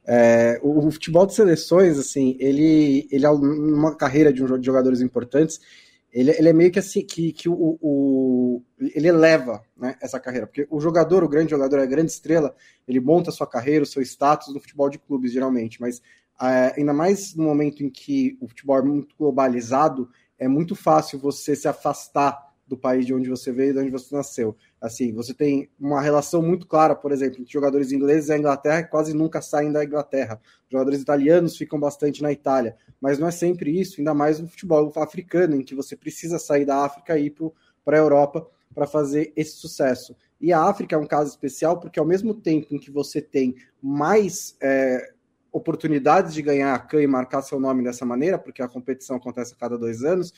É, 0.06 0.60
o, 0.64 0.88
o, 0.88 0.92
futebol 0.92 1.26
de 1.26 1.36
seleções, 1.36 2.00
assim, 2.00 2.36
ele, 2.40 3.08
ele 3.12 3.26
é 3.26 3.30
uma 3.30 3.96
carreira 3.96 4.32
de, 4.32 4.44
um, 4.44 4.58
de 4.58 4.66
jogadores 4.66 5.02
importantes. 5.02 5.60
Ele, 6.12 6.32
ele, 6.32 6.50
é 6.50 6.54
meio 6.54 6.72
que 6.72 6.80
assim 6.80 7.06
que, 7.06 7.32
que 7.32 7.48
o, 7.48 7.78
o, 7.80 8.64
ele 8.80 9.08
eleva 9.08 9.62
né, 9.78 9.96
essa 10.02 10.20
carreira, 10.20 10.48
porque 10.48 10.66
o 10.72 10.80
jogador, 10.80 11.24
o 11.24 11.30
grande 11.30 11.52
jogador, 11.52 11.80
a 11.80 11.86
grande 11.86 12.12
estrela, 12.12 12.56
ele 12.88 13.00
monta 13.00 13.30
a 13.30 13.34
sua 13.34 13.46
carreira, 13.46 13.84
o 13.84 13.88
seu 13.88 14.02
status 14.02 14.52
no 14.52 14.60
futebol 14.60 14.90
de 14.90 14.98
clubes, 14.98 15.32
geralmente, 15.32 15.80
mas 15.80 16.02
é, 16.42 16.74
ainda 16.78 16.94
mais 16.94 17.36
no 17.36 17.44
momento 17.44 17.84
em 17.84 17.90
que 17.92 18.36
o 18.42 18.48
futebol 18.48 18.80
é 18.80 18.82
muito 18.82 19.16
globalizado, 19.20 20.10
é 20.40 20.48
muito 20.48 20.74
fácil 20.74 21.20
você 21.20 21.56
se 21.56 21.68
afastar 21.68 22.49
do 22.70 22.78
país 22.78 23.06
de 23.06 23.14
onde 23.14 23.28
você 23.28 23.52
veio, 23.52 23.74
de 23.74 23.80
onde 23.80 23.90
você 23.90 24.16
nasceu. 24.16 24.56
Assim, 24.80 25.12
você 25.12 25.34
tem 25.34 25.68
uma 25.80 26.00
relação 26.00 26.42
muito 26.42 26.68
clara, 26.68 26.96
por 26.96 27.12
exemplo, 27.12 27.42
entre 27.42 27.52
jogadores 27.52 27.92
ingleses 27.92 28.30
a 28.30 28.38
Inglaterra 28.38 28.84
que 28.84 28.92
quase 28.92 29.14
nunca 29.14 29.42
saem 29.42 29.72
da 29.72 29.84
Inglaterra. 29.84 30.40
Jogadores 30.70 31.02
italianos 31.02 31.58
ficam 31.58 31.80
bastante 31.80 32.22
na 32.22 32.32
Itália, 32.32 32.78
mas 33.02 33.18
não 33.18 33.28
é 33.28 33.32
sempre 33.32 33.78
isso, 33.78 34.00
ainda 34.00 34.14
mais 34.14 34.40
no 34.40 34.48
futebol 34.48 34.94
africano, 34.98 35.56
em 35.56 35.64
que 35.64 35.74
você 35.74 35.98
precisa 35.98 36.38
sair 36.38 36.64
da 36.64 36.86
África 36.86 37.18
e 37.18 37.26
ir 37.26 37.36
para 37.84 37.98
a 37.98 38.00
Europa 38.00 38.48
para 38.74 38.86
fazer 38.86 39.34
esse 39.36 39.58
sucesso. 39.58 40.16
E 40.40 40.54
a 40.54 40.62
África 40.62 40.96
é 40.96 41.00
um 41.00 41.08
caso 41.08 41.32
especial 41.32 41.80
porque 41.80 42.00
ao 42.00 42.06
mesmo 42.06 42.34
tempo 42.34 42.74
em 42.74 42.78
que 42.78 42.92
você 42.92 43.20
tem 43.20 43.56
mais 43.82 44.56
é, 44.62 45.12
oportunidades 45.52 46.34
de 46.34 46.42
ganhar 46.42 46.74
a 46.74 46.80
CAN 46.80 47.02
e 47.02 47.08
marcar 47.08 47.42
seu 47.42 47.60
nome 47.60 47.84
dessa 47.84 48.06
maneira, 48.06 48.38
porque 48.38 48.62
a 48.62 48.68
competição 48.68 49.18
acontece 49.18 49.54
a 49.54 49.58
cada 49.58 49.78
dois 49.78 50.04
anos, 50.04 50.34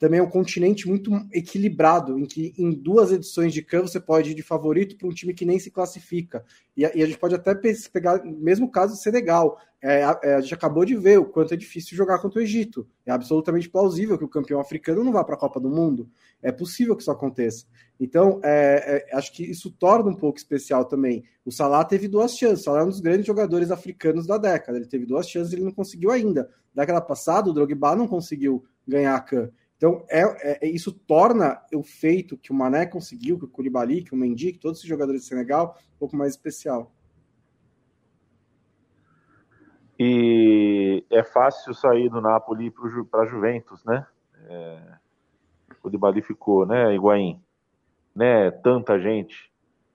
também 0.00 0.18
é 0.18 0.22
um 0.22 0.30
continente 0.30 0.88
muito 0.88 1.12
equilibrado, 1.30 2.18
em 2.18 2.24
que 2.24 2.54
em 2.56 2.72
duas 2.72 3.12
edições 3.12 3.52
de 3.52 3.60
CAN 3.60 3.82
você 3.82 4.00
pode 4.00 4.30
ir 4.30 4.34
de 4.34 4.42
favorito 4.42 4.96
para 4.96 5.06
um 5.06 5.12
time 5.12 5.34
que 5.34 5.44
nem 5.44 5.58
se 5.58 5.70
classifica. 5.70 6.42
E 6.74 6.86
a, 6.86 6.96
e 6.96 7.02
a 7.02 7.06
gente 7.06 7.18
pode 7.18 7.34
até 7.34 7.54
pegar, 7.92 8.24
mesmo 8.24 8.70
caso 8.70 8.94
do 8.94 8.98
Senegal, 8.98 9.58
é, 9.82 10.02
a, 10.02 10.18
é, 10.22 10.34
a, 10.36 10.40
gente 10.40 10.54
acabou 10.54 10.86
de 10.86 10.96
ver 10.96 11.18
o 11.18 11.26
quanto 11.26 11.52
é 11.52 11.56
difícil 11.56 11.98
jogar 11.98 12.18
contra 12.18 12.40
o 12.40 12.42
Egito. 12.42 12.88
É 13.04 13.12
absolutamente 13.12 13.68
plausível 13.68 14.16
que 14.16 14.24
o 14.24 14.28
campeão 14.28 14.58
africano 14.58 15.04
não 15.04 15.12
vá 15.12 15.22
para 15.22 15.34
a 15.34 15.38
Copa 15.38 15.60
do 15.60 15.68
Mundo. 15.68 16.08
É 16.42 16.50
possível 16.50 16.96
que 16.96 17.02
isso 17.02 17.10
aconteça. 17.10 17.66
Então, 18.00 18.40
é, 18.42 19.06
é, 19.12 19.16
acho 19.18 19.30
que 19.34 19.42
isso 19.42 19.70
torna 19.70 20.08
um 20.08 20.16
pouco 20.16 20.38
especial 20.38 20.86
também. 20.86 21.24
O 21.44 21.52
Salah 21.52 21.84
teve 21.84 22.08
duas 22.08 22.38
chances. 22.38 22.60
O 22.60 22.64
Salah 22.64 22.80
é 22.80 22.84
um 22.84 22.88
dos 22.88 23.00
grandes 23.00 23.26
jogadores 23.26 23.70
africanos 23.70 24.26
da 24.26 24.38
década. 24.38 24.78
Ele 24.78 24.86
teve 24.86 25.04
duas 25.04 25.28
chances 25.28 25.52
e 25.52 25.56
ele 25.56 25.64
não 25.64 25.72
conseguiu 25.72 26.10
ainda. 26.10 26.48
Década 26.74 27.02
passada, 27.02 27.50
o 27.50 27.52
Drogba 27.52 27.94
não 27.94 28.08
conseguiu 28.08 28.64
ganhar 28.88 29.14
a 29.14 29.20
CAN. 29.20 29.50
Então, 29.80 30.04
é, 30.10 30.66
é, 30.66 30.68
isso 30.68 30.92
torna 30.92 31.58
o 31.74 31.82
feito 31.82 32.36
que 32.36 32.52
o 32.52 32.54
Mané 32.54 32.84
conseguiu, 32.84 33.38
que 33.38 33.46
o 33.46 33.48
Koulibaly, 33.48 34.04
que 34.04 34.12
o 34.12 34.16
Mendy, 34.16 34.52
que 34.52 34.58
todos 34.58 34.76
esses 34.76 34.86
jogadores 34.86 35.22
de 35.22 35.28
Senegal, 35.28 35.74
um 35.94 35.98
pouco 35.98 36.14
mais 36.14 36.32
especial. 36.32 36.92
E 39.98 41.02
é 41.08 41.24
fácil 41.24 41.72
sair 41.72 42.10
do 42.10 42.20
Napoli 42.20 42.70
para 43.10 43.22
a 43.22 43.26
Juventus, 43.26 43.82
né? 43.86 44.06
É, 44.50 44.82
o 45.70 45.74
Koulibaly 45.76 46.20
ficou, 46.20 46.66
né, 46.66 46.94
Higuaín? 46.94 47.42
Né, 48.14 48.50
tanta 48.50 49.00
gente. 49.00 49.50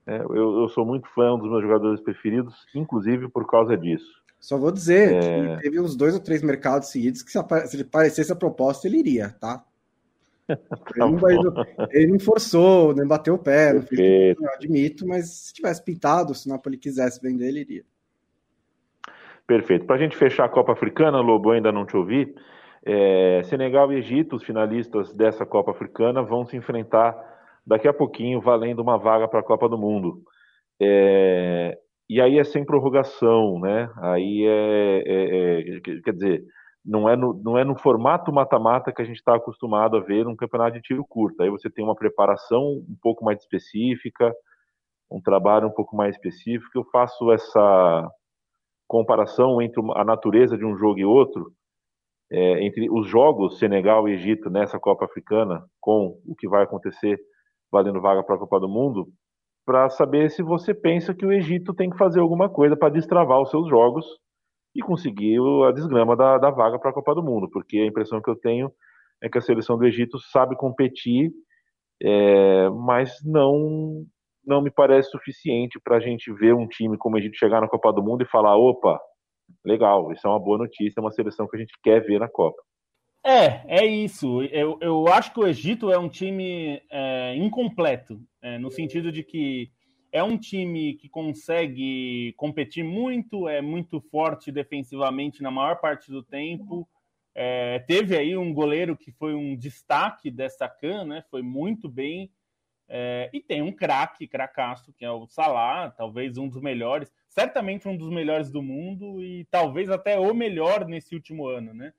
É, 0.08 0.18
eu, 0.18 0.62
eu, 0.62 0.70
sou 0.70 0.84
muito 0.84 1.08
fã, 1.10 1.36
um 1.36 1.38
dos 1.38 1.52
meus 1.52 1.62
jogadores 1.62 2.02
preferidos, 2.02 2.66
inclusive 2.74 3.30
por 3.30 3.46
causa 3.46 3.78
disso. 3.78 4.20
Só 4.40 4.58
vou 4.58 4.72
dizer 4.72 5.14
é... 5.14 5.58
que 5.58 5.62
teve 5.62 5.80
uns 5.80 5.96
dois 5.96 6.16
ou 6.16 6.20
três 6.20 6.42
mercados 6.42 6.90
seguidos 6.90 7.22
que 7.22 7.32
se, 7.32 7.40
se 7.68 7.76
ele 7.76 7.84
parecesse 7.84 8.32
a 8.32 8.36
proposta, 8.36 8.88
ele 8.88 8.98
iria, 8.98 9.30
tá? 9.40 9.64
Ele, 10.48 10.60
não, 10.98 11.18
vai, 11.18 11.36
ele 11.92 12.12
não 12.12 12.20
forçou, 12.20 12.94
nem 12.94 13.08
bateu 13.08 13.34
o 13.34 13.40
pé, 13.40 13.74
não 13.74 13.82
fez, 13.82 14.38
não 14.40 14.54
admito, 14.54 15.08
mas 15.08 15.30
se 15.30 15.54
tivesse 15.54 15.84
pintado, 15.84 16.36
se 16.36 16.48
o 16.48 16.52
Napoli 16.52 16.78
quisesse 16.78 17.20
vender, 17.22 17.48
ele 17.48 17.62
iria. 17.62 17.84
Perfeito. 19.48 19.86
Para 19.86 19.96
a 19.96 20.00
gente 20.00 20.18
fechar 20.18 20.46
a 20.46 20.50
Copa 20.50 20.74
Africana, 20.74 21.20
Lobo, 21.20 21.52
ainda 21.52 21.72
não 21.72 21.86
te 21.86 21.96
ouvi. 21.96 22.34
É, 22.84 23.42
Senegal 23.46 23.92
e 23.92 23.98
Egito, 23.98 24.36
os 24.36 24.44
finalistas 24.44 25.14
dessa 25.14 25.46
Copa 25.46 25.72
Africana, 25.72 26.22
vão 26.22 26.46
se 26.46 26.56
enfrentar 26.56 27.16
daqui 27.66 27.88
a 27.88 27.94
pouquinho, 27.94 28.42
valendo 28.42 28.82
uma 28.82 28.98
vaga 28.98 29.28
para 29.28 29.40
a 29.40 29.44
Copa 29.44 29.68
do 29.68 29.78
Mundo. 29.78 30.22
É, 30.80 31.78
e 32.10 32.22
aí 32.22 32.38
é 32.38 32.44
sem 32.44 32.64
prorrogação, 32.64 33.60
né? 33.60 33.90
Aí 33.98 34.46
é, 34.46 35.04
é, 35.06 35.78
é 35.78 35.80
quer 36.02 36.14
dizer, 36.14 36.44
não 36.86 37.10
é 37.10 37.16
no, 37.16 37.34
não 37.34 37.58
é 37.58 37.64
no 37.64 37.76
formato 37.78 38.32
mata-mata 38.32 38.94
que 38.94 39.02
a 39.02 39.06
gente 39.06 39.18
está 39.18 39.36
acostumado 39.36 39.98
a 39.98 40.02
ver 40.02 40.28
um 40.28 40.36
campeonato 40.36 40.74
de 40.74 40.82
tiro 40.82 41.04
curto. 41.04 41.42
Aí 41.42 41.50
você 41.50 41.70
tem 41.70 41.84
uma 41.84 41.96
preparação 41.96 42.62
um 42.62 42.98
pouco 43.02 43.26
mais 43.26 43.40
específica, 43.40 44.32
um 45.12 45.20
trabalho 45.20 45.68
um 45.68 45.74
pouco 45.74 45.96
mais 45.96 46.16
específico. 46.16 46.70
Eu 46.78 46.86
faço 46.86 47.32
essa 47.32 48.08
comparação 48.88 49.60
entre 49.62 49.82
a 49.96 50.04
natureza 50.04 50.56
de 50.56 50.64
um 50.64 50.78
jogo 50.78 51.00
e 51.00 51.06
outro, 51.06 51.52
é, 52.32 52.64
entre 52.64 52.88
os 52.92 53.08
jogos 53.08 53.58
Senegal 53.58 54.08
e 54.08 54.14
Egito 54.14 54.50
nessa 54.52 54.80
Copa 54.80 55.06
Africana, 55.06 55.64
com 55.82 56.20
o 56.24 56.36
que 56.36 56.48
vai 56.48 56.64
acontecer 56.64 57.18
valendo 57.72 58.00
vaga 58.00 58.24
para 58.24 58.36
a 58.36 58.40
Copa 58.40 58.60
do 58.60 58.70
Mundo, 58.70 59.08
para 59.66 59.90
saber 59.90 60.30
se 60.30 60.44
você 60.44 60.72
pensa 60.72 61.16
que 61.16 61.26
o 61.26 61.32
Egito 61.32 61.74
tem 61.74 61.90
que 61.90 61.98
fazer 61.98 62.20
alguma 62.20 62.48
coisa 62.48 62.78
para 62.78 62.94
destravar 62.94 63.42
os 63.42 63.50
seus 63.50 63.68
jogos 63.68 64.06
e 64.76 64.82
conseguir 64.82 65.40
a 65.68 65.72
desgrama 65.72 66.16
da, 66.16 66.38
da 66.38 66.52
vaga 66.52 66.78
para 66.78 66.90
a 66.90 66.94
Copa 66.94 67.16
do 67.16 67.24
Mundo, 67.24 67.50
porque 67.50 67.78
a 67.78 67.86
impressão 67.86 68.22
que 68.22 68.30
eu 68.30 68.36
tenho 68.36 68.72
é 69.24 69.30
que 69.30 69.38
a 69.38 69.42
seleção 69.42 69.78
do 69.78 69.86
Egito 69.86 70.20
sabe 70.20 70.56
competir, 70.58 71.32
é, 72.04 72.70
mas 72.70 73.24
não 73.24 74.06
não 74.46 74.62
me 74.62 74.70
parece 74.70 75.10
suficiente 75.10 75.80
para 75.84 75.98
a 75.98 76.00
gente 76.00 76.32
ver 76.32 76.54
um 76.54 76.68
time 76.68 77.00
como 77.00 77.16
o 77.16 77.20
Egito 77.20 77.36
chegar 77.36 77.62
na 77.62 77.68
Copa 77.68 77.92
do 77.92 78.04
Mundo 78.04 78.22
e 78.22 78.28
falar, 78.28 78.56
opa, 78.56 79.00
legal, 79.66 80.12
isso 80.12 80.28
é 80.28 80.30
uma 80.30 80.40
boa 80.40 80.60
notícia, 80.60 81.00
é 81.00 81.02
uma 81.02 81.12
seleção 81.12 81.48
que 81.48 81.56
a 81.56 81.60
gente 81.60 81.74
quer 81.82 82.02
ver 82.02 82.20
na 82.20 82.28
Copa. 82.28 82.62
É, 83.26 83.80
é 83.80 83.86
isso. 83.86 84.44
Eu, 84.44 84.78
eu 84.82 85.08
acho 85.08 85.34
que 85.34 85.40
o 85.40 85.48
Egito 85.48 85.92
é 85.92 85.98
um 85.98 86.08
time 86.08 86.80
é, 86.92 87.36
incompleto, 87.36 88.22
é, 88.40 88.60
no 88.60 88.70
sentido 88.70 89.12
de 89.12 89.24
que 89.24 89.72
é 90.16 90.24
um 90.24 90.38
time 90.38 90.94
que 90.94 91.10
consegue 91.10 92.32
competir 92.38 92.86
muito, 92.86 93.50
é 93.50 93.62
muito 93.62 94.00
forte 94.00 94.50
defensivamente 94.50 95.44
na 95.44 95.52
maior 95.52 95.82
parte 95.82 96.10
do 96.10 96.24
tempo. 96.24 96.88
É, 97.36 97.80
teve 97.80 98.16
aí 98.16 98.38
um 98.38 98.54
goleiro 98.54 98.96
que 98.96 99.12
foi 99.12 99.34
um 99.34 99.58
destaque 99.58 100.32
dessa 100.32 100.70
CAN, 100.70 101.04
né? 101.04 101.26
Foi 101.30 101.42
muito 101.42 101.90
bem. 101.90 102.32
É, 102.88 103.30
e 103.34 103.42
tem 103.42 103.62
um 103.62 103.74
craque, 103.74 104.26
cracaço, 104.26 104.94
que 104.94 105.04
é 105.04 105.12
o 105.12 105.28
Salah, 105.28 105.92
talvez 105.92 106.38
um 106.38 106.48
dos 106.48 106.62
melhores, 106.62 107.12
certamente 107.28 107.86
um 107.86 107.98
dos 107.98 108.10
melhores 108.10 108.50
do 108.50 108.64
mundo 108.64 109.22
e 109.22 109.44
talvez 109.52 109.90
até 109.90 110.18
o 110.18 110.34
melhor 110.34 110.88
nesse 110.88 111.14
último 111.14 111.46
ano, 111.46 111.74
né? 111.74 111.94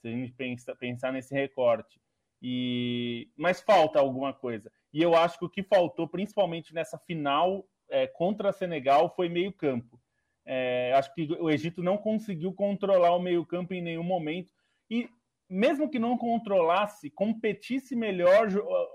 Se 0.00 0.06
a 0.06 0.12
gente 0.12 0.32
pensa, 0.34 0.76
pensar 0.76 1.12
nesse 1.12 1.34
recorte. 1.34 2.00
E 2.40 3.28
mas 3.36 3.60
falta 3.60 3.98
alguma 3.98 4.32
coisa. 4.32 4.70
E 4.96 5.02
eu 5.02 5.14
acho 5.14 5.38
que 5.38 5.44
o 5.44 5.50
que 5.50 5.62
faltou, 5.62 6.08
principalmente 6.08 6.72
nessa 6.72 6.96
final 6.96 7.68
é, 7.90 8.06
contra 8.06 8.50
Senegal, 8.50 9.12
foi 9.14 9.28
meio-campo. 9.28 10.00
É, 10.42 10.90
acho 10.94 11.12
que 11.12 11.30
o 11.38 11.50
Egito 11.50 11.82
não 11.82 11.98
conseguiu 11.98 12.50
controlar 12.54 13.14
o 13.14 13.20
meio-campo 13.20 13.74
em 13.74 13.82
nenhum 13.82 14.02
momento. 14.02 14.54
E 14.90 15.06
mesmo 15.50 15.90
que 15.90 15.98
não 15.98 16.16
controlasse, 16.16 17.10
competisse 17.10 17.94
melhor 17.94 18.48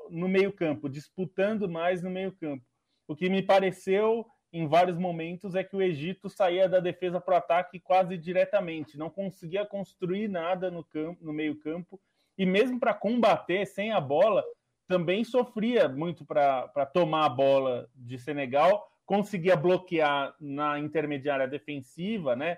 no 0.09 0.27
meio-campo, 0.27 0.89
disputando 0.89 1.69
mais 1.69 2.01
no 2.01 2.09
meio-campo. 2.09 2.65
O 3.07 3.15
que 3.15 3.29
me 3.29 3.43
pareceu 3.43 4.25
em 4.51 4.67
vários 4.67 4.97
momentos 4.97 5.53
é 5.53 5.63
que 5.63 5.75
o 5.75 5.83
Egito 5.83 6.29
saía 6.29 6.67
da 6.67 6.79
defesa 6.79 7.21
para 7.21 7.35
o 7.35 7.37
ataque 7.37 7.79
quase 7.79 8.17
diretamente, 8.17 8.97
não 8.97 9.11
conseguia 9.11 9.67
construir 9.67 10.27
nada 10.27 10.71
no 10.71 10.83
campo, 10.83 11.23
no 11.23 11.31
meio-campo, 11.31 12.01
e 12.35 12.43
mesmo 12.43 12.79
para 12.79 12.91
combater 12.91 13.67
sem 13.67 13.91
a 13.91 14.01
bola, 14.01 14.43
também 14.91 15.23
sofria 15.23 15.87
muito 15.87 16.25
para 16.25 16.85
tomar 16.85 17.25
a 17.25 17.29
bola 17.29 17.89
de 17.95 18.19
Senegal, 18.19 18.91
conseguia 19.05 19.55
bloquear 19.55 20.35
na 20.37 20.77
intermediária 20.77 21.47
defensiva, 21.47 22.35
né? 22.35 22.57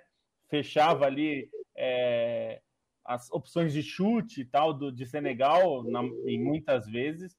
Fechava 0.49 1.05
ali 1.05 1.47
é, 1.77 2.59
as 3.05 3.29
opções 3.31 3.71
de 3.71 3.83
chute 3.83 4.41
e 4.41 4.45
tal 4.45 4.73
do, 4.73 4.91
de 4.91 5.05
Senegal 5.05 5.83
na, 5.83 6.01
em 6.25 6.43
muitas 6.43 6.87
vezes, 6.87 7.37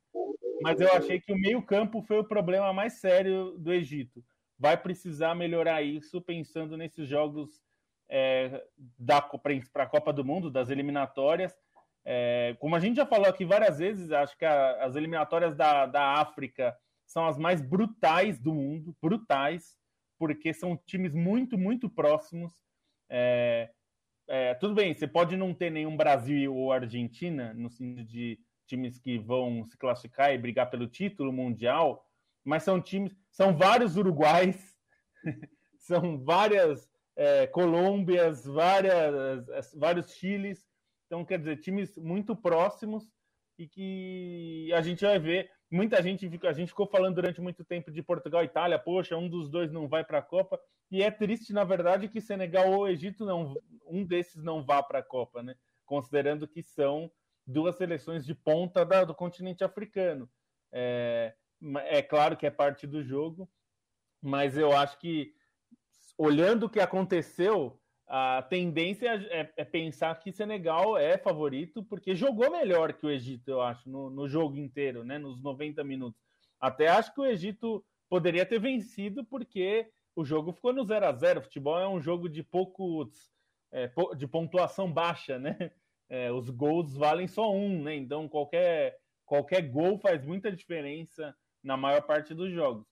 mas 0.63 0.81
eu 0.81 0.93
achei 0.93 1.21
que 1.21 1.33
o 1.33 1.39
meio-campo 1.39 2.01
foi 2.01 2.21
o 2.21 2.25
problema 2.25 2.73
mais 2.73 3.01
sério 3.01 3.59
do 3.59 3.73
Egito. 3.73 4.25
Vai 4.57 4.77
precisar 4.77 5.35
melhorar 5.35 5.83
isso 5.83 6.23
pensando 6.23 6.77
nesses 6.77 7.09
jogos 7.09 7.61
é, 8.09 8.65
para 9.73 9.83
a 9.83 9.89
Copa 9.89 10.13
do 10.13 10.25
Mundo, 10.25 10.53
das 10.53 10.71
eliminatórias, 10.71 11.59
é, 12.05 12.55
como 12.61 12.77
a 12.77 12.81
gente 12.81 12.97
já 12.97 13.07
falou 13.07 13.27
aqui 13.27 13.45
várias 13.45 13.79
vezes, 13.79 14.13
acho 14.13 14.37
que 14.37 14.45
a, 14.45 14.85
as 14.85 14.95
eliminatórias 14.95 15.57
da, 15.57 15.87
da 15.87 16.21
África 16.21 16.77
são 17.07 17.27
as 17.27 17.39
mais 17.39 17.63
brutais 17.63 18.39
do 18.39 18.55
mundo 18.55 18.95
brutais, 19.01 19.77
porque 20.19 20.53
são 20.53 20.77
times 20.77 21.15
muito, 21.15 21.57
muito 21.57 21.89
próximos. 21.89 22.53
É, 23.09 23.71
é, 24.29 24.55
tudo 24.55 24.75
bem, 24.75 24.95
você 24.95 25.07
pode 25.07 25.37
não 25.37 25.55
ter 25.55 25.71
nenhum 25.71 25.97
Brasil 25.97 26.55
ou 26.55 26.73
Argentina, 26.73 27.55
no 27.55 27.71
sentido 27.71 28.05
de 28.05 28.39
times 28.67 28.99
que 28.99 29.19
vão 29.19 29.65
se 29.65 29.77
classificar 29.77 30.33
e 30.33 30.39
brigar 30.39 30.71
pelo 30.71 30.87
título 30.87 31.33
mundial, 31.33 32.07
mas 32.43 32.63
são 32.63 32.81
times, 32.81 33.15
são 33.31 33.57
vários 33.57 33.97
Uruguais, 33.97 34.77
são 35.79 36.19
várias 36.19 36.89
é, 37.17 37.47
Colômbias, 37.47 38.45
várias, 38.45 39.75
vários 39.75 40.13
Chiles 40.15 40.67
então, 41.07 41.25
quer 41.25 41.39
dizer, 41.39 41.61
times 41.61 41.97
muito 41.97 42.35
próximos 42.35 43.13
e 43.59 43.67
que 43.69 44.73
a 44.73 44.81
gente 44.81 45.05
vai 45.05 45.19
ver. 45.19 45.51
Muita 45.71 46.03
gente, 46.03 46.29
a 46.47 46.53
gente 46.53 46.69
ficou 46.69 46.87
falando 46.87 47.17
durante 47.17 47.41
muito 47.41 47.65
tempo 47.65 47.91
de 47.91 48.03
Portugal 48.03 48.43
e 48.43 48.47
Itália, 48.47 48.79
poxa, 48.79 49.17
um 49.17 49.29
dos 49.29 49.49
dois 49.49 49.73
não 49.73 49.89
vai 49.89 50.05
para 50.05 50.19
a 50.19 50.23
Copa. 50.23 50.61
E 50.91 51.03
é 51.03 51.11
triste, 51.11 51.53
na 51.53 51.65
verdade, 51.65 52.09
que 52.09 52.21
Senegal 52.21 52.71
ou 52.71 52.89
Egito 52.89 53.25
não, 53.25 53.55
um 53.87 54.05
desses 54.05 54.43
não 54.43 54.65
vá 54.65 54.83
para 54.83 55.01
a 55.01 55.03
Copa, 55.03 55.43
né? 55.43 55.57
Considerando 55.85 56.47
que 56.47 56.63
são 56.63 57.11
duas 57.47 57.77
seleções 57.77 58.25
de 58.25 58.35
ponta 58.35 58.85
da, 58.85 59.05
do 59.05 59.15
continente 59.15 59.65
africano. 59.65 60.29
É, 60.73 61.35
é 61.87 62.03
claro 62.03 62.37
que 62.37 62.47
é 62.47 62.51
parte 62.51 62.87
do 62.87 63.03
jogo, 63.03 63.51
mas 64.23 64.57
eu 64.57 64.73
acho 64.73 64.99
que 64.99 65.35
olhando 66.17 66.67
o 66.67 66.71
que 66.71 66.81
aconteceu, 66.81 67.81
a 68.07 68.43
tendência 68.43 69.09
é, 69.31 69.53
é, 69.57 69.65
pensar 69.65 70.19
que 70.21 70.33
Senegal 70.33 70.99
é 70.99 71.17
favorito, 71.17 71.83
porque 71.83 72.15
jogou 72.15 72.51
melhor 72.51 72.93
que 72.93 73.07
o 73.07 73.11
Egito, 73.11 73.49
eu 73.51 73.61
acho, 73.61 73.89
no, 73.89 74.11
no, 74.11 74.29
jogo 74.29 74.59
inteiro, 74.59 75.05
né? 75.05 75.19
Nos 75.19 75.43
90 75.43 75.83
minutos. 75.83 76.21
Até 76.61 76.89
acho 76.89 77.15
que 77.15 77.21
o 77.21 77.27
Egito 77.27 77.85
poderia 78.09 78.45
ter 78.45 78.61
vencido, 78.61 79.25
porque 79.25 79.89
o 80.15 80.25
jogo 80.25 80.53
ficou 80.53 80.73
no 80.73 80.85
0 80.85 81.07
a 81.07 81.13
0 81.13 81.43
Futebol 81.43 81.79
é 81.79 81.89
um 81.89 82.01
jogo 82.01 82.29
de 82.29 82.43
poucos. 82.43 83.33
É, 83.73 83.91
de 84.17 84.29
pontuação 84.29 84.93
baixa, 84.93 85.37
né? 85.37 85.73
é, 86.09 86.31
os 86.31 86.49
gols 86.49 86.95
valem 86.97 87.27
só 87.27 87.53
um, 87.53 87.83
né? 87.83 87.97
Então 87.97 88.29
qualquer, 88.29 88.97
qualquer 89.25 89.63
gol 89.63 89.99
faz 89.99 90.25
muita 90.25 90.53
diferença 90.53 91.35
na 91.63 91.77
maior 91.77 92.03
parte 92.03 92.35
dos 92.35 92.53
jogos. 92.53 92.87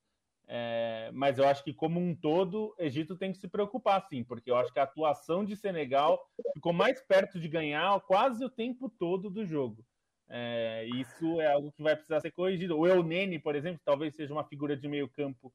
É, 0.47 1.09
mas 1.13 1.37
eu 1.37 1.47
acho 1.47 1.63
que, 1.63 1.73
como 1.73 1.99
um 1.99 2.13
todo, 2.13 2.75
Egito 2.77 3.15
tem 3.15 3.31
que 3.31 3.37
se 3.37 3.47
preocupar, 3.47 4.05
sim, 4.07 4.23
porque 4.23 4.51
eu 4.51 4.57
acho 4.57 4.73
que 4.73 4.79
a 4.79 4.83
atuação 4.83 5.45
de 5.45 5.55
Senegal 5.55 6.19
ficou 6.53 6.73
mais 6.73 7.01
perto 7.01 7.39
de 7.39 7.47
ganhar 7.47 7.99
quase 8.01 8.43
o 8.43 8.49
tempo 8.49 8.89
todo 8.89 9.29
do 9.29 9.45
jogo. 9.45 9.85
É, 10.29 10.85
isso 10.95 11.39
é 11.39 11.47
algo 11.51 11.71
que 11.71 11.83
vai 11.83 11.95
precisar 11.95 12.19
ser 12.19 12.31
corrigido. 12.31 12.77
O 12.77 12.87
Eunene, 12.87 13.39
por 13.39 13.55
exemplo, 13.55 13.81
talvez 13.85 14.15
seja 14.15 14.33
uma 14.33 14.43
figura 14.43 14.75
de 14.75 14.87
meio 14.87 15.07
campo 15.07 15.53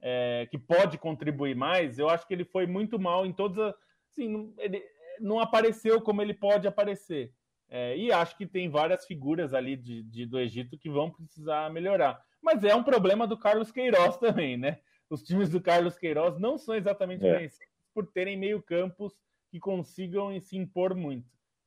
é, 0.00 0.46
que 0.50 0.58
pode 0.58 0.98
contribuir 0.98 1.54
mais. 1.54 1.98
Eu 1.98 2.08
acho 2.08 2.26
que 2.26 2.34
ele 2.34 2.44
foi 2.44 2.66
muito 2.66 2.98
mal 2.98 3.26
em 3.26 3.32
todas 3.32 3.58
as. 3.58 3.74
Assim, 4.10 4.54
ele 4.58 4.82
não 5.20 5.38
apareceu 5.40 6.00
como 6.00 6.22
ele 6.22 6.34
pode 6.34 6.66
aparecer. 6.66 7.32
É, 7.68 7.96
e 7.96 8.12
acho 8.12 8.36
que 8.36 8.46
tem 8.46 8.68
várias 8.70 9.04
figuras 9.04 9.52
ali 9.52 9.76
de, 9.76 10.02
de, 10.04 10.24
do 10.24 10.38
Egito 10.38 10.78
que 10.78 10.88
vão 10.88 11.10
precisar 11.10 11.70
melhorar. 11.70 12.22
Mas 12.46 12.62
é 12.62 12.72
um 12.76 12.84
problema 12.84 13.26
do 13.26 13.36
Carlos 13.36 13.72
Queiroz 13.72 14.16
também, 14.22 14.56
né? 14.56 14.78
Os 15.10 15.20
times 15.20 15.50
do 15.50 15.60
Carlos 15.60 15.98
Queiroz 15.98 16.38
não 16.38 16.56
são 16.56 16.76
exatamente 16.76 17.26
é. 17.26 17.34
conhecidos 17.34 17.74
por 17.92 18.06
terem 18.06 18.38
meio 18.38 18.62
campos 18.62 19.12
que 19.50 19.58
consigam 19.58 20.38
se 20.40 20.56
impor 20.56 20.94
muito. 20.94 21.26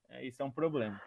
É, 0.10 0.26
isso 0.26 0.42
é 0.42 0.46
um 0.46 0.52
problema. 0.52 1.00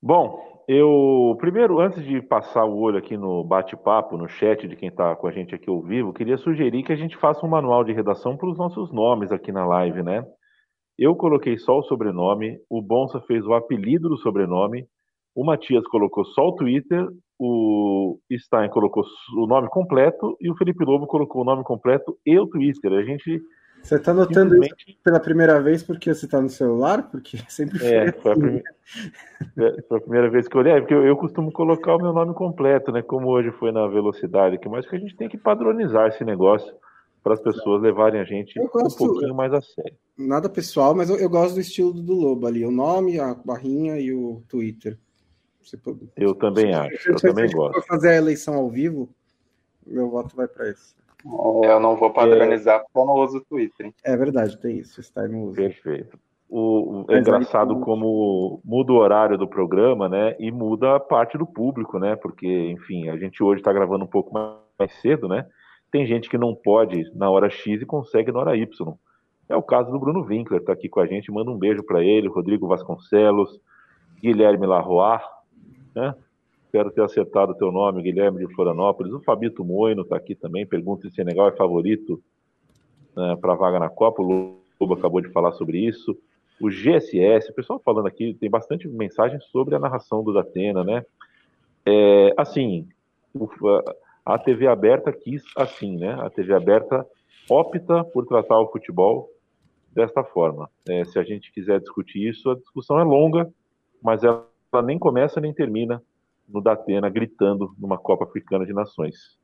Bom, 0.00 0.62
eu 0.68 1.36
primeiro, 1.40 1.80
antes 1.80 2.04
de 2.04 2.20
passar 2.20 2.66
o 2.66 2.78
olho 2.78 2.98
aqui 2.98 3.16
no 3.16 3.42
bate-papo, 3.42 4.18
no 4.18 4.28
chat 4.28 4.68
de 4.68 4.76
quem 4.76 4.90
está 4.90 5.16
com 5.16 5.26
a 5.26 5.32
gente 5.32 5.54
aqui 5.54 5.70
ao 5.70 5.80
vivo, 5.80 6.12
queria 6.12 6.36
sugerir 6.36 6.82
que 6.82 6.92
a 6.92 6.96
gente 6.96 7.16
faça 7.16 7.44
um 7.46 7.48
manual 7.48 7.82
de 7.82 7.94
redação 7.94 8.36
para 8.36 8.50
os 8.50 8.58
nossos 8.58 8.92
nomes 8.92 9.32
aqui 9.32 9.50
na 9.50 9.66
live, 9.66 10.02
né? 10.02 10.22
Eu 10.98 11.16
coloquei 11.16 11.56
só 11.56 11.78
o 11.78 11.82
sobrenome, 11.82 12.58
o 12.68 12.82
Bonsa 12.82 13.20
fez 13.22 13.44
o 13.46 13.54
apelido 13.54 14.08
do 14.08 14.18
sobrenome, 14.18 14.86
o 15.38 15.44
Matias 15.44 15.86
colocou 15.86 16.24
só 16.24 16.48
o 16.48 16.52
Twitter, 16.56 17.06
o 17.38 18.18
Stein 18.32 18.68
colocou 18.70 19.04
o 19.36 19.46
nome 19.46 19.68
completo 19.68 20.36
e 20.40 20.50
o 20.50 20.56
Felipe 20.56 20.84
Lobo 20.84 21.06
colocou 21.06 21.42
o 21.42 21.44
nome 21.44 21.62
completo 21.62 22.18
e 22.26 22.36
o 22.36 22.48
Twitter. 22.48 22.92
A 22.92 23.04
gente 23.04 23.40
você 23.80 23.94
está 23.94 24.12
notando 24.12 24.54
simplesmente... 24.54 24.84
isso 24.88 24.98
pela 25.04 25.20
primeira 25.20 25.62
vez 25.62 25.84
porque 25.84 26.12
você 26.12 26.24
está 26.24 26.42
no 26.42 26.48
celular? 26.48 27.08
Porque 27.08 27.38
sempre 27.48 27.78
foi. 27.78 27.88
É, 27.88 28.10
foi, 28.10 28.32
a 28.32 28.34
assim. 28.34 28.40
primeira... 28.40 28.64
É, 29.56 29.82
foi 29.82 29.98
a 29.98 30.00
primeira 30.00 30.28
vez 30.28 30.48
que 30.48 30.56
eu 30.56 30.60
olhei, 30.60 30.72
é, 30.72 30.80
porque 30.80 30.94
eu, 30.94 31.06
eu, 31.06 31.16
costumo 31.16 31.52
colocar 31.52 31.94
o 31.94 32.02
meu 32.02 32.12
nome 32.12 32.34
completo, 32.34 32.90
né? 32.90 33.00
Como 33.00 33.28
hoje 33.28 33.52
foi 33.52 33.70
na 33.70 33.86
velocidade 33.86 34.56
aqui, 34.56 34.68
mas 34.68 34.88
que 34.88 34.96
a 34.96 34.98
gente 34.98 35.14
tem 35.14 35.28
que 35.28 35.38
padronizar 35.38 36.08
esse 36.08 36.24
negócio 36.24 36.74
para 37.22 37.34
as 37.34 37.40
pessoas 37.40 37.80
levarem 37.80 38.20
a 38.20 38.24
gente 38.24 38.58
gosto, 38.72 39.04
um 39.04 39.06
pouquinho 39.06 39.34
mais 39.36 39.54
a 39.54 39.60
sério. 39.60 39.94
Nada 40.18 40.48
pessoal, 40.48 40.96
mas 40.96 41.08
eu, 41.08 41.16
eu, 41.16 41.30
gosto 41.30 41.54
do 41.54 41.60
estilo 41.60 41.92
do 41.92 42.14
Lobo 42.14 42.44
ali, 42.48 42.66
o 42.66 42.72
nome, 42.72 43.20
a 43.20 43.34
barrinha 43.34 44.00
e 44.00 44.12
o 44.12 44.42
Twitter. 44.48 44.98
Pode... 45.76 46.08
Eu 46.16 46.34
também 46.34 46.74
acho, 46.74 47.02
se, 47.02 47.10
eu 47.10 47.18
se 47.18 47.26
também 47.26 47.50
gosto. 47.50 47.80
Se 47.80 47.86
fazer 47.86 48.10
a 48.10 48.16
eleição 48.16 48.54
ao 48.54 48.68
vivo, 48.68 49.08
meu 49.86 50.08
voto 50.08 50.34
vai 50.34 50.48
para 50.48 50.70
esse. 50.70 50.96
Eu 51.24 51.80
não 51.80 51.96
vou 51.96 52.12
padronizar 52.12 52.76
é... 52.76 52.78
porque 52.80 52.98
eu 52.98 53.04
não 53.04 53.14
uso 53.14 53.38
o 53.38 53.44
Twitter. 53.44 53.92
É 54.04 54.16
verdade, 54.16 54.56
tem 54.58 54.78
isso. 54.78 55.00
Está 55.00 55.26
no 55.26 55.44
uso. 55.44 55.56
Perfeito. 55.56 56.18
O, 56.50 57.04
é 57.10 57.18
engraçado 57.18 57.74
aí, 57.74 57.80
como 57.82 58.60
muda 58.64 58.92
o 58.92 58.96
horário 58.96 59.36
do 59.36 59.46
programa, 59.46 60.08
né? 60.08 60.34
E 60.38 60.50
muda 60.50 60.96
a 60.96 61.00
parte 61.00 61.36
do 61.36 61.44
público, 61.44 61.98
né? 61.98 62.16
Porque, 62.16 62.70
enfim, 62.70 63.10
a 63.10 63.18
gente 63.18 63.42
hoje 63.42 63.60
está 63.60 63.72
gravando 63.72 64.04
um 64.04 64.08
pouco 64.08 64.32
mais 64.32 64.92
cedo, 65.02 65.28
né? 65.28 65.46
Tem 65.90 66.06
gente 66.06 66.30
que 66.30 66.38
não 66.38 66.54
pode 66.54 67.10
na 67.14 67.28
hora 67.28 67.50
X 67.50 67.82
e 67.82 67.86
consegue 67.86 68.32
na 68.32 68.38
hora 68.40 68.56
Y. 68.56 68.94
É 69.48 69.56
o 69.56 69.62
caso 69.62 69.90
do 69.90 69.98
Bruno 69.98 70.22
Winkler, 70.22 70.60
está 70.60 70.72
aqui 70.72 70.88
com 70.88 71.00
a 71.00 71.06
gente. 71.06 71.32
Manda 71.32 71.50
um 71.50 71.58
beijo 71.58 71.82
para 71.82 72.02
ele, 72.02 72.28
Rodrigo 72.28 72.66
Vasconcelos, 72.66 73.60
Guilherme 74.22 74.66
Larroar, 74.66 75.22
né? 75.94 76.14
Espero 76.64 76.90
ter 76.90 77.02
acertado 77.02 77.52
o 77.52 77.54
teu 77.54 77.72
nome, 77.72 78.02
Guilherme 78.02 78.46
de 78.46 78.54
Florianópolis. 78.54 79.12
O 79.12 79.20
Fabito 79.20 79.64
Moino 79.64 80.02
está 80.02 80.16
aqui 80.16 80.34
também. 80.34 80.66
Pergunta 80.66 81.08
se 81.08 81.14
Senegal 81.14 81.48
é 81.48 81.56
favorito 81.56 82.22
né, 83.16 83.36
para 83.40 83.54
a 83.54 83.56
vaga 83.56 83.78
na 83.78 83.88
Copa. 83.88 84.22
O 84.22 84.58
Lobo 84.78 84.94
acabou 84.94 85.22
de 85.22 85.30
falar 85.30 85.52
sobre 85.52 85.78
isso. 85.78 86.14
O 86.60 86.68
GSS, 86.68 87.50
o 87.50 87.54
pessoal 87.54 87.80
falando 87.82 88.06
aqui, 88.06 88.34
tem 88.34 88.50
bastante 88.50 88.86
mensagem 88.86 89.40
sobre 89.40 89.74
a 89.74 89.78
narração 89.78 90.22
do 90.22 90.32
Datena, 90.32 90.84
né? 90.84 91.06
É, 91.86 92.34
assim, 92.36 92.86
a 94.26 94.38
TV 94.38 94.66
aberta 94.66 95.10
quis 95.10 95.42
assim, 95.56 95.96
né? 95.96 96.18
A 96.20 96.28
TV 96.28 96.52
aberta 96.52 97.06
opta 97.48 98.04
por 98.04 98.26
tratar 98.26 98.60
o 98.60 98.70
futebol 98.70 99.30
desta 99.94 100.22
forma. 100.22 100.68
É, 100.86 101.02
se 101.04 101.18
a 101.18 101.22
gente 101.22 101.50
quiser 101.50 101.80
discutir 101.80 102.28
isso, 102.28 102.50
a 102.50 102.56
discussão 102.56 102.98
é 102.98 103.04
longa, 103.04 103.50
mas 104.02 104.22
ela 104.22 104.46
nem 104.84 104.98
começa 104.98 105.40
nem 105.40 105.52
termina 105.52 106.02
no 106.48 106.60
Datena 106.60 107.08
gritando 107.08 107.74
numa 107.78 107.98
Copa 107.98 108.24
Africana 108.24 108.64
de 108.64 108.72
Nações. 108.72 109.38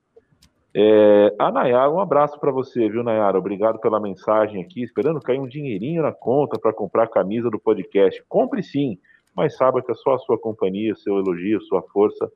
É, 0.77 1.33
a 1.39 1.53
Nayara, 1.53 1.91
um 1.91 2.01
abraço 2.01 2.39
para 2.41 2.51
você, 2.51 2.89
viu, 2.89 3.05
Nayara? 3.05 3.39
Obrigado 3.39 3.79
pela 3.79 4.01
mensagem 4.01 4.61
aqui, 4.61 4.83
esperando 4.83 5.21
cair 5.21 5.39
um 5.39 5.47
dinheirinho 5.47 6.03
na 6.03 6.13
conta 6.13 6.59
para 6.59 6.73
comprar 6.73 7.05
a 7.05 7.09
camisa 7.09 7.49
do 7.49 7.61
podcast. 7.61 8.23
Compre 8.29 8.63
sim, 8.63 8.99
mas 9.37 9.57
saiba 9.57 9.83
que 9.83 9.93
é 9.93 9.95
só 9.95 10.15
a 10.15 10.19
sua 10.19 10.37
companhia, 10.37 10.95
seu 10.97 11.17
elogio, 11.19 11.61
sua 11.63 11.81
força, 11.83 12.31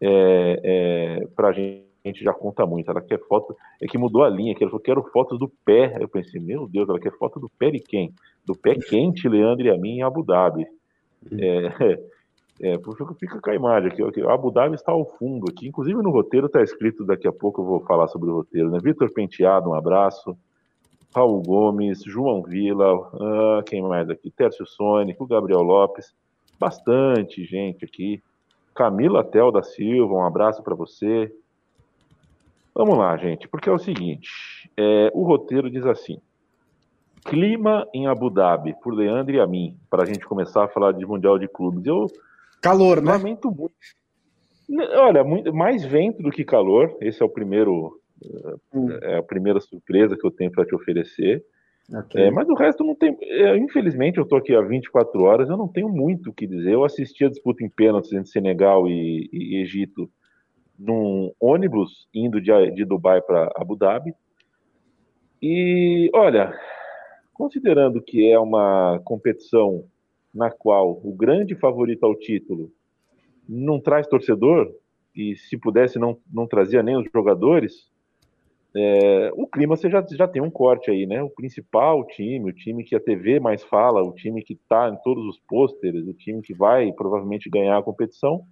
é, 0.00 0.60
é, 0.64 1.26
para 1.36 1.50
a 1.50 1.52
gente 1.52 2.24
já 2.24 2.32
conta 2.32 2.66
muito. 2.66 2.90
Ela 2.90 3.00
quer 3.00 3.20
foto, 3.28 3.56
é 3.80 3.86
que 3.86 3.96
mudou 3.96 4.24
a 4.24 4.28
linha, 4.28 4.54
que 4.54 4.64
ela 4.64 4.70
falou, 4.70 4.82
quero 4.82 5.02
fotos 5.12 5.38
do 5.38 5.48
pé. 5.64 5.96
Eu 6.00 6.08
pensei, 6.08 6.40
meu 6.40 6.66
Deus, 6.66 6.88
ela 6.88 6.98
quer 6.98 7.12
foto 7.12 7.38
do 7.38 7.48
pé 7.48 7.70
de 7.70 7.78
quem? 7.78 8.12
Do 8.44 8.56
pé 8.56 8.74
quente, 8.74 9.28
Leandro 9.28 9.66
e 9.66 9.70
a 9.70 9.78
mim 9.78 9.98
em 9.98 10.02
Abu 10.02 10.24
Dhabi. 10.24 10.66
É, 11.32 11.98
é, 12.74 12.78
fica 13.18 13.40
com 13.40 13.50
a 13.50 13.54
imagem 13.54 13.90
aqui, 13.90 14.02
aqui. 14.02 14.22
Abu 14.22 14.50
Dhabi 14.50 14.74
está 14.74 14.92
ao 14.92 15.04
fundo 15.04 15.46
aqui. 15.50 15.68
Inclusive 15.68 16.02
no 16.02 16.10
roteiro 16.10 16.46
está 16.46 16.62
escrito, 16.62 17.04
daqui 17.04 17.26
a 17.26 17.32
pouco 17.32 17.60
eu 17.60 17.66
vou 17.66 17.80
falar 17.80 18.08
sobre 18.08 18.30
o 18.30 18.34
roteiro, 18.34 18.70
né? 18.70 18.78
Vitor 18.82 19.12
Penteado, 19.12 19.70
um 19.70 19.74
abraço. 19.74 20.36
Raul 21.14 21.40
Gomes, 21.40 22.02
João 22.04 22.42
Vila, 22.42 23.10
ah, 23.14 23.62
quem 23.64 23.80
mais 23.80 24.10
aqui? 24.10 24.30
Tércio 24.30 24.66
Sônico, 24.66 25.26
Gabriel 25.26 25.62
Lopes, 25.62 26.14
bastante 26.60 27.42
gente 27.42 27.86
aqui. 27.86 28.22
Camila 28.74 29.24
Tel 29.24 29.50
da 29.50 29.62
Silva, 29.62 30.12
um 30.12 30.26
abraço 30.26 30.62
para 30.62 30.74
você. 30.74 31.32
Vamos 32.74 32.98
lá, 32.98 33.16
gente, 33.16 33.48
porque 33.48 33.70
é 33.70 33.72
o 33.72 33.78
seguinte: 33.78 34.70
é, 34.76 35.10
o 35.14 35.22
roteiro 35.22 35.70
diz 35.70 35.86
assim: 35.86 36.20
Clima 37.28 37.86
em 37.92 38.06
Abu 38.06 38.30
Dhabi, 38.30 38.74
por 38.82 38.94
Leandro 38.94 39.34
e 39.34 39.40
a 39.40 39.46
mim, 39.46 39.76
para 39.90 40.02
a 40.02 40.06
gente 40.06 40.24
começar 40.26 40.64
a 40.64 40.68
falar 40.68 40.92
de 40.92 41.04
Mundial 41.04 41.38
de 41.38 41.48
Clubes. 41.48 41.84
Eu 41.84 42.06
Calor, 42.62 43.00
né? 43.00 43.12
Lamento 43.12 43.50
muito. 43.50 43.74
Olha, 44.96 45.22
muito, 45.22 45.54
mais 45.54 45.84
vento 45.84 46.22
do 46.22 46.30
que 46.30 46.44
calor. 46.44 46.96
Esse 47.00 47.22
é 47.22 47.24
o 47.24 47.28
primeiro, 47.28 48.00
hum. 48.74 48.90
é 49.02 49.18
a 49.18 49.22
primeira 49.22 49.60
surpresa 49.60 50.16
que 50.16 50.26
eu 50.26 50.30
tenho 50.30 50.50
para 50.50 50.64
te 50.64 50.74
oferecer. 50.74 51.44
Okay. 51.88 52.24
É, 52.24 52.30
mas 52.32 52.48
o 52.48 52.54
resto 52.54 52.82
não 52.82 52.96
tem. 52.96 53.16
É, 53.22 53.56
infelizmente, 53.56 54.18
eu 54.18 54.24
estou 54.24 54.38
aqui 54.38 54.54
há 54.54 54.60
24 54.60 55.22
horas, 55.22 55.48
eu 55.48 55.56
não 55.56 55.68
tenho 55.68 55.88
muito 55.88 56.30
o 56.30 56.32
que 56.32 56.46
dizer. 56.46 56.72
Eu 56.72 56.84
assisti 56.84 57.24
a 57.24 57.28
disputa 57.28 57.62
em 57.64 57.68
pênaltis 57.68 58.12
entre 58.12 58.28
Senegal 58.28 58.88
e, 58.88 59.28
e 59.32 59.62
Egito 59.62 60.10
num 60.76 61.32
ônibus 61.40 62.08
indo 62.12 62.40
de, 62.40 62.50
de 62.72 62.84
Dubai 62.84 63.22
para 63.22 63.50
Abu 63.56 63.76
Dhabi. 63.76 64.12
E 65.40 66.10
olha, 66.12 66.52
considerando 67.36 68.00
que 68.00 68.30
é 68.30 68.38
uma 68.38 68.98
competição 69.04 69.84
na 70.34 70.50
qual 70.50 70.98
o 71.04 71.14
grande 71.14 71.54
favorito 71.54 72.04
ao 72.04 72.16
título 72.16 72.72
não 73.46 73.78
traz 73.78 74.06
torcedor, 74.06 74.74
e 75.14 75.36
se 75.36 75.56
pudesse 75.58 75.98
não, 75.98 76.18
não 76.32 76.46
trazia 76.46 76.82
nem 76.82 76.96
os 76.96 77.06
jogadores, 77.12 77.90
é, 78.74 79.30
o 79.34 79.46
clima 79.46 79.76
você 79.76 79.90
já, 79.90 80.04
já 80.10 80.26
tem 80.26 80.40
um 80.40 80.50
corte 80.50 80.90
aí, 80.90 81.06
né? 81.06 81.22
O 81.22 81.30
principal 81.30 82.06
time, 82.06 82.50
o 82.50 82.54
time 82.54 82.82
que 82.82 82.96
a 82.96 83.00
TV 83.00 83.38
mais 83.38 83.62
fala, 83.62 84.02
o 84.02 84.12
time 84.12 84.42
que 84.42 84.54
está 84.54 84.88
em 84.88 84.96
todos 85.02 85.24
os 85.26 85.38
pôsteres, 85.46 86.06
o 86.06 86.14
time 86.14 86.40
que 86.40 86.54
vai 86.54 86.90
provavelmente 86.92 87.50
ganhar 87.50 87.78
a 87.78 87.82
competição, 87.82 88.46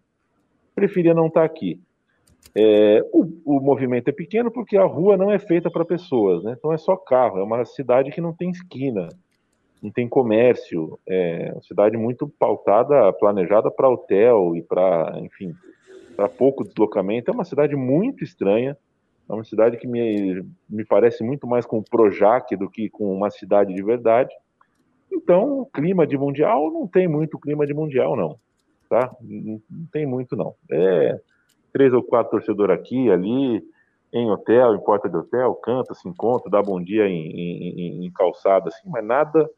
preferia 0.75 1.15
não 1.15 1.29
estar 1.29 1.41
tá 1.41 1.47
aqui. 1.47 1.81
É, 2.57 3.05
o, 3.13 3.27
o, 3.45 3.61
movimento 3.61 4.09
é 4.09 4.13
pequeno 4.13 4.51
porque 4.51 4.77
a 4.77 4.85
rua 4.85 5.17
não 5.17 5.31
é 5.31 5.39
feita 5.39 5.71
para 5.71 5.85
pessoas, 5.85 6.43
né? 6.45 6.55
Então 6.57 6.73
é 6.73 6.77
só 6.77 6.97
carro, 6.97 7.39
é 7.39 7.43
uma 7.43 7.65
cidade 7.65 8.11
que 8.11 8.21
não 8.21 8.33
tem 8.33 8.51
esquina 8.51 9.09
não 9.85 9.91
tem 9.91 10.09
comércio, 10.09 10.99
é 11.07 11.51
uma 11.53 11.63
cidade 11.63 11.95
muito 11.95 12.27
pautada, 12.27 13.13
planejada 13.13 13.71
para 13.71 13.91
hotel 13.91 14.57
e 14.57 14.63
para, 14.63 15.13
enfim, 15.21 15.55
para 16.17 16.27
pouco 16.27 16.65
deslocamento. 16.65 17.31
É 17.31 17.35
uma 17.35 17.45
cidade 17.45 17.77
muito 17.77 18.25
estranha, 18.25 18.79
é 19.29 19.33
uma 19.33 19.45
cidade 19.45 19.77
que 19.77 19.87
me, 19.87 20.43
me 20.67 20.87
parece 20.87 21.23
muito 21.23 21.47
mais 21.47 21.67
com 21.67 21.83
Projac 21.83 22.57
do 22.57 22.71
que 22.71 22.89
com 22.89 23.15
uma 23.15 23.31
cidade 23.31 23.75
de 23.75 23.83
verdade. 23.83 24.35
Então, 25.13 25.69
clima 25.71 26.07
de 26.07 26.17
mundial 26.17 26.73
não 26.73 26.87
tem 26.87 27.07
muito 27.07 27.39
clima 27.39 27.67
de 27.67 27.75
mundial, 27.75 28.17
não. 28.17 28.39
Tá? 28.89 29.15
Não, 29.21 29.61
não 29.71 29.87
tem 29.93 30.07
muito, 30.07 30.35
não. 30.35 30.55
É 30.71 31.21
três 31.75 31.93
ou 31.93 32.05
quatro 32.05 32.31
torcedores 32.31 32.79
aqui, 32.79 33.11
ali, 33.11 33.61
em 34.13 34.31
hotel, 34.31 34.77
em 34.77 34.81
porta 34.81 35.09
de 35.09 35.17
hotel, 35.17 35.57
canta, 35.57 35.93
se 35.93 36.09
encontra, 36.09 36.49
dá 36.49 36.63
bom 36.63 36.81
dia 36.81 37.09
em, 37.09 37.33
em, 37.33 38.07
em 38.07 38.13
calçada, 38.13 38.69
assim, 38.69 38.89
mas 38.89 39.05
nada 39.05 39.51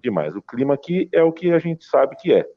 demais. 0.00 0.36
O 0.36 0.40
clima 0.40 0.74
aqui 0.74 1.08
é 1.12 1.24
o 1.24 1.32
que 1.32 1.50
a 1.50 1.58
gente 1.58 1.84
sabe 1.84 2.14
que 2.14 2.32
é. 2.32 2.48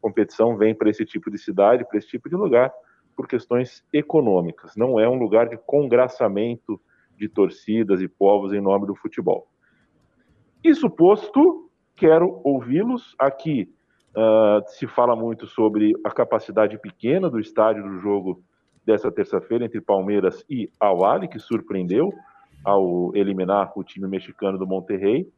Competição 0.00 0.56
vem 0.56 0.74
para 0.74 0.90
esse 0.90 1.04
tipo 1.04 1.30
de 1.30 1.38
cidade, 1.38 1.86
para 1.86 1.96
esse 1.96 2.08
tipo 2.08 2.28
de 2.28 2.34
lugar, 2.34 2.72
por 3.14 3.28
questões 3.28 3.84
econômicas. 3.92 4.74
Não 4.74 4.98
é 4.98 5.08
um 5.08 5.18
lugar 5.18 5.48
de 5.48 5.56
congraçamento 5.56 6.80
de 7.16 7.28
torcidas 7.28 8.00
e 8.00 8.08
povos 8.08 8.52
em 8.52 8.60
nome 8.60 8.84
do 8.84 8.96
futebol. 8.96 9.46
Isso 10.64 10.90
posto, 10.90 11.70
quero 11.94 12.40
ouvi-los. 12.42 13.14
Aqui 13.16 13.72
uh, 14.16 14.62
se 14.68 14.86
fala 14.86 15.14
muito 15.14 15.46
sobre 15.46 15.94
a 16.04 16.10
capacidade 16.10 16.78
pequena 16.78 17.28
do 17.28 17.38
estádio 17.38 17.82
do 17.82 17.98
jogo 17.98 18.42
dessa 18.84 19.10
terça-feira 19.10 19.64
entre 19.64 19.80
Palmeiras 19.80 20.44
e 20.48 20.70
Awali, 20.80 21.28
que 21.28 21.38
surpreendeu 21.38 22.12
ao 22.64 23.14
eliminar 23.14 23.72
o 23.76 23.84
time 23.84 24.06
mexicano 24.06 24.58
do 24.58 24.66
Monterrey. 24.66 25.28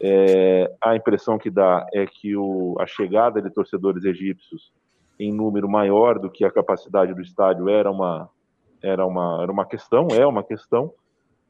É, 0.00 0.72
a 0.80 0.94
impressão 0.94 1.38
que 1.38 1.50
dá 1.50 1.86
é 1.92 2.06
que 2.06 2.36
o, 2.36 2.76
a 2.78 2.86
chegada 2.86 3.42
de 3.42 3.50
torcedores 3.50 4.04
egípcios 4.04 4.72
em 5.18 5.32
número 5.32 5.68
maior 5.68 6.18
do 6.18 6.30
que 6.30 6.44
a 6.44 6.50
capacidade 6.50 7.12
do 7.12 7.20
estádio 7.20 7.68
era 7.68 7.90
uma, 7.90 8.30
era 8.80 9.04
uma, 9.04 9.42
era 9.42 9.50
uma 9.50 9.66
questão, 9.66 10.06
é 10.12 10.24
uma 10.24 10.44
questão. 10.44 10.92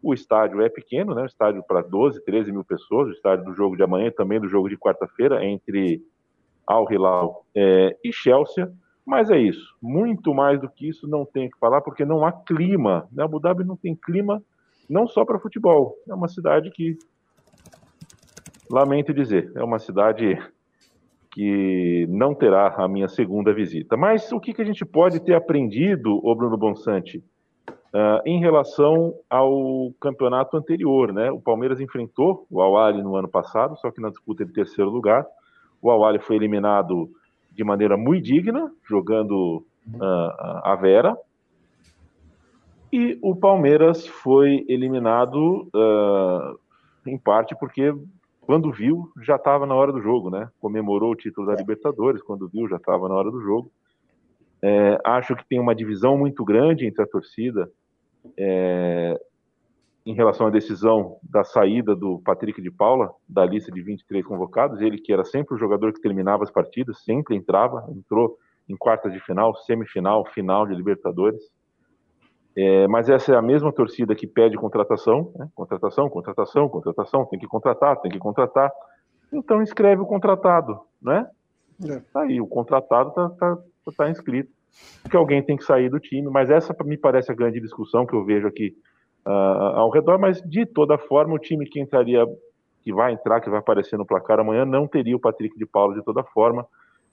O 0.02 0.14
estádio 0.14 0.62
é 0.62 0.68
pequeno, 0.68 1.14
né? 1.14 1.22
O 1.22 1.26
estádio 1.26 1.62
para 1.62 1.82
12, 1.82 2.24
13 2.24 2.52
mil 2.52 2.64
pessoas, 2.64 3.08
o 3.08 3.12
estádio 3.12 3.44
do 3.44 3.52
jogo 3.52 3.76
de 3.76 3.82
amanhã 3.82 4.10
também 4.10 4.40
do 4.40 4.48
jogo 4.48 4.68
de 4.68 4.78
quarta-feira, 4.78 5.44
entre 5.44 6.00
Al 6.68 6.90
Hilal 6.90 7.44
é, 7.54 7.96
e 8.04 8.12
Chelsea. 8.12 8.70
Mas 9.04 9.30
é 9.30 9.38
isso. 9.38 9.74
Muito 9.80 10.34
mais 10.34 10.60
do 10.60 10.68
que 10.68 10.86
isso 10.86 11.08
não 11.08 11.24
tem 11.24 11.48
que 11.48 11.58
falar, 11.58 11.80
porque 11.80 12.04
não 12.04 12.26
há 12.26 12.30
clima. 12.30 13.08
Né? 13.10 13.24
Abu 13.24 13.40
Dhabi 13.40 13.64
não 13.64 13.74
tem 13.74 13.94
clima, 13.96 14.42
não 14.88 15.06
só 15.06 15.24
para 15.24 15.38
futebol. 15.38 15.96
É 16.06 16.14
uma 16.14 16.28
cidade 16.28 16.70
que, 16.70 16.98
lamento 18.70 19.14
dizer, 19.14 19.50
é 19.56 19.64
uma 19.64 19.78
cidade 19.78 20.38
que 21.30 22.06
não 22.10 22.34
terá 22.34 22.74
a 22.76 22.86
minha 22.86 23.08
segunda 23.08 23.54
visita. 23.54 23.96
Mas 23.96 24.30
o 24.30 24.38
que, 24.38 24.52
que 24.52 24.60
a 24.60 24.64
gente 24.64 24.84
pode 24.84 25.20
ter 25.20 25.34
aprendido, 25.34 26.20
o 26.22 26.34
Bruno 26.34 26.56
Bonsante, 26.56 27.24
uh, 27.94 28.20
em 28.26 28.40
relação 28.40 29.14
ao 29.28 29.92
campeonato 30.00 30.56
anterior, 30.56 31.12
né? 31.12 31.30
O 31.30 31.40
Palmeiras 31.40 31.80
enfrentou 31.80 32.46
o 32.50 32.60
Awali 32.60 33.02
no 33.02 33.16
ano 33.16 33.28
passado, 33.28 33.76
só 33.78 33.90
que 33.90 34.00
na 34.00 34.10
disputa 34.10 34.44
de 34.44 34.52
terceiro 34.52 34.90
lugar. 34.90 35.26
O 35.80 35.90
Awali 35.90 36.18
foi 36.18 36.36
eliminado 36.36 37.10
de 37.52 37.64
maneira 37.64 37.96
muito 37.96 38.24
digna, 38.24 38.72
jogando 38.88 39.64
uh, 39.94 40.60
a 40.64 40.76
Vera. 40.76 41.16
E 42.92 43.18
o 43.22 43.36
Palmeiras 43.36 44.06
foi 44.06 44.64
eliminado 44.68 45.68
uh, 45.74 46.58
em 47.06 47.18
parte 47.18 47.54
porque 47.58 47.94
quando 48.40 48.72
viu, 48.72 49.12
já 49.22 49.36
estava 49.36 49.66
na 49.66 49.74
hora 49.74 49.92
do 49.92 50.00
jogo, 50.00 50.30
né? 50.30 50.48
Comemorou 50.58 51.12
o 51.12 51.16
título 51.16 51.46
da 51.46 51.54
Libertadores, 51.54 52.22
quando 52.22 52.48
viu, 52.48 52.66
já 52.66 52.76
estava 52.76 53.06
na 53.06 53.14
hora 53.14 53.30
do 53.30 53.42
jogo. 53.42 53.70
É, 54.62 54.98
acho 55.04 55.36
que 55.36 55.46
tem 55.46 55.60
uma 55.60 55.74
divisão 55.74 56.16
muito 56.16 56.42
grande 56.44 56.86
entre 56.86 57.02
a 57.02 57.06
torcida 57.06 57.70
é, 58.36 59.20
em 60.04 60.14
relação 60.14 60.46
à 60.46 60.50
decisão 60.50 61.18
da 61.22 61.44
saída 61.44 61.94
do 61.94 62.20
Patrick 62.24 62.62
de 62.62 62.70
Paula 62.70 63.10
da 63.28 63.44
lista 63.44 63.70
de 63.70 63.82
23 63.82 64.24
convocados. 64.24 64.80
Ele 64.80 64.98
que 64.98 65.12
era 65.12 65.24
sempre 65.24 65.54
o 65.54 65.58
jogador 65.58 65.92
que 65.92 66.00
terminava 66.00 66.44
as 66.44 66.50
partidas, 66.50 67.02
sempre 67.04 67.36
entrava, 67.36 67.86
entrou 67.90 68.38
em 68.68 68.76
quartas 68.76 69.12
de 69.12 69.20
final, 69.20 69.54
semifinal, 69.54 70.24
final 70.26 70.66
de 70.66 70.74
Libertadores. 70.74 71.40
É, 72.56 72.88
mas 72.88 73.08
essa 73.08 73.32
é 73.32 73.36
a 73.36 73.42
mesma 73.42 73.72
torcida 73.72 74.14
que 74.14 74.26
pede 74.26 74.56
contratação, 74.56 75.32
né? 75.36 75.48
contratação, 75.54 76.08
contratação, 76.08 76.68
contratação, 76.68 77.24
tem 77.26 77.38
que 77.38 77.46
contratar, 77.46 78.00
tem 78.00 78.10
que 78.10 78.18
contratar. 78.18 78.72
Então 79.32 79.62
escreve 79.62 80.02
o 80.02 80.06
contratado, 80.06 80.80
né? 81.00 81.28
É. 81.84 82.00
Tá 82.12 82.22
aí, 82.22 82.40
o 82.40 82.46
contratado 82.46 83.12
tá, 83.12 83.28
tá, 83.30 83.58
tá 83.96 84.10
inscrito. 84.10 84.50
Que 85.10 85.16
alguém 85.16 85.42
tem 85.42 85.56
que 85.56 85.64
sair 85.64 85.88
do 85.88 86.00
time, 86.00 86.28
mas 86.28 86.50
essa 86.50 86.74
me 86.84 86.96
parece 86.96 87.30
a 87.30 87.34
grande 87.34 87.60
discussão 87.60 88.04
que 88.04 88.14
eu 88.14 88.24
vejo 88.24 88.46
aqui 88.46 88.76
uh, 89.28 89.76
ao 89.76 89.90
redor. 89.90 90.18
Mas 90.18 90.40
de 90.42 90.64
toda 90.64 90.96
forma, 90.96 91.34
o 91.34 91.38
time 91.38 91.66
que 91.68 91.78
entraria, 91.78 92.24
que 92.82 92.92
vai 92.92 93.12
entrar, 93.12 93.40
que 93.40 93.50
vai 93.50 93.58
aparecer 93.58 93.98
no 93.98 94.06
placar 94.06 94.40
amanhã, 94.40 94.64
não 94.64 94.86
teria 94.86 95.14
o 95.14 95.20
Patrick 95.20 95.56
de 95.58 95.66
Paulo 95.66 95.94
de 95.94 96.02
toda 96.02 96.24
forma. 96.24 96.66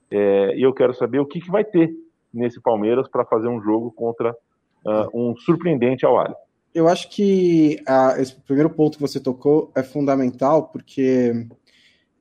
É, 0.09 0.55
e 0.55 0.61
eu 0.61 0.73
quero 0.73 0.93
saber 0.93 1.19
o 1.19 1.25
que, 1.25 1.41
que 1.41 1.51
vai 1.51 1.65
ter 1.65 1.91
nesse 2.33 2.61
Palmeiras 2.61 3.07
para 3.09 3.25
fazer 3.25 3.47
um 3.47 3.61
jogo 3.61 3.91
contra 3.91 4.31
uh, 4.85 5.09
um 5.13 5.35
surpreendente 5.35 6.05
ao 6.05 6.19
Ali. 6.19 6.33
Eu 6.73 6.87
acho 6.87 7.09
que 7.09 7.77
uh, 7.87 8.19
esse 8.19 8.35
primeiro 8.41 8.69
ponto 8.69 8.97
que 8.97 9.01
você 9.01 9.19
tocou 9.19 9.71
é 9.75 9.81
fundamental, 9.81 10.67
porque 10.67 11.47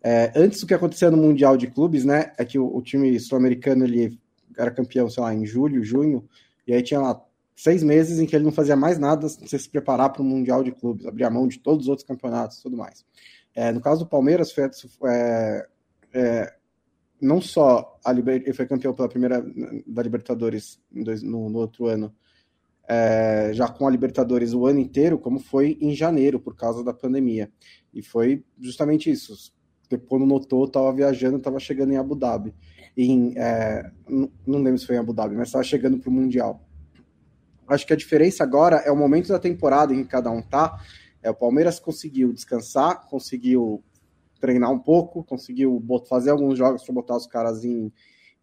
é, 0.02 0.32
antes 0.36 0.60
do 0.60 0.66
que 0.66 0.74
acontecia 0.74 1.10
no 1.10 1.16
Mundial 1.16 1.56
de 1.56 1.66
Clubes, 1.66 2.04
né, 2.04 2.32
é 2.38 2.44
que 2.44 2.58
o, 2.58 2.76
o 2.76 2.80
time 2.80 3.18
sul-americano 3.18 3.84
ele 3.84 4.18
era 4.56 4.70
campeão, 4.70 5.10
sei 5.10 5.22
lá, 5.22 5.34
em 5.34 5.44
julho, 5.44 5.82
junho, 5.82 6.24
e 6.66 6.72
aí 6.72 6.82
tinha 6.82 7.00
lá 7.00 7.20
seis 7.54 7.82
meses 7.82 8.18
em 8.18 8.26
que 8.26 8.34
ele 8.34 8.44
não 8.44 8.52
fazia 8.52 8.76
mais 8.76 8.98
nada 8.98 9.28
sem 9.28 9.58
se 9.58 9.68
preparar 9.68 10.12
para 10.12 10.22
o 10.22 10.24
Mundial 10.24 10.62
de 10.62 10.72
Clubes, 10.72 11.06
abrir 11.06 11.24
a 11.24 11.30
mão 11.30 11.46
de 11.46 11.58
todos 11.58 11.84
os 11.84 11.88
outros 11.88 12.06
campeonatos 12.06 12.62
tudo 12.62 12.76
mais. 12.76 13.04
É, 13.54 13.70
no 13.72 13.80
caso 13.80 14.04
do 14.04 14.10
Palmeiras, 14.10 14.52
foi, 14.52 14.64
é, 15.08 15.66
é, 16.12 16.54
não 17.20 17.40
só 17.40 17.98
a 18.04 18.12
Liber... 18.12 18.42
ele 18.42 18.52
foi 18.52 18.66
campeão 18.66 18.92
pela 18.92 19.08
primeira 19.08 19.44
da 19.86 20.02
Libertadores 20.02 20.80
no, 20.90 21.48
no 21.48 21.58
outro 21.58 21.86
ano, 21.86 22.12
é, 22.88 23.50
já 23.54 23.68
com 23.68 23.86
a 23.86 23.90
Libertadores 23.90 24.52
o 24.52 24.66
ano 24.66 24.80
inteiro, 24.80 25.18
como 25.18 25.38
foi 25.38 25.78
em 25.80 25.94
janeiro, 25.94 26.40
por 26.40 26.54
causa 26.56 26.82
da 26.82 26.92
pandemia. 26.92 27.50
E 27.92 28.02
foi 28.02 28.44
justamente 28.60 29.10
isso. 29.10 29.54
Quando 30.08 30.26
notou, 30.26 30.64
estava 30.64 30.92
viajando, 30.92 31.36
estava 31.36 31.60
chegando 31.60 31.92
em 31.92 31.96
Abu 31.96 32.16
Dhabi. 32.16 32.52
Em, 32.96 33.34
é, 33.36 33.90
não 34.46 34.60
lembro 34.60 34.78
se 34.78 34.86
foi 34.86 34.96
em 34.96 34.98
Abu 34.98 35.12
Dhabi, 35.12 35.36
mas 35.36 35.48
estava 35.48 35.64
chegando 35.64 35.98
para 35.98 36.10
o 36.10 36.12
Mundial. 36.12 36.66
Acho 37.68 37.86
que 37.86 37.92
a 37.92 37.96
diferença 37.96 38.42
agora 38.42 38.76
é 38.76 38.90
o 38.90 38.96
momento 38.96 39.28
da 39.28 39.38
temporada 39.38 39.94
em 39.94 40.02
que 40.02 40.10
cada 40.10 40.30
um 40.30 40.42
tá. 40.42 40.78
É, 41.22 41.30
o 41.30 41.34
Palmeiras 41.34 41.80
conseguiu 41.80 42.32
descansar, 42.32 43.08
conseguiu 43.08 43.82
treinar 44.40 44.70
um 44.70 44.78
pouco, 44.78 45.24
conseguiu 45.24 45.82
fazer 46.08 46.30
alguns 46.30 46.58
jogos 46.58 46.84
para 46.84 46.94
botar 46.94 47.16
os 47.16 47.26
caras 47.26 47.64
em, 47.64 47.90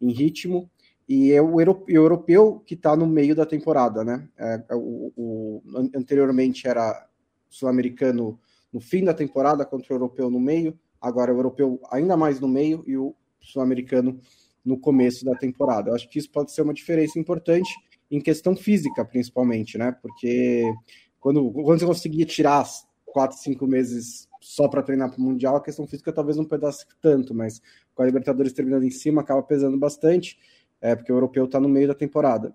em 0.00 0.10
ritmo 0.10 0.68
e 1.08 1.32
é 1.32 1.40
o 1.40 1.60
europeu 1.88 2.60
que 2.66 2.74
está 2.74 2.96
no 2.96 3.06
meio 3.06 3.34
da 3.34 3.46
temporada, 3.46 4.04
né? 4.04 4.28
É, 4.36 4.64
é, 4.70 4.74
o, 4.74 5.12
o, 5.16 5.62
anteriormente 5.94 6.66
era 6.66 7.06
sul-americano 7.48 8.38
no 8.72 8.80
fim 8.80 9.04
da 9.04 9.14
temporada 9.14 9.64
contra 9.64 9.92
o 9.92 9.96
europeu 9.96 10.30
no 10.30 10.40
meio, 10.40 10.78
agora 11.00 11.30
é 11.30 11.34
o 11.34 11.38
europeu 11.38 11.80
ainda 11.90 12.16
mais 12.16 12.40
no 12.40 12.48
meio 12.48 12.82
e 12.86 12.96
o 12.96 13.14
sul-americano 13.40 14.18
no 14.64 14.78
começo 14.78 15.24
da 15.24 15.34
temporada. 15.34 15.90
Eu 15.90 15.94
acho 15.94 16.08
que 16.08 16.18
isso 16.18 16.30
pode 16.30 16.52
ser 16.52 16.62
uma 16.62 16.74
diferença 16.74 17.18
importante 17.18 17.70
em 18.12 18.20
questão 18.20 18.54
física, 18.54 19.04
principalmente, 19.04 19.78
né? 19.78 19.96
Porque 20.02 20.70
quando, 21.18 21.50
quando 21.50 21.80
você 21.80 21.86
conseguia 21.86 22.26
tirar 22.26 22.64
quatro, 23.06 23.38
cinco 23.38 23.66
meses 23.66 24.28
só 24.38 24.68
para 24.68 24.82
treinar 24.82 25.10
para 25.10 25.18
o 25.18 25.22
Mundial, 25.22 25.56
a 25.56 25.62
questão 25.62 25.86
física 25.86 26.12
talvez 26.12 26.36
não 26.36 26.44
pedasse 26.44 26.84
tanto, 27.00 27.34
mas 27.34 27.62
com 27.94 28.02
a 28.02 28.06
Libertadores 28.06 28.52
terminando 28.52 28.84
em 28.84 28.90
cima, 28.90 29.22
acaba 29.22 29.42
pesando 29.42 29.78
bastante 29.78 30.38
é, 30.80 30.94
porque 30.94 31.10
o 31.12 31.16
europeu 31.16 31.46
está 31.46 31.58
no 31.58 31.68
meio 31.68 31.88
da 31.88 31.94
temporada. 31.94 32.52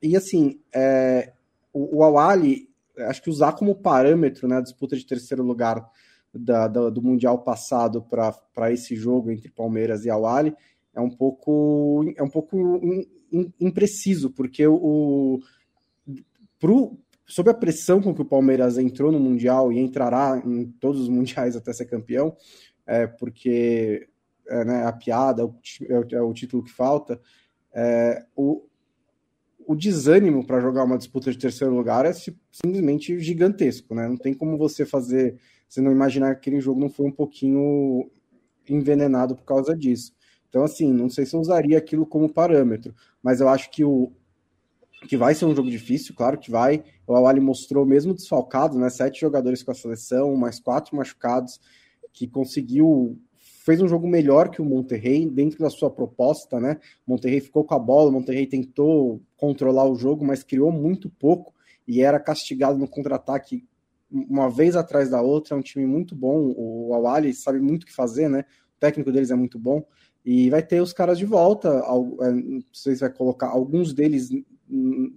E 0.00 0.16
assim, 0.16 0.60
é, 0.72 1.32
o, 1.72 1.98
o 1.98 2.04
Awali, 2.04 2.68
acho 2.98 3.22
que 3.22 3.30
usar 3.30 3.52
como 3.52 3.74
parâmetro 3.74 4.46
né, 4.46 4.58
a 4.58 4.62
disputa 4.62 4.96
de 4.96 5.04
terceiro 5.04 5.42
lugar 5.42 5.90
da, 6.32 6.68
da, 6.68 6.90
do 6.90 7.02
Mundial 7.02 7.38
passado 7.42 8.02
para 8.02 8.70
esse 8.70 8.94
jogo 8.94 9.30
entre 9.30 9.50
Palmeiras 9.50 10.04
e 10.04 10.10
Awali 10.10 10.54
é 10.94 11.00
um 11.00 11.10
pouco, 11.10 12.04
é 12.16 12.22
um 12.22 12.28
pouco 12.28 12.56
impreciso, 13.60 14.30
porque 14.30 14.66
o, 14.66 15.40
pro, 16.58 16.98
sob 17.26 17.50
a 17.50 17.54
pressão 17.54 18.00
com 18.00 18.14
que 18.14 18.22
o 18.22 18.26
Palmeiras 18.26 18.78
entrou 18.78 19.12
no 19.12 19.20
Mundial 19.20 19.72
e 19.72 19.78
entrará 19.78 20.42
em 20.44 20.66
todos 20.80 21.00
os 21.00 21.08
mundiais 21.08 21.56
até 21.56 21.72
ser 21.72 21.86
campeão, 21.86 22.36
é, 22.86 23.06
porque 23.06 24.08
é, 24.48 24.64
né, 24.64 24.84
a 24.84 24.92
piada 24.92 25.42
é, 25.82 26.14
é 26.16 26.22
o 26.22 26.32
título 26.32 26.64
que 26.64 26.72
falta, 26.72 27.20
é, 27.72 28.24
o, 28.34 28.64
o 29.66 29.76
desânimo 29.76 30.44
para 30.44 30.60
jogar 30.60 30.82
uma 30.82 30.98
disputa 30.98 31.30
de 31.30 31.38
terceiro 31.38 31.72
lugar 31.72 32.04
é 32.04 32.12
simplesmente 32.12 33.20
gigantesco, 33.20 33.94
né? 33.94 34.08
Não 34.08 34.16
tem 34.16 34.34
como 34.34 34.58
você 34.58 34.84
fazer, 34.84 35.38
você 35.68 35.80
não 35.80 35.92
imaginar 35.92 36.34
que 36.34 36.40
aquele 36.40 36.60
jogo 36.60 36.80
não 36.80 36.90
foi 36.90 37.06
um 37.06 37.12
pouquinho 37.12 38.10
envenenado 38.68 39.36
por 39.36 39.44
causa 39.44 39.76
disso. 39.76 40.12
Então, 40.48 40.64
assim, 40.64 40.92
não 40.92 41.08
sei 41.08 41.24
se 41.24 41.36
eu 41.36 41.40
usaria 41.40 41.78
aquilo 41.78 42.04
como 42.04 42.32
parâmetro, 42.32 42.92
mas 43.22 43.40
eu 43.40 43.48
acho 43.48 43.70
que 43.70 43.84
o 43.84 44.12
que 45.08 45.16
vai 45.16 45.34
ser 45.34 45.46
um 45.46 45.54
jogo 45.54 45.70
difícil, 45.70 46.14
claro 46.14 46.38
que 46.38 46.50
vai. 46.50 46.84
O 47.06 47.14
Awali 47.14 47.40
mostrou, 47.40 47.86
mesmo 47.86 48.12
desfalcado, 48.12 48.78
né? 48.78 48.90
Sete 48.90 49.20
jogadores 49.20 49.62
com 49.62 49.70
a 49.70 49.74
seleção, 49.74 50.36
mais 50.36 50.60
quatro 50.60 50.94
machucados, 50.94 51.58
que 52.12 52.28
conseguiu 52.28 53.18
fez 53.64 53.80
um 53.80 53.88
jogo 53.88 54.08
melhor 54.08 54.50
que 54.50 54.60
o 54.60 54.64
Monterrey 54.64 55.28
dentro 55.28 55.58
da 55.58 55.70
sua 55.70 55.90
proposta, 55.90 56.58
né? 56.58 56.78
O 57.06 57.12
Monterrey 57.12 57.40
ficou 57.40 57.64
com 57.64 57.74
a 57.74 57.78
bola, 57.78 58.10
o 58.10 58.12
Monterrey 58.12 58.46
tentou 58.46 59.22
controlar 59.36 59.84
o 59.84 59.94
jogo, 59.94 60.24
mas 60.24 60.42
criou 60.42 60.72
muito 60.72 61.08
pouco 61.10 61.54
e 61.86 62.02
era 62.02 62.18
castigado 62.18 62.78
no 62.78 62.88
contra-ataque 62.88 63.64
uma 64.10 64.50
vez 64.50 64.74
atrás 64.74 65.08
da 65.10 65.22
outra, 65.22 65.54
é 65.54 65.58
um 65.58 65.62
time 65.62 65.86
muito 65.86 66.16
bom. 66.16 66.52
O 66.56 66.92
Awali 66.94 67.32
sabe 67.32 67.60
muito 67.60 67.84
o 67.84 67.86
que 67.86 67.94
fazer, 67.94 68.28
né? 68.28 68.44
O 68.76 68.80
técnico 68.80 69.12
deles 69.12 69.30
é 69.30 69.36
muito 69.36 69.58
bom. 69.58 69.84
E 70.24 70.50
vai 70.50 70.62
ter 70.62 70.80
os 70.80 70.92
caras 70.92 71.18
de 71.18 71.24
volta. 71.24 71.68
É, 71.68 72.30
não 72.30 72.62
sei 72.72 72.94
se 72.94 73.00
vai 73.00 73.10
colocar. 73.10 73.48
Alguns 73.48 73.92
deles 73.92 74.30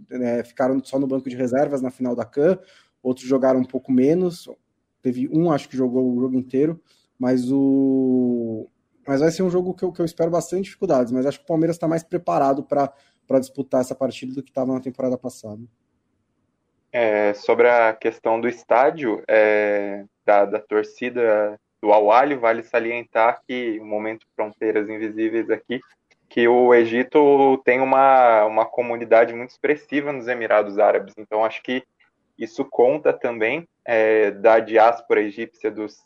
é, 0.09 0.43
ficaram 0.43 0.83
só 0.83 0.97
no 0.97 1.07
banco 1.07 1.29
de 1.29 1.35
reservas 1.35 1.81
na 1.81 1.91
final 1.91 2.15
da 2.15 2.25
CAN, 2.25 2.57
outros 3.01 3.27
jogaram 3.27 3.59
um 3.59 3.65
pouco 3.65 3.91
menos. 3.91 4.49
Teve 5.01 5.29
um, 5.31 5.51
acho 5.51 5.67
que 5.67 5.77
jogou 5.77 6.15
o 6.15 6.21
jogo 6.21 6.35
inteiro, 6.35 6.81
mas 7.19 7.51
o. 7.51 8.69
Mas 9.05 9.19
vai 9.19 9.31
ser 9.31 9.43
um 9.43 9.49
jogo 9.49 9.73
que 9.73 9.83
eu, 9.83 9.91
que 9.91 9.99
eu 9.99 10.05
espero 10.05 10.31
bastante 10.31 10.63
dificuldades, 10.63 11.11
mas 11.11 11.25
acho 11.25 11.39
que 11.39 11.43
o 11.43 11.47
Palmeiras 11.47 11.75
está 11.75 11.89
mais 11.89 12.03
preparado 12.03 12.63
para 12.63 13.39
disputar 13.39 13.81
essa 13.81 13.93
partida 13.93 14.33
do 14.33 14.41
que 14.41 14.49
estava 14.49 14.71
na 14.71 14.79
temporada 14.79 15.17
passada. 15.17 15.61
É, 16.89 17.33
sobre 17.33 17.67
a 17.67 17.91
questão 17.91 18.39
do 18.39 18.47
estádio, 18.47 19.21
é, 19.27 20.05
da, 20.25 20.45
da 20.45 20.59
torcida 20.59 21.59
do 21.83 21.91
Awali, 21.91 22.35
vale 22.35 22.63
salientar 22.63 23.41
que 23.45 23.77
o 23.81 23.85
momento 23.85 24.25
Fronteiras 24.37 24.87
Invisíveis 24.87 25.49
aqui, 25.49 25.81
que 26.29 26.47
o 26.47 26.73
Egito 26.73 27.61
tem 27.65 27.81
uma, 27.81 28.45
uma 28.45 28.65
comunidade 28.65 29.33
muito 29.33 29.49
expressiva 29.49 30.13
nos 30.13 30.29
Emirados 30.29 30.79
Árabes. 30.79 31.13
Então, 31.17 31.43
acho 31.43 31.61
que 31.61 31.83
isso 32.39 32.63
conta 32.63 33.11
também 33.11 33.67
é, 33.83 34.31
da 34.31 34.61
diáspora 34.61 35.23
egípcia, 35.23 35.69
dos 35.69 35.97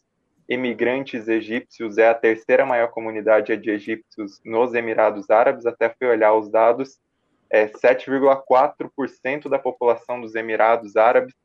imigrantes 0.49 1.27
egípcios. 1.27 1.99
É 1.99 2.09
a 2.09 2.15
terceira 2.15 2.65
maior 2.65 2.87
comunidade 2.87 3.55
de 3.55 3.69
egípcios 3.69 4.41
nos 4.43 4.73
Emirados 4.73 5.29
Árabes. 5.29 5.67
Até 5.67 5.89
fui 5.89 6.07
olhar 6.07 6.33
os 6.33 6.49
dados. 6.49 6.97
É, 7.51 7.67
7,4% 7.67 9.47
da 9.47 9.59
população 9.59 10.19
dos 10.19 10.33
Emirados 10.33 10.95
Árabes 10.95 11.35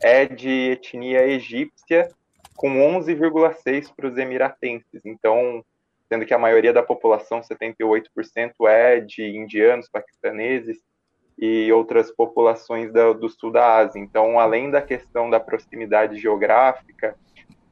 é 0.00 0.24
de 0.24 0.70
etnia 0.70 1.28
egípcia 1.28 2.08
com 2.56 2.70
11,6% 2.70 3.92
para 3.96 4.06
os 4.06 4.16
emiratenses. 4.16 5.04
Então, 5.04 5.64
sendo 6.08 6.24
que 6.24 6.34
a 6.34 6.38
maioria 6.38 6.72
da 6.72 6.82
população, 6.82 7.40
78%, 7.40 8.52
é 8.68 9.00
de 9.00 9.36
indianos, 9.36 9.88
paquistaneses 9.88 10.78
e 11.38 11.72
outras 11.72 12.10
populações 12.12 12.92
do, 12.92 13.14
do 13.14 13.28
sul 13.28 13.50
da 13.50 13.78
Ásia. 13.78 13.98
Então, 13.98 14.38
além 14.38 14.70
da 14.70 14.80
questão 14.80 15.28
da 15.28 15.40
proximidade 15.40 16.16
geográfica, 16.16 17.16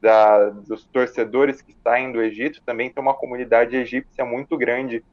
da, 0.01 0.51
dos 0.51 0.85
torcedores 0.87 1.63
que 1.63 1.77
saem 1.83 2.11
do 2.11 2.21
Egito, 2.21 2.61
também 2.67 2.91
tem 2.91 3.01
uma 3.01 3.15
comunidade 3.15 3.77
egípcia 3.77 4.25
muito 4.25 4.59
grande 4.59 5.05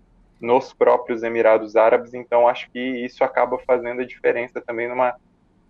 nos 0.41 0.73
próprios 0.73 1.21
Emirados 1.21 1.75
Árabes, 1.75 2.13
então 2.13 2.47
acho 2.47 2.71
que 2.71 2.79
isso 2.79 3.23
acaba 3.23 3.59
fazendo 3.59 4.01
a 4.01 4.05
diferença 4.05 4.61
também 4.61 4.87
numa 4.87 5.15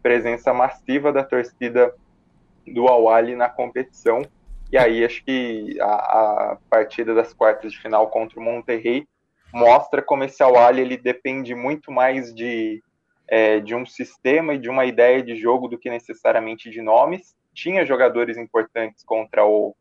presença 0.02 0.54
massiva 0.54 1.12
da 1.12 1.24
torcida 1.24 1.94
do 2.74 2.88
Awali 2.88 3.36
na 3.36 3.50
competição. 3.50 4.22
E 4.72 4.78
aí 4.78 5.04
acho 5.04 5.24
que 5.24 5.80
a, 5.82 5.86
a, 5.86 6.58
partida 6.70 7.14
das 7.14 7.34
quartas 7.34 7.72
de 7.72 7.80
final 7.80 8.08
contra 8.10 8.40
o 8.40 8.44
Monterrey 8.44 9.08
mostra 9.52 10.02
como 10.02 10.24
esse 10.24 10.44
Awali 10.44 10.82
ele 10.82 10.98
depende 10.98 11.56
muito 11.56 11.92
mais 11.92 12.34
de, 12.34 12.84
é, 13.28 13.60
de 13.60 13.74
um 13.74 13.86
sistema 13.86 14.54
e 14.54 14.60
de 14.60 14.70
uma 14.70 14.86
ideia 14.86 15.24
de 15.24 15.36
jogo 15.36 15.68
do 15.68 15.78
que 15.78 15.90
necessariamente 15.90 16.70
de 16.70 16.82
nomes. 16.82 17.36
Tinha 17.54 17.86
jogadores 17.86 18.38
importantes 18.38 19.04
contra 19.04 19.44
o, 19.44 19.76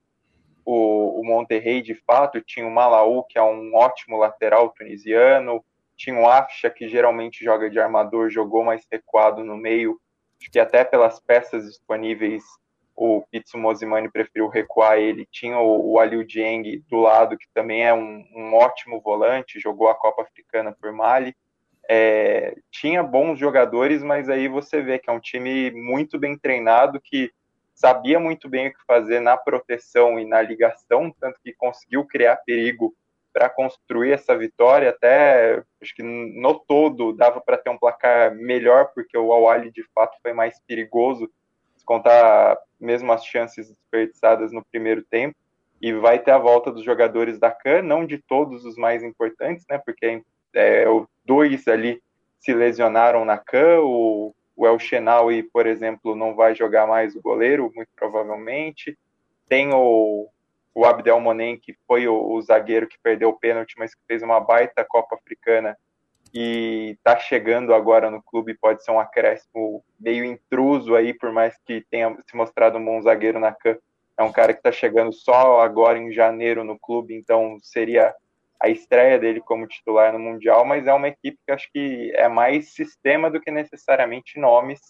o, 0.65 1.21
o 1.21 1.25
Monterrey, 1.25 1.83
de 1.83 1.95
fato, 1.95 2.41
tinha 2.41 2.67
o 2.67 2.71
Malaú, 2.71 3.25
que 3.25 3.39
é 3.39 3.43
um 3.43 3.75
ótimo 3.75 4.17
lateral 4.17 4.71
tunisiano, 4.71 5.63
tinha 5.97 6.19
o 6.19 6.29
Afcha, 6.29 6.71
que 6.71 6.89
geralmente 6.89 7.45
joga 7.45 7.69
de 7.69 7.79
armador, 7.79 8.31
jogou 8.31 8.65
mais 8.65 8.87
recuado 8.91 9.45
no 9.45 9.57
meio, 9.57 10.01
acho 10.41 10.51
que 10.51 10.59
até 10.59 10.85
pelas 10.85 11.21
peças 11.21 11.65
disponíveis 11.65 12.45
o 12.99 13.23
Pitsu 13.31 13.57
Mosimani 13.57 14.11
preferiu 14.11 14.49
recuar 14.49 14.99
ele. 14.99 15.25
Tinha 15.31 15.57
o, 15.61 15.93
o 15.93 16.01
Aliu 16.01 16.25
Dieng 16.25 16.83
do 16.91 16.99
lado, 16.99 17.39
que 17.39 17.47
também 17.55 17.87
é 17.87 17.95
um, 17.95 18.25
um, 18.35 18.55
ótimo 18.55 19.01
volante, 19.01 19.61
jogou 19.61 19.89
a 19.89 19.95
Copa 19.95 20.23
Africana 20.23 20.73
por 20.73 20.91
Mali. 20.93 21.33
É, 21.89 22.57
tinha 22.73 23.03
bons 23.03 23.39
jogadores, 23.39 24.03
mas 24.03 24.29
aí 24.29 24.49
você 24.49 24.83
vê 24.83 24.99
que 24.99 25.09
é 25.09 25.13
um 25.13 25.21
time 25.21 25.71
muito 25.71 26.19
bem 26.19 26.37
treinado, 26.37 27.01
que 27.01 27.31
sabia 27.73 28.19
muito 28.19 28.49
bem 28.49 28.67
o 28.67 28.73
que 28.73 28.85
fazer 28.85 29.21
na 29.21 29.37
proteção 29.37 30.19
e 30.19 30.25
na 30.25 30.43
ligação, 30.43 31.15
tanto 31.21 31.39
que 31.41 31.53
conseguiu 31.53 32.05
criar 32.05 32.37
perigo 32.39 32.93
para 33.33 33.49
construir 33.49 34.11
essa 34.11 34.37
vitória. 34.37 34.91
Até 34.91 35.63
acho 35.81 35.95
que 35.95 36.03
no 36.03 36.59
todo 36.59 37.13
dava 37.13 37.41
para 37.41 37.57
ter 37.57 37.71
um 37.71 37.79
placar 37.79 38.35
melhor, 38.35 38.91
porque 38.93 39.17
o 39.17 39.33
Awali 39.33 39.71
de 39.71 39.85
fato 39.95 40.19
foi 40.21 40.33
mais 40.33 40.61
perigoso 40.67 41.31
contar 41.89 42.59
mesmo 42.79 43.11
as 43.11 43.25
chances 43.25 43.67
desperdiçadas 43.67 44.53
no 44.53 44.63
primeiro 44.63 45.03
tempo. 45.03 45.35
E 45.81 45.91
vai 45.93 46.19
ter 46.19 46.33
a 46.33 46.39
volta 46.39 46.71
dos 46.71 46.85
jogadores 46.85 47.39
da 47.39 47.51
CAN, 47.51 47.83
não 47.83 48.05
de 48.05 48.19
todos 48.19 48.65
os 48.65 48.77
mais 48.77 49.03
importantes, 49.03 49.65
né? 49.71 49.79
Porque 49.79 50.23
é, 50.55 50.85
dois 51.25 51.67
ali 51.67 52.03
se 52.39 52.53
lesionaram 52.53 53.25
na 53.25 53.39
CAN, 53.39 53.81
o, 53.81 54.35
o 54.55 54.67
El 54.67 54.79
Chenaui, 54.79 55.45
por 55.45 55.67
exemplo, 55.67 56.15
não 56.15 56.35
vai 56.35 56.55
jogar 56.55 56.87
mais 56.87 57.17
o 57.17 57.23
goleiro, 57.23 57.73
muito 57.75 57.89
provavelmente. 57.97 58.99
Tem 59.49 59.73
o, 59.73 60.29
o 60.75 60.85
Abdel 60.85 61.21
Monem, 61.21 61.57
que 61.57 61.75
foi 61.87 62.07
o, 62.07 62.33
o 62.33 62.43
zagueiro 62.43 62.89
que 62.89 62.99
perdeu 63.03 63.31
o 63.31 63.39
pênalti, 63.39 63.77
mas 63.79 63.95
que 63.95 64.01
fez 64.07 64.23
uma 64.23 64.41
baita 64.41 64.85
Copa 64.85 65.15
Africana 65.15 65.77
e 66.33 66.97
está 66.99 67.19
chegando 67.19 67.75
agora 67.75 68.11
no 68.11 68.23
clube, 68.23 68.55
pode 68.55 68.85
ser 68.85 68.91
um 68.91 69.01
acréscimo 69.01 69.85
meio 69.99 70.25
intruso 70.25 70.95
aí, 70.95 71.15
por 71.15 71.33
mais 71.33 71.57
que 71.65 71.85
tenha 71.91 72.17
se 72.27 72.37
mostrado 72.37 72.79
um 72.79 72.85
bom 72.85 73.01
zagueiro 73.01 73.39
na 73.39 73.53
CAN. 73.53 73.77
É 74.17 74.23
um 74.23 74.33
cara 74.33 74.53
que 74.53 74.59
está 74.59 74.73
chegando 74.73 75.13
só 75.13 75.61
agora 75.61 75.99
em 75.99 76.13
janeiro 76.13 76.65
no 76.65 76.79
clube, 76.79 77.15
então 77.15 77.59
seria 77.63 78.15
a 78.61 78.69
estreia 78.69 79.19
dele 79.19 79.41
como 79.41 79.69
titular 79.69 80.13
no 80.13 80.19
Mundial, 80.19 80.65
mas 80.65 80.87
é 80.87 80.93
uma 80.93 81.09
equipe 81.09 81.39
que 81.47 81.53
acho 81.53 81.71
que 81.73 82.13
é 82.15 82.29
mais 82.29 82.75
sistema 82.75 83.31
do 83.31 83.41
que 83.41 83.51
necessariamente 83.51 84.39
nomes, 84.39 84.81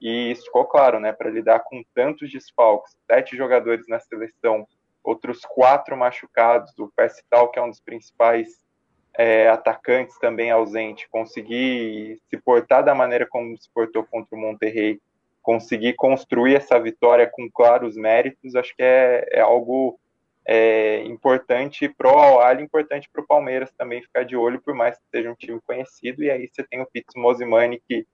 e 0.00 0.32
isso 0.32 0.46
ficou 0.46 0.64
claro, 0.64 0.98
né, 0.98 1.12
para 1.12 1.30
lidar 1.30 1.60
com 1.60 1.82
tantos 1.94 2.30
desfalques, 2.30 2.96
sete 3.06 3.36
jogadores 3.36 3.86
na 3.86 4.00
seleção, 4.00 4.66
outros 5.04 5.42
quatro 5.44 5.96
machucados, 5.96 6.76
o 6.78 6.90
Percival, 6.96 7.50
que 7.50 7.58
é 7.58 7.62
um 7.62 7.68
dos 7.68 7.80
principais 7.80 8.48
é, 9.16 9.48
atacantes 9.48 10.18
também 10.18 10.50
ausente, 10.50 11.08
conseguir 11.10 12.20
se 12.28 12.36
portar 12.38 12.84
da 12.84 12.94
maneira 12.94 13.26
como 13.26 13.56
se 13.58 13.68
portou 13.72 14.04
contra 14.04 14.36
o 14.36 14.40
Monterrey, 14.40 15.00
conseguir 15.42 15.94
construir 15.94 16.54
essa 16.54 16.78
vitória 16.78 17.26
com 17.26 17.50
claros 17.50 17.96
méritos, 17.96 18.54
acho 18.54 18.74
que 18.74 18.82
é, 18.82 19.28
é 19.30 19.40
algo 19.40 19.98
é, 20.46 21.02
importante 21.04 21.88
para 21.88 22.10
o 22.10 22.40
Al 22.40 22.60
importante 22.60 23.08
para 23.12 23.22
o 23.22 23.26
Palmeiras 23.26 23.70
também 23.76 24.02
ficar 24.02 24.24
de 24.24 24.36
olho, 24.36 24.60
por 24.60 24.74
mais 24.74 24.96
que 24.96 25.04
seja 25.10 25.30
um 25.30 25.34
time 25.34 25.60
conhecido, 25.66 26.22
e 26.22 26.30
aí 26.30 26.48
você 26.48 26.62
tem 26.62 26.80
o 26.80 26.86
Pizzo 26.86 27.18
Mosimani, 27.18 27.82
que 27.88 28.06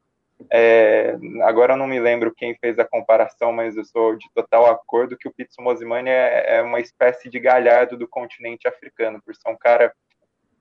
é, 0.50 1.16
agora 1.42 1.72
eu 1.72 1.76
não 1.76 1.86
me 1.86 1.98
lembro 1.98 2.34
quem 2.34 2.56
fez 2.56 2.78
a 2.78 2.84
comparação, 2.84 3.52
mas 3.52 3.76
eu 3.76 3.84
sou 3.84 4.16
de 4.16 4.26
total 4.34 4.66
acordo 4.66 5.16
que 5.16 5.28
o 5.28 5.32
Pizzo 5.32 5.60
Mosimani 5.60 6.10
é, 6.10 6.58
é 6.58 6.62
uma 6.62 6.80
espécie 6.80 7.28
de 7.28 7.40
galhardo 7.40 7.96
do 7.96 8.06
continente 8.06 8.68
africano, 8.68 9.20
por 9.20 9.34
ser 9.34 9.48
um 9.48 9.56
cara 9.56 9.92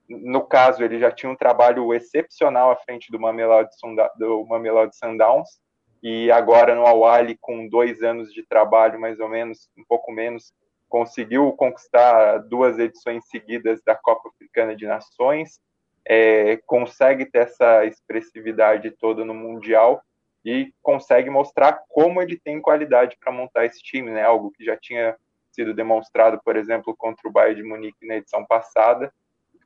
no 0.08 0.44
caso, 0.46 0.82
ele 0.82 0.98
já 0.98 1.10
tinha 1.10 1.30
um 1.30 1.36
trabalho 1.36 1.92
excepcional 1.92 2.70
à 2.70 2.76
frente 2.76 3.10
do 3.12 3.20
Mamelodi, 3.20 3.70
do 4.18 4.46
Mamelodi 4.46 4.96
Sundowns, 4.96 5.60
e 6.02 6.30
agora 6.30 6.74
no 6.74 6.86
Awali, 6.86 7.36
com 7.40 7.68
dois 7.68 8.02
anos 8.02 8.32
de 8.32 8.46
trabalho, 8.46 9.00
mais 9.00 9.18
ou 9.20 9.28
menos, 9.28 9.68
um 9.76 9.84
pouco 9.86 10.12
menos, 10.12 10.52
conseguiu 10.88 11.52
conquistar 11.52 12.38
duas 12.38 12.78
edições 12.78 13.26
seguidas 13.28 13.82
da 13.84 13.94
Copa 13.94 14.28
Africana 14.30 14.74
de 14.74 14.86
Nações, 14.86 15.60
é, 16.06 16.56
consegue 16.64 17.26
ter 17.26 17.40
essa 17.40 17.84
expressividade 17.84 18.90
toda 18.92 19.24
no 19.24 19.34
Mundial 19.34 20.02
e 20.42 20.72
consegue 20.80 21.28
mostrar 21.28 21.82
como 21.88 22.22
ele 22.22 22.40
tem 22.42 22.60
qualidade 22.60 23.18
para 23.20 23.32
montar 23.32 23.66
esse 23.66 23.82
time, 23.82 24.10
né? 24.10 24.22
Algo 24.22 24.50
que 24.50 24.64
já 24.64 24.76
tinha 24.76 25.16
sido 25.52 25.74
demonstrado, 25.74 26.40
por 26.42 26.56
exemplo, 26.56 26.96
contra 26.96 27.28
o 27.28 27.32
Bayern 27.32 27.60
de 27.60 27.68
Munique 27.68 28.06
na 28.06 28.16
edição 28.16 28.46
passada, 28.46 29.12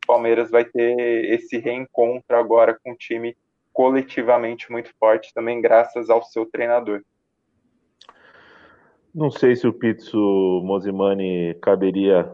Palmeiras 0.06 0.50
vai 0.50 0.64
ter 0.64 1.24
esse 1.32 1.58
reencontro 1.58 2.36
agora 2.36 2.78
com 2.82 2.92
um 2.92 2.96
time 2.96 3.36
coletivamente 3.72 4.70
muito 4.70 4.92
forte, 4.98 5.32
também 5.32 5.60
graças 5.60 6.10
ao 6.10 6.22
seu 6.22 6.44
treinador. 6.46 7.02
Não 9.14 9.30
sei 9.30 9.56
se 9.56 9.66
o 9.66 9.72
Pizzo 9.72 10.62
Mosimani 10.64 11.54
caberia 11.60 12.30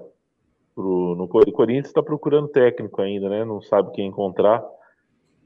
pro, 0.75 1.17
no 1.17 1.25
o 1.25 1.53
Corinthians 1.53 1.89
está 1.89 2.03
procurando 2.03 2.49
técnico 2.49 3.03
ainda, 3.03 3.29
né? 3.29 3.45
Não 3.45 3.61
sabe 3.61 3.91
quem 3.93 4.07
encontrar. 4.07 4.65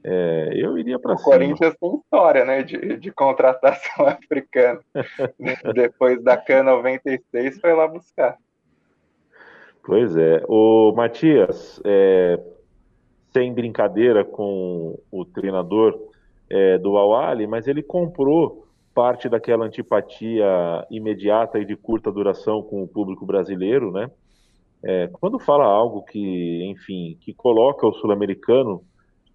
É, 0.03 0.51
eu 0.53 0.77
iria 0.77 0.99
para 0.99 1.17
cima. 1.17 1.29
O 1.29 1.31
Corinthians 1.31 1.75
tem 1.79 1.95
história, 1.95 2.45
né, 2.45 2.61
de, 2.61 2.97
de 2.97 3.11
contratação 3.11 4.05
africana. 4.05 4.81
Depois 5.73 6.21
da 6.21 6.37
CAN 6.37 6.63
96 6.63 7.59
foi 7.59 7.73
lá 7.73 7.87
buscar. 7.87 8.37
Pois 9.85 10.15
é. 10.15 10.41
O 10.47 10.93
Matias, 10.95 11.81
é, 11.83 12.39
sem 13.33 13.53
brincadeira 13.53 14.23
com 14.23 14.97
o 15.11 15.25
treinador 15.25 15.99
é, 16.49 16.77
do 16.77 16.97
Awali, 16.97 17.45
mas 17.45 17.67
ele 17.67 17.83
comprou 17.83 18.65
parte 18.93 19.27
daquela 19.27 19.65
antipatia 19.65 20.45
imediata 20.89 21.59
e 21.59 21.65
de 21.65 21.75
curta 21.75 22.11
duração 22.11 22.61
com 22.61 22.83
o 22.83 22.87
público 22.87 23.25
brasileiro, 23.25 23.91
né? 23.91 24.09
É, 24.85 25.07
quando 25.07 25.39
fala 25.39 25.65
algo 25.65 26.03
que, 26.03 26.63
enfim, 26.65 27.17
que 27.21 27.33
coloca 27.33 27.87
o 27.87 27.93
sul-americano 27.93 28.83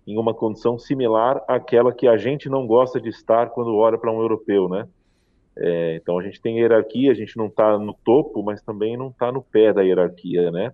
em 0.07 0.17
uma 0.19 0.33
condição 0.33 0.79
similar 0.79 1.43
àquela 1.49 1.93
que 1.93 2.07
a 2.07 2.17
gente 2.17 2.49
não 2.49 2.67
gosta 2.67 3.01
de 3.01 3.09
estar 3.09 3.51
quando 3.51 3.75
olha 3.75 3.99
para 3.99 4.13
um 4.13 4.21
europeu, 4.21 4.69
né? 4.69 4.87
É, 5.61 5.97
então 5.97 6.19
a 6.19 6.23
gente 6.23 6.41
tem 6.41 6.59
hierarquia, 6.59 7.11
a 7.11 7.15
gente 7.15 7.37
não 7.37 7.47
está 7.47 7.77
no 7.79 7.93
topo, 8.05 8.43
mas 8.43 8.63
também 8.63 8.97
não 8.97 9.09
está 9.09 9.33
no 9.33 9.43
pé 9.43 9.73
da 9.73 9.83
hierarquia, 9.83 10.51
né? 10.51 10.73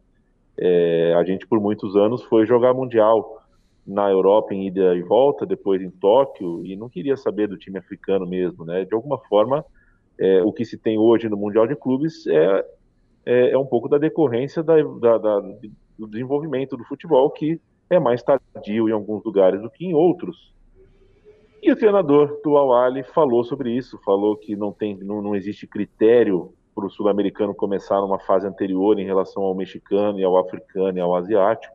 É, 0.57 1.15
a 1.15 1.25
gente 1.25 1.47
por 1.47 1.59
muitos 1.61 1.97
anos 1.97 2.23
foi 2.25 2.47
jogar 2.47 2.75
mundial 2.75 3.43
na 3.87 4.11
Europa 4.11 4.55
em 4.55 4.67
ida 4.67 4.95
e 4.95 5.03
volta, 5.03 5.45
depois 5.45 5.83
em 5.83 5.91
Tóquio, 5.91 6.65
e 6.65 6.77
não 6.77 6.89
queria 6.89 7.17
saber 7.17 7.49
do 7.49 7.59
time 7.59 7.79
africano 7.79 8.27
mesmo, 8.27 8.65
né? 8.65 8.85
De 8.85 8.95
alguma 8.95 9.19
forma, 9.19 9.65
é, 10.19 10.43
o 10.43 10.53
que 10.53 10.65
se 10.65 10.79
tem 10.79 10.99
hoje 10.99 11.29
no 11.29 11.37
Mundial 11.37 11.67
de 11.67 11.75
Clubes 11.75 12.27
é, 12.27 12.65
é, 13.27 13.51
é 13.51 13.59
um 13.59 13.67
pouco 13.67 13.89
da 13.89 13.99
decorrência 13.99 14.63
da, 14.63 14.77
da, 14.83 15.19
da, 15.19 15.41
do 15.99 16.07
desenvolvimento 16.07 16.77
do 16.77 16.85
futebol, 16.85 17.31
que 17.31 17.61
é 17.91 17.99
mais 17.99 18.23
tardio 18.23 18.89
em 18.89 18.93
alguns 18.93 19.25
lugares 19.25 19.61
do 19.61 19.71
que 19.71 19.85
em 19.85 19.95
outros. 19.95 20.54
E 21.65 21.73
o 21.73 21.77
treinador 21.77 22.43
do 22.45 22.59
Awali 22.59 23.03
falou 23.03 23.43
sobre 23.43 23.75
isso, 23.75 23.99
falou 24.05 24.37
que 24.37 24.55
não, 24.55 24.71
tem, 24.71 24.99
não, 24.99 25.23
não 25.23 25.35
existe 25.35 25.67
critério 25.67 26.53
para 26.75 26.85
o 26.85 26.91
sul-americano 26.91 27.55
começar 27.55 28.03
numa 28.03 28.19
fase 28.19 28.47
anterior 28.47 28.99
em 28.99 29.07
relação 29.07 29.43
ao 29.43 29.55
mexicano 29.55 30.21
e 30.21 30.25
ao 30.25 30.37
africano 30.37 30.99
e 30.99 31.01
ao 31.01 31.17
asiático 31.17 31.75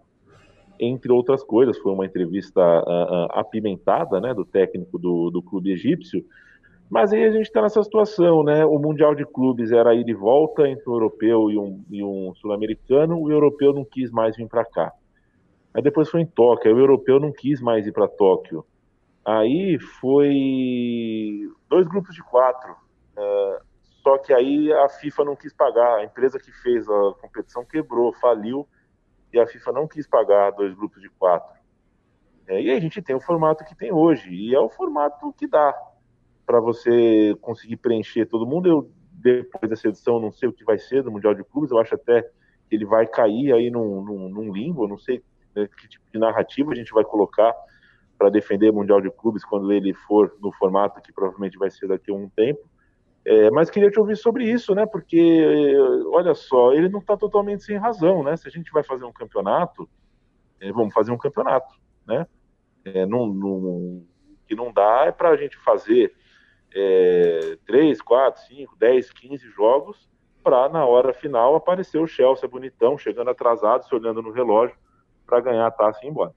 entre 0.80 1.12
outras 1.12 1.44
coisas. 1.44 1.76
Foi 1.80 1.92
uma 1.92 2.06
entrevista 2.06 2.62
uh, 2.62 2.84
uh, 2.86 3.28
apimentada 3.32 4.22
né, 4.22 4.32
do 4.32 4.46
técnico 4.46 5.00
do, 5.00 5.32
do 5.32 5.42
clube 5.42 5.72
egípcio. 5.72 6.24
Mas 6.88 7.12
aí 7.12 7.24
a 7.24 7.32
gente 7.32 7.48
está 7.48 7.60
nessa 7.60 7.82
situação, 7.82 8.44
né? 8.44 8.64
O 8.64 8.78
Mundial 8.78 9.16
de 9.16 9.26
Clubes 9.26 9.72
era 9.72 9.96
ir 9.96 10.04
de 10.04 10.14
volta 10.14 10.70
entre 10.70 10.88
um 10.88 10.94
europeu 10.94 11.50
e 11.50 11.58
um, 11.58 11.84
e 11.90 12.04
um 12.04 12.32
sul-americano, 12.36 13.20
o 13.20 13.32
europeu 13.32 13.74
não 13.74 13.84
quis 13.84 14.12
mais 14.12 14.38
vir 14.38 14.48
para 14.48 14.64
cá. 14.66 14.94
Aí 15.74 15.82
depois 15.82 16.10
foi 16.10 16.22
em 16.22 16.28
Tóquio, 16.28 16.76
o 16.76 16.80
europeu 16.80 17.20
não 17.20 17.32
quis 17.32 17.60
mais 17.60 17.88
ir 17.88 17.92
para 17.92 18.08
Tóquio. 18.08 18.64
Aí 19.26 19.78
foi 20.00 21.50
dois 21.70 21.88
grupos 21.88 22.16
de 22.16 22.24
quatro. 22.24 22.72
Uh, 23.18 23.70
só 24.02 24.18
que 24.18 24.34
aí 24.34 24.72
a 24.72 24.90
FIFA 24.90 25.26
não 25.26 25.36
quis 25.36 25.54
pagar, 25.54 25.98
a 25.98 26.04
empresa 26.04 26.40
que 26.40 26.52
fez 26.52 26.88
a 26.90 27.14
competição 27.22 27.66
quebrou, 27.66 28.14
faliu 28.14 28.68
e 29.32 29.40
a 29.40 29.46
FIFA 29.46 29.72
não 29.74 29.88
quis 29.88 30.08
pagar 30.08 30.52
dois 30.52 30.74
grupos 30.74 31.02
de 31.02 31.10
quatro. 31.10 31.60
É, 32.48 32.62
e 32.62 32.72
a 32.72 32.80
gente 32.80 33.02
tem 33.02 33.16
o 33.16 33.22
formato 33.22 33.64
que 33.64 33.76
tem 33.76 33.92
hoje, 33.92 34.34
e 34.34 34.56
é 34.56 34.60
o 34.60 34.70
formato 34.70 35.32
que 35.34 35.46
dá 35.46 35.76
para 36.46 36.60
você 36.60 37.36
conseguir 37.42 37.78
preencher 37.78 38.26
todo 38.26 38.48
mundo. 38.48 38.68
Eu, 38.68 38.92
depois 39.12 39.70
dessa 39.70 39.88
edição, 39.88 40.20
não 40.20 40.32
sei 40.32 40.50
o 40.50 40.54
que 40.54 40.64
vai 40.64 40.80
ser 40.80 41.04
do 41.04 41.12
Mundial 41.12 41.36
de 41.36 41.44
Clubes, 41.44 41.70
eu 41.70 41.78
acho 41.78 41.94
até 41.94 42.24
que 42.68 42.76
ele 42.76 42.86
vai 42.86 43.06
cair 43.06 43.54
aí 43.54 43.70
num, 43.70 44.04
num, 44.04 44.30
num 44.30 44.52
limbo, 44.52 44.88
não 44.88 44.98
sei 44.98 45.24
né, 45.56 45.68
que 45.68 45.88
tipo 45.88 46.06
de 46.12 46.18
narrativa 46.18 46.72
a 46.72 46.76
gente 46.76 46.92
vai 46.92 47.04
colocar 47.04 47.54
para 48.20 48.30
defender 48.30 48.70
o 48.70 48.74
Mundial 48.74 49.00
de 49.00 49.10
Clubes 49.10 49.46
quando 49.46 49.72
ele 49.72 49.94
for 49.94 50.36
no 50.42 50.52
formato 50.52 51.02
que 51.02 51.14
provavelmente 51.14 51.58
vai 51.58 51.72
ser 51.72 51.88
daqui 51.88 52.12
a 52.12 52.14
um 52.14 52.28
tempo. 52.28 52.60
É, 53.26 53.50
mas 53.50 53.70
queria 53.70 53.90
te 53.90 54.00
ouvir 54.00 54.18
sobre 54.18 54.44
isso, 54.44 54.76
né? 54.76 54.86
Porque, 54.86 55.74
olha 56.12 56.34
só, 56.34 56.74
ele 56.74 56.90
não 56.90 57.00
está 57.00 57.16
totalmente 57.16 57.64
sem 57.64 57.78
razão, 57.78 58.22
né? 58.24 58.36
Se 58.36 58.48
a 58.48 58.52
gente 58.52 58.72
vai 58.72 58.84
fazer 58.84 59.06
um 59.06 59.14
campeonato, 59.14 59.90
é, 60.60 60.70
vamos 60.72 60.94
fazer 60.94 61.12
um 61.12 61.18
campeonato, 61.18 61.74
né? 62.06 62.28
É, 62.84 63.06
que 64.48 64.56
não 64.56 64.74
dá 64.74 65.06
é 65.06 65.12
para 65.12 65.30
a 65.30 65.38
gente 65.38 65.58
fazer 65.58 66.14
é, 66.74 67.58
3, 67.66 68.02
4, 68.02 68.42
5, 68.48 68.76
10, 68.78 69.12
15 69.12 69.50
jogos 69.52 70.10
para, 70.44 70.68
na 70.70 70.86
hora 70.86 71.14
final, 71.14 71.56
aparecer 71.56 72.00
o 72.00 72.08
Chelsea 72.08 72.50
bonitão, 72.50 72.98
chegando 72.98 73.30
atrasado, 73.30 73.86
se 73.86 73.96
olhando 73.96 74.22
no 74.22 74.32
relógio, 74.32 74.76
para 75.26 75.40
ganhar 75.40 75.68
a 75.68 75.72
taça 75.72 76.00
e 76.04 76.08
ir 76.08 76.10
embora. 76.10 76.34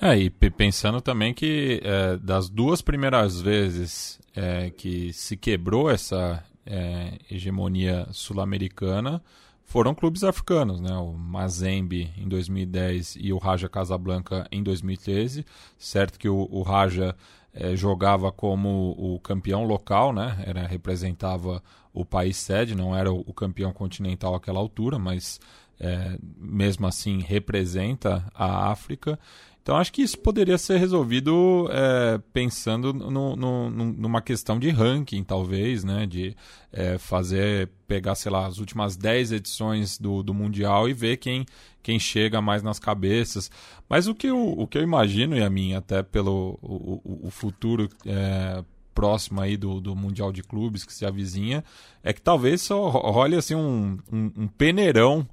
É, 0.00 0.16
e 0.16 0.28
pensando 0.28 1.00
também 1.00 1.32
que 1.32 1.80
é, 1.84 2.16
das 2.16 2.48
duas 2.48 2.82
primeiras 2.82 3.40
vezes 3.40 4.20
é, 4.34 4.70
que 4.70 5.12
se 5.12 5.36
quebrou 5.36 5.90
essa 5.90 6.44
é, 6.66 7.18
hegemonia 7.30 8.06
sul-americana, 8.10 9.22
foram 9.64 9.94
clubes 9.94 10.22
africanos, 10.22 10.80
né? 10.80 10.94
O 10.96 11.14
Mazembe 11.14 12.12
em 12.18 12.28
2010 12.28 13.16
e 13.18 13.32
o 13.32 13.38
Raja 13.38 13.68
Casablanca 13.68 14.46
em 14.52 14.62
2013. 14.62 15.44
Certo 15.78 16.18
que 16.18 16.28
o, 16.28 16.48
o 16.50 16.62
Raja 16.62 17.16
é, 17.52 17.74
jogava 17.74 18.30
como 18.30 18.94
o 18.98 19.18
campeão 19.20 19.64
local, 19.64 20.12
né? 20.12 20.42
Era, 20.46 20.66
representava 20.66 21.62
o 21.92 22.04
país 22.04 22.36
sede, 22.36 22.74
não 22.74 22.94
era 22.94 23.12
o, 23.12 23.20
o 23.26 23.32
campeão 23.32 23.72
continental 23.72 24.34
àquela 24.34 24.58
altura, 24.58 24.98
mas 24.98 25.40
é, 25.80 26.18
mesmo 26.36 26.86
assim 26.86 27.20
representa 27.20 28.24
a 28.34 28.70
África. 28.70 29.18
Então 29.64 29.78
acho 29.78 29.94
que 29.94 30.02
isso 30.02 30.18
poderia 30.18 30.58
ser 30.58 30.76
resolvido 30.76 31.66
é, 31.72 32.20
pensando 32.34 32.92
no, 32.92 33.34
no, 33.34 33.70
numa 33.70 34.20
questão 34.20 34.58
de 34.58 34.68
ranking, 34.68 35.24
talvez, 35.24 35.82
né? 35.82 36.04
De 36.04 36.36
é, 36.70 36.98
fazer, 36.98 37.70
pegar, 37.88 38.14
sei 38.14 38.30
lá, 38.30 38.46
as 38.46 38.58
últimas 38.58 38.94
10 38.94 39.32
edições 39.32 39.96
do, 39.96 40.22
do 40.22 40.34
Mundial 40.34 40.86
e 40.86 40.92
ver 40.92 41.16
quem, 41.16 41.46
quem 41.82 41.98
chega 41.98 42.42
mais 42.42 42.62
nas 42.62 42.78
cabeças. 42.78 43.50
Mas 43.88 44.06
o 44.06 44.14
que 44.14 44.26
eu, 44.26 44.38
o 44.38 44.66
que 44.66 44.76
eu 44.76 44.82
imagino, 44.82 45.34
e 45.34 45.42
a 45.42 45.48
mim, 45.48 45.72
até 45.72 46.02
pelo 46.02 46.58
o, 46.60 47.28
o 47.28 47.30
futuro 47.30 47.88
é, 48.04 48.62
próximo 48.94 49.40
aí 49.40 49.56
do, 49.56 49.80
do 49.80 49.96
Mundial 49.96 50.30
de 50.30 50.42
Clubes 50.42 50.84
que 50.84 50.92
se 50.92 51.06
avizinha, 51.06 51.64
é 52.02 52.12
que 52.12 52.20
talvez 52.20 52.60
só 52.60 52.90
role 52.90 53.34
assim 53.34 53.54
um, 53.54 53.98
um, 54.12 54.30
um 54.36 54.46
peneirão 54.46 55.26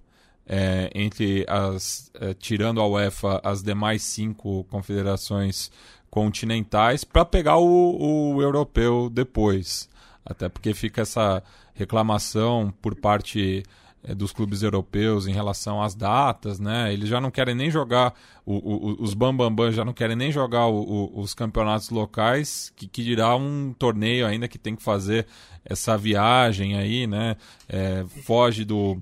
é, 0.48 0.90
entre 0.94 1.46
as 1.48 2.12
é, 2.16 2.34
tirando 2.34 2.82
a 2.82 2.88
UEFA 2.88 3.40
as 3.44 3.62
demais 3.62 4.04
cinco 4.04 4.64
confederações 4.66 5.72
continentais 6.10 7.04
para 7.04 7.24
pegar 7.24 7.58
o, 7.58 8.34
o, 8.34 8.42
europeu 8.42 9.10
depois 9.10 9.90
até 10.26 10.50
porque 10.50 10.74
fica 10.74 11.02
essa 11.02 11.42
reclamação 11.74 12.74
por 12.82 12.96
parte 12.96 13.64
é, 14.04 14.16
dos 14.16 14.32
clubes 14.32 14.64
europeus 14.64 15.28
em 15.28 15.32
relação 15.32 15.82
às 15.82 15.94
datas, 15.94 16.60
né? 16.60 16.92
Eles 16.92 17.08
já 17.08 17.22
não 17.22 17.30
querem 17.30 17.54
nem 17.54 17.70
jogar 17.70 18.14
o, 18.46 18.56
o, 18.56 19.04
os 19.04 19.14
bambambam 19.14 19.68
bam, 19.68 19.72
já 19.72 19.86
não 19.86 19.94
querem 19.94 20.16
nem 20.16 20.32
jogar 20.32 20.68
os 20.68 21.36
campeonatos 21.36 21.92
locais, 21.92 22.74
que, 22.76 22.88
que 22.88 23.04
dirá 23.04 23.36
um 23.36 23.74
torneio 23.78 24.26
ainda 24.26 24.48
que 24.48 24.58
tem 24.58 24.76
que 24.76 24.82
fazer 24.82 25.28
essa 25.64 25.96
viagem 25.98 26.78
aí, 26.78 27.06
né? 27.06 27.36
É, 27.70 28.04
foge 28.24 28.66
do 28.66 29.00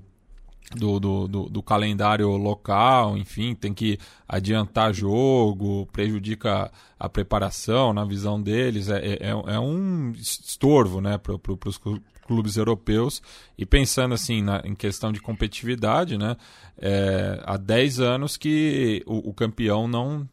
do, 0.74 1.00
do, 1.00 1.28
do, 1.28 1.48
do, 1.48 1.62
calendário 1.62 2.28
local, 2.36 3.16
enfim, 3.16 3.54
tem 3.54 3.74
que 3.74 3.98
adiantar 4.28 4.94
jogo, 4.94 5.86
prejudica 5.92 6.70
a 6.98 7.08
preparação 7.08 7.92
na 7.92 8.04
visão 8.04 8.40
deles, 8.40 8.88
é, 8.88 8.98
é, 8.98 9.18
é, 9.20 9.30
é 9.30 9.58
um 9.58 10.12
estorvo 10.12 11.00
né, 11.00 11.18
para 11.18 11.36
pro, 11.38 11.58
os 11.66 11.80
clubes 12.26 12.56
europeus. 12.56 13.20
E 13.58 13.66
pensando 13.66 14.14
assim 14.14 14.42
na, 14.42 14.62
em 14.64 14.74
questão 14.74 15.10
de 15.10 15.20
competitividade, 15.20 16.16
né, 16.16 16.36
é, 16.78 17.42
há 17.44 17.56
10 17.56 17.98
anos 18.00 18.36
que 18.36 19.02
o, 19.06 19.30
o 19.30 19.34
campeão 19.34 19.88
não, 19.88 20.28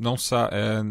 não, 0.00 0.14
é, 0.50 0.82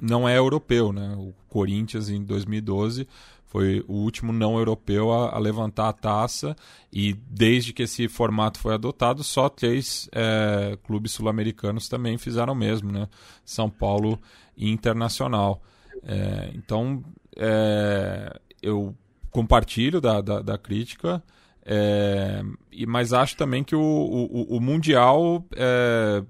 não 0.00 0.28
é 0.28 0.36
europeu. 0.36 0.92
Né? 0.92 1.14
O 1.16 1.32
Corinthians 1.48 2.08
em 2.08 2.22
2012 2.24 3.06
foi 3.50 3.84
o 3.88 3.94
último 3.94 4.32
não 4.32 4.56
europeu 4.56 5.12
a, 5.12 5.34
a, 5.34 5.38
levantar 5.38 5.88
a 5.88 5.92
taça 5.92 6.56
e 6.92 7.12
desde 7.12 7.72
que 7.72 7.82
esse 7.82 8.06
formato 8.06 8.60
foi 8.60 8.74
adotado, 8.74 9.24
só 9.24 9.48
três 9.48 10.08
é, 10.12 10.78
clubes 10.84 11.10
sul-americanos 11.12 11.88
também 11.88 12.16
fizeram 12.16 12.52
o 12.52 12.56
mesmo, 12.56 12.92
né? 12.92 13.08
São 13.44 13.68
Paulo 13.68 14.20
e 14.56 14.70
Internacional. 14.70 15.60
É, 16.04 16.52
então, 16.54 17.02
é, 17.36 18.38
eu 18.62 18.94
compartilho 19.32 20.00
da, 20.00 20.20
da, 20.20 20.40
da 20.40 20.56
crítica, 20.56 21.20
é, 21.64 22.42
mas 22.86 23.12
acho 23.12 23.36
também 23.36 23.64
que 23.64 23.74
o, 23.74 23.80
o, 23.80 24.56
o 24.56 24.60
Mundial 24.60 25.44
é, 25.56 26.22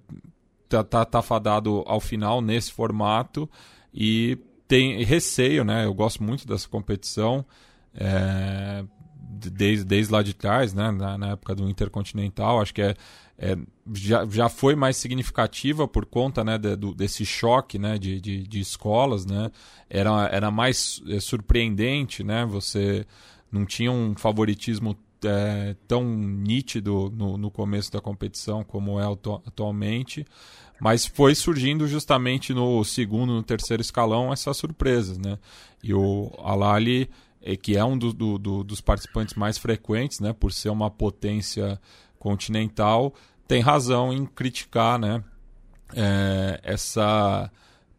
tá, 0.71 0.85
tá, 0.85 1.05
tá 1.05 1.23
fadado 1.23 1.83
ao 1.87 2.01
final 2.01 2.41
nesse 2.41 2.73
formato 2.73 3.51
e 3.93 4.39
tem 4.69 5.03
receio, 5.03 5.65
né? 5.65 5.85
Eu 5.85 5.93
gosto 5.93 6.23
muito 6.23 6.47
dessa 6.47 6.69
competição. 6.69 7.45
É, 7.93 8.85
desde, 9.51 9.85
desde 9.85 10.13
lá 10.13 10.23
de 10.23 10.33
trás, 10.33 10.73
né? 10.73 10.91
Na, 10.93 11.19
na 11.19 11.31
época 11.31 11.55
do 11.55 11.69
Intercontinental, 11.69 12.61
acho 12.61 12.73
que 12.73 12.83
é, 12.83 12.95
é, 13.37 13.57
já, 13.93 14.25
já 14.27 14.49
foi 14.49 14.77
mais 14.77 14.97
significativa 14.97 15.89
por 15.89 16.07
conta 16.07 16.45
né, 16.45 16.57
de, 16.57 16.77
do, 16.77 16.95
desse 16.95 17.25
choque 17.25 17.79
né, 17.79 17.99
de, 17.99 18.21
de, 18.21 18.47
de, 18.47 18.61
escolas. 18.61 19.27
Né? 19.27 19.51
Era, 19.89 20.29
era 20.31 20.51
mais 20.51 21.03
é, 21.09 21.19
surpreendente, 21.19 22.23
né? 22.23 22.45
Você 22.47 23.05
não 23.51 23.67
tinha 23.67 23.91
um 23.91 24.15
favoritismo 24.15 24.97
é, 25.25 25.77
tão 25.87 26.05
nítido 26.05 27.13
no, 27.15 27.37
no, 27.37 27.51
começo 27.51 27.91
da 27.93 28.01
competição 28.01 28.65
como 28.65 29.01
é 29.01 29.05
atualmente, 29.47 30.27
mas 30.81 31.07
foi 31.07 31.35
surgindo 31.35 31.87
justamente 31.87 32.55
no 32.55 32.83
segundo, 32.85 33.33
no 33.33 33.43
terceiro 33.43 33.81
escalão 33.81 34.33
essas 34.33 34.57
surpresas, 34.57 35.19
né? 35.19 35.39
E 35.83 35.93
o 35.93 36.33
Alali, 36.39 37.11
é, 37.43 37.57
que 37.57 37.77
é 37.77 37.85
um 37.85 37.97
do, 37.97 38.13
do, 38.13 38.39
do, 38.39 38.65
dos 38.65 38.81
participantes 38.81 39.35
mais 39.35 39.59
frequentes, 39.59 40.21
né, 40.21 40.33
por 40.33 40.53
ser 40.53 40.71
uma 40.71 40.91
potência 40.91 41.81
continental, 42.19 43.15
tem 43.47 43.61
razão 43.61 44.13
em 44.13 44.27
criticar, 44.27 44.99
né, 44.99 45.25
é, 45.95 46.61
essa 46.63 47.51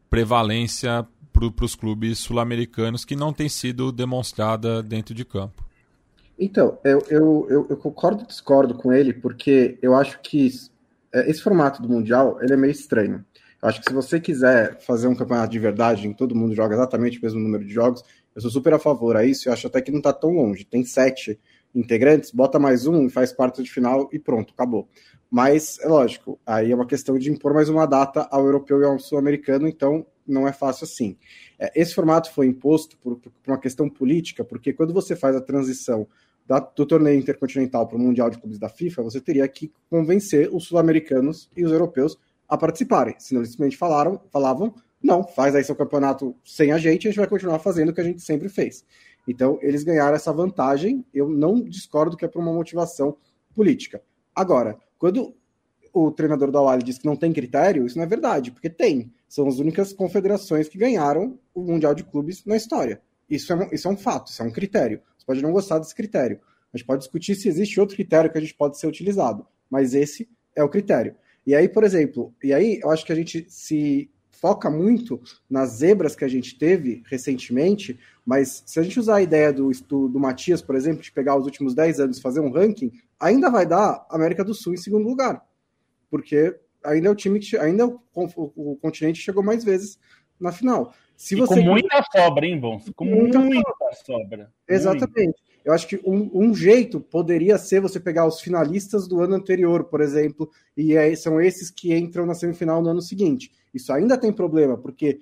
prevalência 0.09 1.05
para 1.31 1.65
os 1.65 1.75
clubes 1.75 2.19
sul-americanos 2.19 3.05
que 3.05 3.15
não 3.15 3.33
tem 3.33 3.49
sido 3.49 3.91
demonstrada 3.91 4.83
dentro 4.83 5.15
de 5.15 5.25
campo. 5.25 5.65
Então, 6.43 6.79
eu, 6.83 7.03
eu, 7.07 7.47
eu, 7.51 7.67
eu 7.69 7.77
concordo 7.77 8.23
e 8.23 8.25
discordo 8.25 8.73
com 8.73 8.91
ele, 8.91 9.13
porque 9.13 9.77
eu 9.79 9.93
acho 9.93 10.19
que 10.21 10.49
é, 11.13 11.29
esse 11.29 11.39
formato 11.39 11.83
do 11.83 11.87
Mundial 11.87 12.39
ele 12.41 12.53
é 12.53 12.57
meio 12.57 12.71
estranho. 12.71 13.23
Eu 13.61 13.69
acho 13.69 13.79
que 13.79 13.87
se 13.87 13.93
você 13.93 14.19
quiser 14.19 14.79
fazer 14.81 15.07
um 15.07 15.13
campeonato 15.13 15.51
de 15.51 15.59
verdade 15.59 16.07
em 16.07 16.13
que 16.13 16.17
todo 16.17 16.35
mundo 16.35 16.55
joga 16.55 16.73
exatamente 16.73 17.19
o 17.19 17.21
mesmo 17.21 17.39
número 17.39 17.63
de 17.63 17.71
jogos, 17.71 18.03
eu 18.33 18.41
sou 18.41 18.49
super 18.49 18.73
a 18.73 18.79
favor 18.79 19.15
a 19.15 19.23
isso. 19.23 19.47
Eu 19.47 19.53
acho 19.53 19.67
até 19.67 19.81
que 19.81 19.91
não 19.91 19.99
está 19.99 20.11
tão 20.11 20.31
longe. 20.31 20.65
Tem 20.65 20.83
sete 20.83 21.39
integrantes, 21.75 22.31
bota 22.31 22.57
mais 22.57 22.87
um 22.87 23.07
faz 23.07 23.31
parte 23.31 23.61
de 23.61 23.69
final 23.71 24.09
e 24.11 24.17
pronto, 24.17 24.51
acabou. 24.51 24.89
Mas 25.29 25.77
é 25.79 25.87
lógico, 25.87 26.39
aí 26.43 26.71
é 26.71 26.75
uma 26.75 26.87
questão 26.87 27.19
de 27.19 27.31
impor 27.31 27.53
mais 27.53 27.69
uma 27.69 27.85
data 27.85 28.27
ao 28.31 28.45
europeu 28.45 28.81
e 28.81 28.85
ao 28.85 28.97
sul-americano, 28.97 29.67
então 29.67 30.05
não 30.27 30.47
é 30.47 30.51
fácil 30.51 30.85
assim. 30.85 31.15
É, 31.59 31.71
esse 31.79 31.93
formato 31.93 32.31
foi 32.33 32.47
imposto 32.47 32.97
por, 32.97 33.17
por, 33.17 33.31
uma 33.47 33.59
questão 33.59 33.87
política, 33.87 34.43
porque 34.43 34.73
quando 34.73 34.91
você 34.91 35.15
faz 35.15 35.35
a 35.35 35.41
transição 35.41 36.07
da, 36.51 36.59
do 36.59 36.85
torneio 36.85 37.17
intercontinental 37.17 37.87
para 37.87 37.95
o 37.95 37.99
Mundial 37.99 38.29
de 38.29 38.37
Clubes 38.37 38.59
da 38.59 38.67
FIFA, 38.67 39.03
você 39.03 39.21
teria 39.21 39.47
que 39.47 39.71
convencer 39.89 40.53
os 40.53 40.65
sul-americanos 40.65 41.49
e 41.55 41.63
os 41.63 41.71
europeus 41.71 42.17
a 42.45 42.57
participarem. 42.57 43.15
Senão 43.19 43.39
eles 43.39 43.51
simplesmente 43.51 43.77
falaram, 43.77 44.19
falavam, 44.29 44.75
não, 45.01 45.23
faz 45.23 45.55
aí 45.55 45.63
seu 45.63 45.77
campeonato 45.77 46.35
sem 46.43 46.73
a 46.73 46.77
gente, 46.77 47.07
a 47.07 47.11
gente 47.11 47.19
vai 47.19 47.27
continuar 47.27 47.59
fazendo 47.59 47.87
o 47.89 47.93
que 47.93 48.01
a 48.01 48.03
gente 48.03 48.21
sempre 48.21 48.49
fez. 48.49 48.83
Então, 49.25 49.59
eles 49.61 49.85
ganharam 49.85 50.13
essa 50.13 50.33
vantagem. 50.33 51.05
Eu 51.13 51.29
não 51.29 51.63
discordo 51.63 52.17
que 52.17 52.25
é 52.25 52.27
por 52.27 52.41
uma 52.41 52.51
motivação 52.51 53.15
política. 53.55 54.01
Agora, 54.35 54.77
quando 54.97 55.33
o 55.93 56.11
treinador 56.11 56.51
da 56.51 56.59
Wally 56.59 56.83
diz 56.83 56.97
que 56.97 57.05
não 57.05 57.15
tem 57.15 57.31
critério, 57.31 57.85
isso 57.85 57.95
não 57.95 58.03
é 58.03 58.07
verdade, 58.07 58.51
porque 58.51 58.69
tem. 58.69 59.09
São 59.25 59.47
as 59.47 59.57
únicas 59.57 59.93
confederações 59.93 60.67
que 60.67 60.77
ganharam 60.77 61.39
o 61.53 61.61
Mundial 61.61 61.95
de 61.95 62.03
Clubes 62.03 62.43
na 62.43 62.57
história. 62.57 63.01
Isso 63.31 63.53
é, 63.53 63.55
um, 63.55 63.69
isso 63.71 63.87
é 63.87 63.91
um 63.91 63.97
fato, 63.97 64.29
isso 64.29 64.41
é 64.41 64.45
um 64.45 64.51
critério. 64.51 65.01
Você 65.17 65.25
pode 65.25 65.41
não 65.41 65.53
gostar 65.53 65.79
desse 65.79 65.95
critério. 65.95 66.39
A 66.73 66.77
gente 66.77 66.85
pode 66.85 66.99
discutir 66.99 67.35
se 67.35 67.47
existe 67.47 67.79
outro 67.79 67.95
critério 67.95 68.29
que 68.29 68.37
a 68.37 68.41
gente 68.41 68.53
pode 68.53 68.77
ser 68.77 68.87
utilizado, 68.87 69.47
mas 69.69 69.93
esse 69.93 70.29
é 70.55 70.61
o 70.63 70.69
critério. 70.69 71.15
E 71.47 71.55
aí, 71.55 71.67
por 71.67 71.83
exemplo, 71.83 72.33
e 72.43 72.53
aí 72.53 72.79
eu 72.83 72.91
acho 72.91 73.05
que 73.05 73.11
a 73.11 73.15
gente 73.15 73.45
se 73.49 74.09
foca 74.29 74.69
muito 74.69 75.21
nas 75.49 75.69
zebras 75.69 76.15
que 76.15 76.25
a 76.25 76.27
gente 76.27 76.57
teve 76.57 77.03
recentemente, 77.05 77.99
mas 78.25 78.63
se 78.65 78.79
a 78.79 78.83
gente 78.83 78.99
usar 78.99 79.17
a 79.17 79.21
ideia 79.21 79.53
do, 79.53 79.69
do, 79.87 80.07
do 80.09 80.19
Matias, 80.19 80.61
por 80.61 80.75
exemplo, 80.75 81.01
de 81.01 81.11
pegar 81.11 81.35
os 81.37 81.45
últimos 81.45 81.73
10 81.73 81.99
anos 81.99 82.17
e 82.17 82.21
fazer 82.21 82.39
um 82.39 82.51
ranking, 82.51 82.91
ainda 83.19 83.49
vai 83.49 83.65
dar 83.65 84.05
América 84.09 84.43
do 84.43 84.53
Sul 84.53 84.73
em 84.73 84.77
segundo 84.77 85.07
lugar. 85.07 85.45
Porque 86.09 86.57
ainda 86.83 87.07
é 87.07 87.11
o 87.11 87.15
time 87.15 87.39
que 87.39 87.55
ainda 87.55 87.83
é 87.83 87.85
o, 87.85 87.99
o, 88.15 88.71
o 88.73 88.77
continente 88.77 89.21
chegou 89.21 89.43
mais 89.43 89.63
vezes 89.63 89.99
na 90.41 90.51
final. 90.51 90.93
Se 91.15 91.35
você... 91.35 91.55
com 91.55 91.61
muita 91.61 92.03
sobra, 92.11 92.45
hein, 92.45 92.59
Bons? 92.59 92.89
Com 92.95 93.05
muita, 93.05 93.39
muita 93.39 93.71
sobra. 94.05 94.51
Exatamente. 94.67 95.35
Eu 95.63 95.73
acho 95.73 95.87
que 95.87 96.01
um, 96.03 96.31
um, 96.33 96.55
jeito 96.55 96.99
poderia 96.99 97.57
ser 97.57 97.79
você 97.79 97.99
pegar 97.99 98.25
os 98.25 98.41
finalistas 98.41 99.07
do 99.07 99.21
ano 99.21 99.35
anterior, 99.35 99.83
por 99.83 100.01
exemplo, 100.01 100.49
e 100.75 100.97
aí 100.97 101.15
são 101.15 101.39
esses 101.39 101.69
que 101.69 101.95
entram 101.95 102.25
na 102.25 102.33
semifinal 102.33 102.81
no 102.81 102.89
ano 102.89 103.01
seguinte. 103.01 103.51
Isso 103.71 103.93
ainda 103.93 104.17
tem 104.17 104.33
problema, 104.33 104.75
porque, 104.75 105.19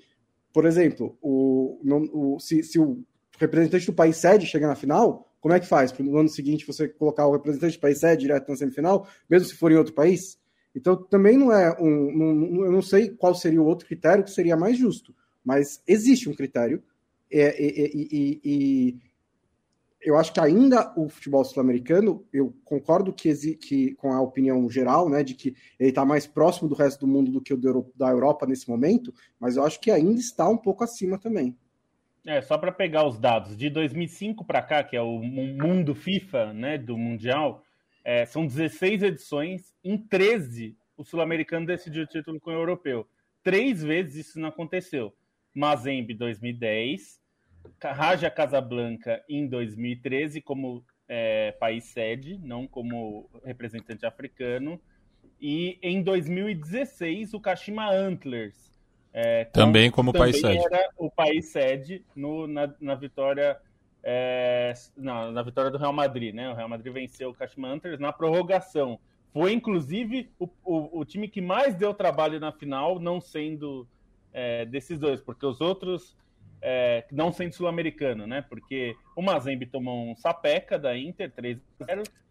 por 0.53 0.65
exemplo, 0.65 1.17
o, 1.21 1.77
o, 2.13 2.39
se, 2.39 2.63
se 2.63 2.79
o 2.79 3.03
representante 3.37 3.85
do 3.85 3.93
país 3.93 4.15
sede 4.15 4.45
chega 4.45 4.67
na 4.67 4.75
final, 4.75 5.29
como 5.41 5.53
é 5.53 5.59
que 5.59 5.67
faz? 5.67 5.93
No 5.99 6.17
ano 6.17 6.29
seguinte 6.29 6.65
você 6.65 6.87
colocar 6.87 7.27
o 7.27 7.33
representante 7.33 7.77
do 7.77 7.81
país 7.81 7.99
sede 7.99 8.21
direto 8.21 8.49
na 8.49 8.55
semifinal, 8.55 9.07
mesmo 9.29 9.49
se 9.49 9.55
for 9.55 9.71
em 9.71 9.75
outro 9.75 9.93
país? 9.93 10.39
Então 10.75 10.95
também 10.95 11.37
não 11.37 11.51
é 11.51 11.75
um. 11.79 11.87
um 11.87 12.65
eu 12.65 12.71
não 12.71 12.81
sei 12.81 13.09
qual 13.09 13.33
seria 13.33 13.61
o 13.61 13.65
outro 13.65 13.87
critério 13.87 14.23
que 14.23 14.31
seria 14.31 14.55
mais 14.55 14.77
justo 14.77 15.13
mas 15.43 15.81
existe 15.87 16.29
um 16.29 16.33
critério 16.35 16.83
é, 17.31 17.61
e, 17.61 18.09
e, 18.11 18.41
e, 18.43 18.97
eu 20.01 20.17
acho 20.17 20.31
que 20.31 20.39
ainda 20.39 20.93
o 20.95 21.09
futebol 21.09 21.43
sul-americano, 21.43 22.25
eu 22.31 22.55
concordo 22.63 23.11
que, 23.11 23.33
que, 23.55 23.95
com 23.95 24.13
a 24.13 24.21
opinião 24.21 24.69
geral, 24.69 25.09
né, 25.09 25.23
de 25.23 25.33
que 25.33 25.55
ele 25.79 25.89
está 25.89 26.05
mais 26.05 26.25
próximo 26.25 26.69
do 26.69 26.75
resto 26.75 27.01
do 27.01 27.11
mundo 27.11 27.31
do 27.31 27.41
que 27.41 27.53
o 27.53 27.57
da 27.95 28.09
Europa 28.09 28.45
nesse 28.45 28.69
momento, 28.69 29.13
mas 29.39 29.57
eu 29.57 29.63
acho 29.65 29.79
que 29.79 29.91
ainda 29.91 30.19
está 30.19 30.47
um 30.47 30.57
pouco 30.57 30.83
acima 30.83 31.17
também. 31.17 31.57
É, 32.25 32.41
só 32.41 32.57
para 32.57 32.71
pegar 32.71 33.05
os 33.07 33.19
dados, 33.19 33.57
de 33.57 33.69
2005 33.69 34.45
para 34.45 34.61
cá, 34.61 34.83
que 34.83 34.95
é 34.95 35.01
o 35.01 35.19
mundo 35.19 35.93
FIFA, 35.93 36.53
né, 36.53 36.77
do 36.77 36.97
Mundial, 36.97 37.63
é, 38.03 38.25
são 38.25 38.45
16 38.45 39.03
edições, 39.03 39.73
em 39.83 39.97
13 39.97 40.77
o 40.97 41.03
sul-americano 41.03 41.65
decidiu 41.65 42.03
o 42.03 42.07
título 42.07 42.39
com 42.41 42.51
o 42.51 42.53
europeu. 42.53 43.07
Três 43.41 43.81
vezes 43.81 44.27
isso 44.27 44.39
não 44.39 44.49
aconteceu. 44.49 45.15
Mazembe 45.53 46.13
2010, 46.13 47.21
Raja 47.81 48.29
Casablanca 48.29 49.23
em 49.29 49.47
2013 49.47 50.41
como 50.41 50.83
é, 51.07 51.53
país 51.53 51.85
sede, 51.85 52.37
não 52.43 52.67
como 52.67 53.29
representante 53.45 54.05
africano, 54.05 54.79
e 55.39 55.79
em 55.81 56.03
2016 56.03 57.33
o 57.33 57.39
Kashima 57.39 57.89
Antlers. 57.89 58.69
É, 59.13 59.45
também 59.45 59.89
como 59.89 60.11
também 60.11 60.31
país 60.31 60.41
sede. 60.41 60.63
Era 60.65 60.89
o 60.97 61.09
país 61.09 61.45
sede 61.47 62.05
no, 62.15 62.45
na, 62.45 62.73
na 62.79 62.95
vitória 62.95 63.57
é, 64.03 64.73
não, 64.95 65.31
na 65.31 65.43
vitória 65.43 65.69
do 65.69 65.77
Real 65.77 65.93
Madrid, 65.93 66.33
né? 66.33 66.49
O 66.49 66.55
Real 66.55 66.69
Madrid 66.69 66.93
venceu 66.93 67.29
o 67.29 67.33
Kashima 67.33 67.67
Antlers 67.67 67.99
na 67.99 68.13
prorrogação. 68.13 68.99
Foi 69.33 69.53
inclusive 69.53 70.29
o, 70.39 70.49
o, 70.63 70.99
o 70.99 71.05
time 71.05 71.27
que 71.27 71.41
mais 71.41 71.75
deu 71.75 71.93
trabalho 71.93 72.39
na 72.39 72.51
final, 72.51 72.99
não 72.99 73.21
sendo 73.21 73.87
é, 74.33 74.65
desses 74.65 74.97
dois, 74.97 75.21
porque 75.21 75.45
os 75.45 75.61
outros, 75.61 76.17
é, 76.61 77.05
não 77.11 77.31
sendo 77.31 77.53
sul-americano, 77.53 78.25
né? 78.25 78.41
Porque 78.41 78.95
o 79.15 79.21
Mazembe 79.21 79.65
tomou 79.65 80.09
um 80.09 80.15
sapeca 80.15 80.79
da 80.79 80.97
Inter 80.97 81.31
3-0 81.31 81.59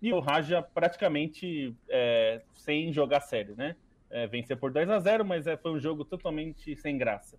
e 0.00 0.12
o 0.12 0.20
Raja 0.20 0.62
praticamente 0.62 1.74
é, 1.88 2.42
sem 2.54 2.92
jogar 2.92 3.20
sério, 3.20 3.54
né? 3.56 3.76
É, 4.10 4.26
vencer 4.26 4.56
por 4.56 4.72
2 4.72 4.88
a 4.88 4.98
0 4.98 5.22
mas 5.22 5.46
é, 5.46 5.54
foi 5.56 5.70
um 5.70 5.78
jogo 5.78 6.02
totalmente 6.04 6.74
sem 6.76 6.96
graça. 6.96 7.38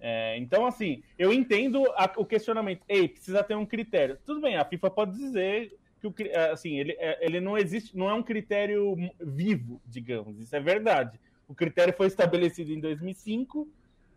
É, 0.00 0.36
então, 0.38 0.66
assim, 0.66 1.02
eu 1.18 1.32
entendo 1.32 1.84
a, 1.96 2.10
o 2.16 2.24
questionamento. 2.24 2.82
Ei, 2.88 3.08
precisa 3.08 3.42
ter 3.42 3.54
um 3.54 3.66
critério. 3.66 4.18
Tudo 4.24 4.40
bem, 4.40 4.56
a 4.56 4.64
FIFA 4.64 4.90
pode 4.90 5.16
dizer 5.16 5.76
que 6.00 6.06
o, 6.06 6.14
assim, 6.52 6.78
ele, 6.78 6.92
é, 6.98 7.24
ele 7.24 7.40
não 7.40 7.56
existe, 7.56 7.96
não 7.96 8.10
é 8.10 8.14
um 8.14 8.22
critério 8.22 8.96
vivo, 9.20 9.80
digamos. 9.86 10.38
Isso 10.38 10.54
é 10.54 10.60
verdade. 10.60 11.18
O 11.48 11.54
critério 11.54 11.94
foi 11.96 12.08
estabelecido 12.08 12.72
em 12.72 12.80
2005 12.80 13.68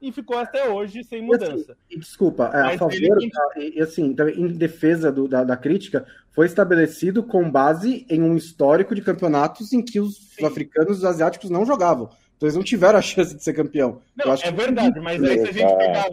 e 0.01 0.11
ficou 0.11 0.37
até 0.37 0.67
hoje 0.67 1.03
sem 1.03 1.21
mudança. 1.21 1.77
E, 1.89 1.93
assim, 1.93 1.99
desculpa, 1.99 2.51
é, 2.53 2.75
a 2.75 2.77
favor, 2.77 2.93
ele... 2.93 3.31
e 3.75 3.81
assim, 3.81 4.15
em 4.35 4.47
defesa 4.47 5.11
do, 5.11 5.27
da, 5.27 5.43
da, 5.43 5.57
crítica, 5.57 6.05
foi 6.31 6.45
estabelecido 6.45 7.21
com 7.21 7.49
base 7.49 8.05
em 8.09 8.21
um 8.21 8.35
histórico 8.35 8.95
de 8.95 9.01
campeonatos 9.01 9.73
em 9.73 9.81
que 9.81 9.99
os 9.99 10.17
Sim. 10.35 10.45
africanos 10.45 10.97
e 10.97 10.99
os 10.99 11.05
asiáticos 11.05 11.49
não 11.49 11.65
jogavam. 11.65 12.09
Então 12.39 12.47
eles 12.47 12.55
não 12.55 12.63
tiveram 12.63 12.97
a 12.97 13.01
chance 13.01 13.35
de 13.35 13.43
ser 13.43 13.51
campeão. 13.51 14.01
Não, 14.15 14.33
é 14.33 14.49
verdade, 14.49 14.97
mas 15.01 15.21
aí 15.21 15.41
se 15.41 15.49
a, 15.49 15.51
gente 15.51 15.77
pegar, 15.77 16.09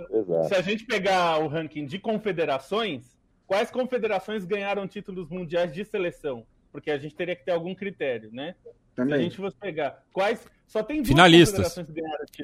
se 0.49 0.55
a 0.57 0.61
gente 0.61 0.85
pegar 0.85 1.39
o 1.39 1.47
ranking 1.47 1.87
de 1.87 2.01
confederações, 2.01 3.16
quais 3.47 3.70
confederações 3.70 4.45
ganharam 4.45 4.89
títulos 4.89 5.31
mundiais 5.31 5.72
de 5.72 5.85
seleção? 5.85 6.45
Porque 6.72 6.91
a 6.91 6.99
gente 6.99 7.14
teria 7.14 7.37
que 7.37 7.45
ter 7.45 7.53
algum 7.53 7.77
critério, 7.77 8.29
né? 8.33 8.57
Também. 8.97 9.14
Se 9.14 9.20
a 9.20 9.22
gente 9.22 9.37
fosse 9.37 9.57
pegar 9.57 10.03
quais. 10.12 10.45
Só 10.66 10.83
tem 10.83 10.97
duas 10.97 11.07
finalistas. 11.07 11.77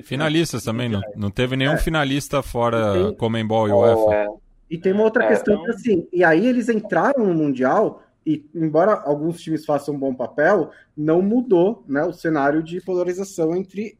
Finalistas 0.04 0.62
também, 0.62 0.88
não, 0.88 1.00
não 1.16 1.30
teve 1.30 1.56
nenhum 1.56 1.72
é. 1.72 1.78
finalista 1.78 2.40
fora 2.40 2.92
tem... 2.92 3.16
Comembol 3.16 3.68
e 3.68 3.72
UEFA. 3.72 4.14
É. 4.14 4.28
E 4.70 4.78
tem 4.78 4.92
uma 4.92 5.02
outra 5.02 5.24
é, 5.24 5.28
questão 5.28 5.54
então... 5.54 5.64
que 5.64 5.70
assim, 5.72 6.06
e 6.12 6.22
aí 6.22 6.46
eles 6.46 6.68
entraram 6.68 7.26
no 7.26 7.34
Mundial 7.34 8.00
e 8.24 8.44
embora 8.54 8.94
alguns 8.94 9.40
times 9.40 9.64
façam 9.64 9.94
um 9.94 9.98
bom 9.98 10.14
papel, 10.14 10.70
não 10.96 11.20
mudou 11.20 11.84
né, 11.88 12.04
o 12.04 12.12
cenário 12.12 12.62
de 12.62 12.80
polarização 12.80 13.54
entre 13.56 13.98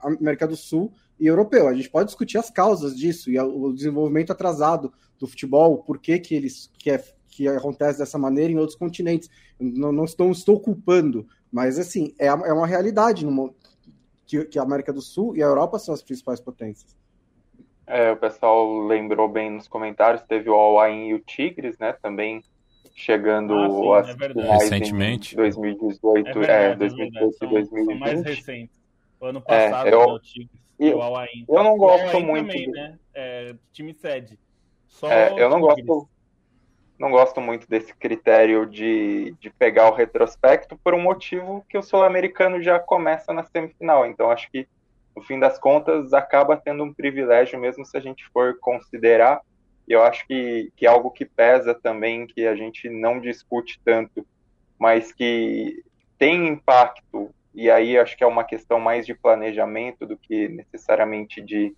América 0.00 0.46
do 0.46 0.56
Sul 0.56 0.92
e 1.18 1.26
europeu. 1.26 1.68
A 1.68 1.74
gente 1.74 1.90
pode 1.90 2.06
discutir 2.06 2.38
as 2.38 2.50
causas 2.50 2.96
disso 2.96 3.30
e 3.30 3.38
o 3.38 3.72
desenvolvimento 3.72 4.32
atrasado 4.32 4.92
do 5.18 5.26
futebol, 5.26 5.78
por 5.78 5.98
que, 5.98 6.18
que 6.18 6.34
eles 6.34 6.70
que, 6.78 6.90
é, 6.90 7.02
que 7.28 7.48
acontece 7.48 7.98
dessa 7.98 8.18
maneira 8.18 8.52
em 8.52 8.58
outros 8.58 8.78
continentes. 8.78 9.28
Não, 9.58 9.92
não 9.92 10.04
estou, 10.04 10.30
estou 10.30 10.60
culpando, 10.60 11.26
mas, 11.50 11.78
assim, 11.78 12.14
é, 12.18 12.26
é 12.26 12.52
uma 12.52 12.66
realidade 12.66 13.26
que, 14.26 14.44
que 14.44 14.58
a 14.58 14.62
América 14.62 14.92
do 14.92 15.00
Sul 15.00 15.36
e 15.36 15.42
a 15.42 15.46
Europa 15.46 15.78
são 15.78 15.94
as 15.94 16.02
principais 16.02 16.40
potências. 16.40 16.96
É, 17.86 18.10
o 18.10 18.16
pessoal 18.16 18.86
lembrou 18.86 19.28
bem 19.28 19.50
nos 19.50 19.68
comentários, 19.68 20.22
teve 20.24 20.50
o 20.50 20.54
Al-Ain 20.54 21.08
e 21.08 21.14
o 21.14 21.20
Tigres, 21.20 21.78
né? 21.78 21.92
Também 21.92 22.42
chegando 22.96 23.54
Ah, 23.54 23.98
às 23.98 24.06
sim, 24.06 24.10
é 24.10 24.14
verdade. 24.14 24.48
finais 24.48 24.62
Recentemente. 24.62 25.34
em 25.34 25.36
2018, 25.36 26.28
É 26.28 26.32
é, 26.32 26.34
verdade, 26.34 26.78
2018 26.78 27.36
é 27.42 27.46
e 27.46 27.48
verdade. 27.48 27.68
São, 27.68 27.84
são 27.84 27.94
mais 27.94 28.14
2020. 28.14 28.24
recentes. 28.24 28.80
O 29.20 29.26
ano 29.26 29.42
É, 29.48 29.68
passado, 29.70 29.88
eu- 29.88 30.00
né, 30.00 30.12
o 30.12 30.18
Tigres 30.20 30.62
e 30.78 30.88
eu- 30.88 30.98
o 30.98 31.02
Al-Ain. 31.02 31.46
eu 31.48 31.62
não 31.64 31.78
gosto 31.78 32.20
muito 32.20 32.46
também, 32.48 32.66
do- 32.66 32.72
né? 32.72 32.98
É, 33.14 33.54
time 33.72 33.94
sede. 33.94 34.38
Só 34.86 35.08
É, 35.10 35.42
eu 35.42 35.48
não 35.48 35.60
gosto, 35.60 36.08
não 36.98 37.10
gosto 37.10 37.40
muito 37.40 37.68
desse 37.68 37.94
critério 37.94 38.66
de, 38.66 39.32
de 39.40 39.50
pegar 39.50 39.90
o 39.90 39.94
retrospecto 39.94 40.78
por 40.82 40.94
um 40.94 41.00
motivo 41.02 41.64
que 41.68 41.76
o 41.78 41.82
sul-americano 41.82 42.62
já 42.62 42.78
começa 42.78 43.32
na 43.32 43.44
semifinal. 43.44 44.06
Então, 44.06 44.30
acho 44.30 44.50
que, 44.50 44.66
no 45.14 45.22
fim 45.22 45.38
das 45.38 45.58
contas, 45.58 46.12
acaba 46.12 46.56
tendo 46.56 46.84
um 46.84 46.94
privilégio, 46.94 47.58
mesmo 47.58 47.84
se 47.84 47.96
a 47.96 48.00
gente 48.00 48.24
for 48.32 48.58
considerar. 48.60 49.40
E 49.86 49.92
eu 49.92 50.02
acho 50.02 50.26
que, 50.26 50.72
que 50.76 50.86
é 50.86 50.88
algo 50.88 51.10
que 51.10 51.24
pesa 51.24 51.74
também, 51.74 52.26
que 52.26 52.46
a 52.46 52.56
gente 52.56 52.88
não 52.88 53.20
discute 53.20 53.80
tanto, 53.84 54.26
mas 54.78 55.12
que 55.12 55.82
tem 56.18 56.48
impacto. 56.48 57.30
E 57.54 57.70
aí 57.70 57.98
acho 57.98 58.16
que 58.16 58.24
é 58.24 58.26
uma 58.26 58.44
questão 58.44 58.80
mais 58.80 59.06
de 59.06 59.14
planejamento 59.14 60.06
do 60.06 60.16
que 60.16 60.48
necessariamente 60.48 61.40
de 61.40 61.74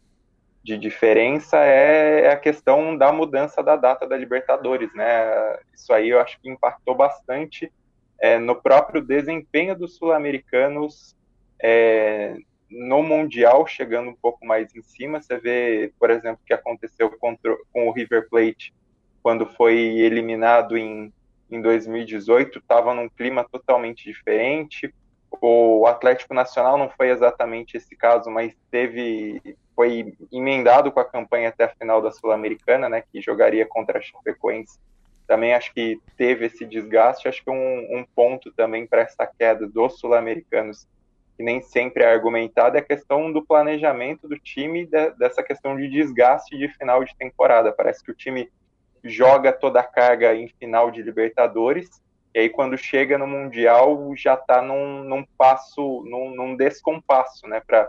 de 0.69 0.77
diferença 0.77 1.57
é 1.59 2.31
a 2.31 2.37
questão 2.37 2.95
da 2.95 3.11
mudança 3.11 3.63
da 3.63 3.75
data 3.75 4.07
da 4.07 4.17
Libertadores, 4.17 4.93
né? 4.95 5.57
Isso 5.75 5.91
aí 5.95 6.11
eu 6.11 6.21
acho 6.21 6.39
que 6.41 6.51
impactou 6.51 6.95
bastante 6.95 7.73
é, 8.21 8.39
no 8.39 8.55
próprio 8.55 9.01
desempenho 9.01 9.75
dos 9.75 9.97
sul-americanos 9.97 11.17
é, 11.59 12.37
no 12.71 13.03
Mundial, 13.03 13.66
chegando 13.66 14.11
um 14.11 14.14
pouco 14.14 14.45
mais 14.45 14.75
em 14.75 14.83
cima. 14.83 15.21
Você 15.21 15.39
vê, 15.39 15.93
por 15.99 16.11
exemplo, 16.11 16.41
o 16.43 16.47
que 16.47 16.55
aconteceu 16.55 17.11
contra, 17.19 17.57
com 17.73 17.89
o 17.89 17.93
River 17.93 18.29
Plate 18.29 18.75
quando 19.23 19.47
foi 19.47 19.77
eliminado 19.77 20.77
em, 20.77 21.12
em 21.51 21.61
2018, 21.61 22.59
estava 22.59 22.95
num 22.95 23.09
clima 23.09 23.45
totalmente 23.51 24.05
diferente. 24.05 24.95
O 25.41 25.87
Atlético 25.87 26.33
Nacional 26.33 26.79
não 26.79 26.89
foi 26.89 27.11
exatamente 27.11 27.77
esse 27.77 27.95
caso, 27.95 28.31
mas 28.31 28.55
teve 28.71 29.57
foi 29.77 30.12
emendado 30.33 30.91
com 30.91 30.99
a 30.99 31.05
campanha 31.05 31.51
até 31.51 31.64
a 31.64 31.69
final 31.69 32.03
da 32.03 32.11
Sul-Americana, 32.11 32.89
né, 32.89 33.01
que 33.01 33.21
jogaria 33.21 33.64
contra 33.64 33.99
a 33.99 34.03
Chapecoense. 34.03 34.77
Também 35.25 35.55
acho 35.55 35.73
que 35.73 36.01
teve 36.16 36.47
esse 36.47 36.64
desgaste. 36.64 37.29
Acho 37.29 37.45
que 37.45 37.51
um, 37.51 37.99
um 37.99 38.05
ponto 38.16 38.51
também 38.55 38.89
para 38.89 39.03
essa 39.03 39.25
queda 39.25 39.69
dos 39.69 40.01
sul-americanos, 40.01 40.89
que 41.39 41.45
nem 41.45 41.62
sempre 41.62 42.03
é 42.03 42.12
argumentado, 42.12 42.76
é 42.76 42.80
a 42.80 42.84
questão 42.84 43.32
do 43.32 43.47
planejamento 43.47 44.26
do 44.26 44.36
time, 44.36 44.84
de, 44.84 45.11
dessa 45.12 45.41
questão 45.41 45.76
de 45.76 45.89
desgaste 45.89 46.59
de 46.59 46.66
final 46.66 47.05
de 47.05 47.16
temporada. 47.16 47.70
Parece 47.70 48.03
que 48.03 48.11
o 48.11 48.14
time 48.14 48.51
joga 49.05 49.53
toda 49.53 49.78
a 49.78 49.84
carga 49.84 50.34
em 50.34 50.49
final 50.49 50.91
de 50.91 51.01
Libertadores, 51.01 52.03
e 52.34 52.41
aí 52.41 52.49
quando 52.49 52.76
chega 52.76 53.16
no 53.16 53.26
Mundial 53.26 54.12
já 54.16 54.34
está 54.34 54.61
num, 54.61 55.05
num, 55.05 55.24
passo, 55.39 56.03
num, 56.07 56.34
num 56.34 56.57
descompasso, 56.57 57.47
né, 57.47 57.62
para 57.64 57.89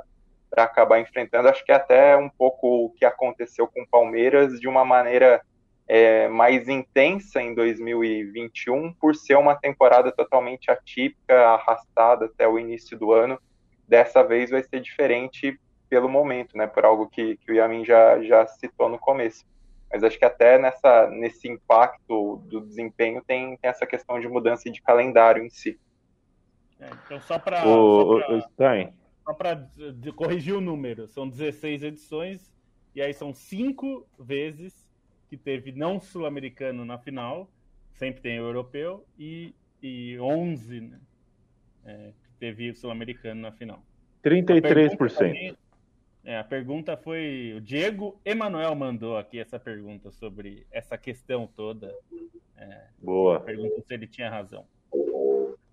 para 0.49 0.63
acabar 0.63 0.99
enfrentando. 0.99 1.47
Acho 1.47 1.63
que 1.63 1.71
é 1.71 1.75
até 1.75 2.17
um 2.17 2.27
pouco 2.27 2.85
o 2.85 2.89
que 2.89 3.05
aconteceu 3.05 3.67
com 3.67 3.83
o 3.83 3.87
Palmeiras 3.87 4.59
de 4.59 4.67
uma 4.67 4.83
maneira 4.83 5.43
é, 5.89 6.27
mais 6.27 6.69
intensa 6.69 7.41
em 7.41 7.55
2021, 7.55 8.93
por 8.93 9.15
ser 9.15 9.35
uma 9.35 9.55
temporada 9.55 10.11
totalmente 10.11 10.69
atípica, 10.69 11.33
arrastada 11.47 12.25
até 12.25 12.47
o 12.47 12.59
início 12.59 12.95
do 12.95 13.11
ano. 13.11 13.41
Dessa 13.87 14.23
vez 14.23 14.51
vai 14.51 14.61
ser 14.61 14.81
diferente 14.81 15.59
pelo 15.89 16.07
momento, 16.07 16.55
né? 16.55 16.67
Por 16.67 16.85
algo 16.85 17.09
que, 17.09 17.37
que 17.37 17.51
o 17.51 17.55
Yamin 17.55 17.83
já, 17.83 18.21
já 18.21 18.45
citou 18.45 18.87
no 18.87 18.99
começo. 18.99 19.43
Mas 19.91 20.03
acho 20.03 20.19
que 20.19 20.25
até 20.25 20.59
nessa, 20.59 21.09
nesse 21.09 21.49
impacto 21.49 22.35
do 22.45 22.61
desempenho 22.61 23.23
tem, 23.25 23.57
tem 23.57 23.69
essa 23.71 23.87
questão 23.87 24.19
de 24.19 24.27
mudança 24.27 24.69
de 24.69 24.83
calendário 24.83 25.43
em 25.43 25.49
si. 25.49 25.79
É, 26.79 26.87
então, 27.03 27.19
só 27.21 27.39
para. 27.39 27.63
Só 29.25 29.33
para 29.33 29.67
corrigir 30.15 30.53
o 30.53 30.61
número, 30.61 31.07
são 31.07 31.27
16 31.27 31.81
edições, 31.81 32.53
e 32.93 33.01
aí 33.01 33.13
são 33.13 33.33
cinco 33.33 34.07
vezes 34.19 34.88
que 35.30 35.38
teve 35.38 35.71
não 35.71 35.99
sul-americano 35.99 36.84
na 36.84 36.97
final, 36.97 37.49
sempre 37.93 38.21
tem 38.21 38.39
o 38.39 38.45
europeu, 38.45 39.05
e, 39.17 39.53
e 39.82 40.17
11 40.19 40.82
né, 40.82 40.99
é, 41.86 42.11
que 42.23 42.32
teve 42.39 42.71
o 42.71 42.75
sul-americano 42.75 43.41
na 43.41 43.51
final. 43.51 43.84
33%. 44.23 45.11
A 45.11 45.17
também, 45.17 45.57
é, 46.25 46.38
a 46.38 46.43
pergunta 46.43 46.97
foi. 46.97 47.53
O 47.55 47.61
Diego 47.61 48.19
Emanuel 48.25 48.75
mandou 48.75 49.17
aqui 49.17 49.39
essa 49.39 49.59
pergunta 49.59 50.11
sobre 50.11 50.65
essa 50.71 50.97
questão 50.97 51.47
toda. 51.47 51.93
É, 52.57 52.88
Boa. 53.01 53.39
Pergunta 53.39 53.82
se 53.82 53.93
ele 53.93 54.07
tinha 54.07 54.30
razão. 54.30 54.65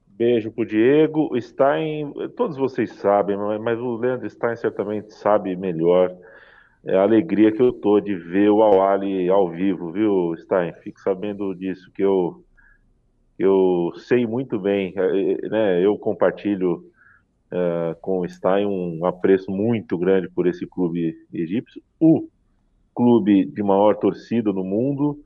Beijo 0.07 0.50
pro 0.50 0.64
Diego. 0.64 1.30
Stein, 1.40 2.12
todos 2.36 2.57
vocês 2.57 2.92
sabem, 2.92 3.36
mas 3.61 3.78
o 3.78 3.96
Leandro 3.96 4.28
Stein 4.30 4.57
certamente 4.57 5.12
sabe 5.12 5.54
melhor 5.57 6.16
é 6.87 6.97
a 6.97 7.03
alegria 7.03 7.51
que 7.51 7.61
eu 7.61 7.72
tô 7.72 8.01
de 8.01 8.14
ver 8.14 8.49
o 8.49 8.62
Awali 8.62 9.28
ao 9.28 9.51
vivo, 9.51 9.91
viu, 9.91 10.34
Stein? 10.37 10.72
Fique 10.82 11.01
sabendo 11.01 11.55
disso, 11.55 11.91
que 11.93 12.03
eu, 12.03 12.45
eu 13.37 13.91
sei 13.97 14.24
muito 14.24 14.59
bem, 14.59 14.95
né? 15.51 15.84
Eu 15.84 15.99
compartilho 15.99 16.84
uh, 17.51 17.95
com 18.01 18.20
o 18.20 18.28
Stein 18.28 18.66
um 18.66 19.05
apreço 19.05 19.51
muito 19.51 19.99
grande 19.99 20.28
por 20.28 20.47
esse 20.47 20.64
clube 20.64 21.16
egípcio, 21.32 21.82
o 21.99 22.28
clube 22.95 23.45
de 23.45 23.62
maior 23.64 23.97
torcida 23.97 24.53
no 24.53 24.62
mundo, 24.62 25.18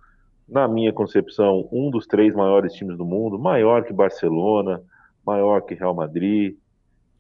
na 0.49 0.67
minha 0.67 0.93
concepção, 0.93 1.69
um 1.71 1.91
dos 1.91 2.07
três 2.07 2.35
maiores 2.35 2.73
times 2.73 2.97
do 2.97 3.05
mundo, 3.05 3.39
maior 3.39 3.85
que 3.85 3.93
Barcelona, 3.93 4.83
maior 5.25 5.61
que 5.61 5.75
Real 5.75 5.95
Madrid, 5.95 6.57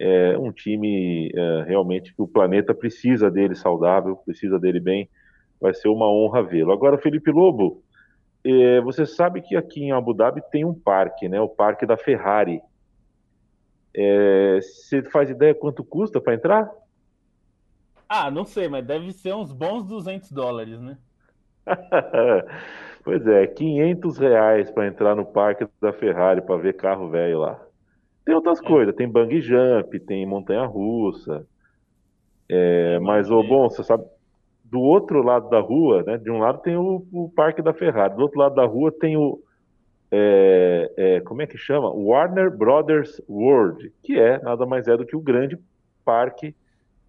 é 0.00 0.38
um 0.38 0.50
time 0.50 1.30
é, 1.34 1.64
realmente 1.64 2.14
que 2.14 2.22
o 2.22 2.26
planeta 2.26 2.74
precisa 2.74 3.30
dele 3.30 3.54
saudável, 3.54 4.16
precisa 4.16 4.58
dele 4.58 4.80
bem, 4.80 5.10
vai 5.60 5.74
ser 5.74 5.88
uma 5.88 6.10
honra 6.10 6.42
vê-lo. 6.42 6.72
Agora, 6.72 6.96
Felipe 6.96 7.30
Lobo, 7.30 7.82
é, 8.42 8.80
você 8.80 9.04
sabe 9.04 9.42
que 9.42 9.54
aqui 9.54 9.82
em 9.82 9.92
Abu 9.92 10.14
Dhabi 10.14 10.40
tem 10.50 10.64
um 10.64 10.72
parque, 10.72 11.28
né? 11.28 11.38
O 11.38 11.48
parque 11.48 11.84
da 11.84 11.98
Ferrari. 11.98 12.62
É, 13.94 14.58
você 14.62 15.02
faz 15.02 15.28
ideia 15.28 15.54
quanto 15.54 15.84
custa 15.84 16.18
para 16.18 16.34
entrar? 16.34 16.70
Ah, 18.08 18.30
não 18.30 18.46
sei, 18.46 18.68
mas 18.68 18.86
deve 18.86 19.12
ser 19.12 19.34
uns 19.34 19.52
bons 19.52 19.84
200 19.84 20.32
dólares, 20.32 20.80
né? 20.80 20.96
Pois 23.02 23.26
é, 23.26 23.46
500 23.46 24.18
reais 24.18 24.70
para 24.70 24.86
entrar 24.86 25.14
no 25.16 25.24
parque 25.24 25.66
da 25.80 25.90
Ferrari 25.90 26.42
para 26.42 26.58
ver 26.58 26.74
carro 26.74 27.08
velho 27.08 27.38
lá. 27.38 27.58
Tem 28.24 28.34
outras 28.34 28.60
é. 28.60 28.62
coisas, 28.62 28.94
tem 28.94 29.08
bungee 29.08 29.40
jump, 29.40 29.98
tem 30.00 30.26
montanha 30.26 30.64
russa. 30.64 31.46
É, 32.48 32.98
mas, 33.00 33.30
o 33.30 33.42
bom, 33.42 33.68
você 33.68 33.82
sabe, 33.84 34.04
do 34.64 34.80
outro 34.80 35.22
lado 35.22 35.48
da 35.48 35.60
rua, 35.60 36.02
né? 36.02 36.16
De 36.16 36.30
um 36.30 36.38
lado 36.38 36.60
tem 36.62 36.76
o, 36.76 37.06
o 37.12 37.28
parque 37.30 37.60
da 37.60 37.72
Ferrari, 37.72 38.14
do 38.14 38.22
outro 38.22 38.38
lado 38.38 38.54
da 38.54 38.64
rua 38.64 38.92
tem 38.92 39.16
o. 39.16 39.42
É, 40.12 40.92
é, 40.96 41.20
como 41.20 41.42
é 41.42 41.46
que 41.46 41.56
chama? 41.56 41.88
Warner 41.90 42.50
Brothers 42.50 43.20
World, 43.28 43.92
que 44.02 44.18
é 44.18 44.40
nada 44.40 44.66
mais 44.66 44.88
é 44.88 44.96
do 44.96 45.06
que 45.06 45.14
o 45.16 45.20
grande 45.20 45.56
parque 46.04 46.54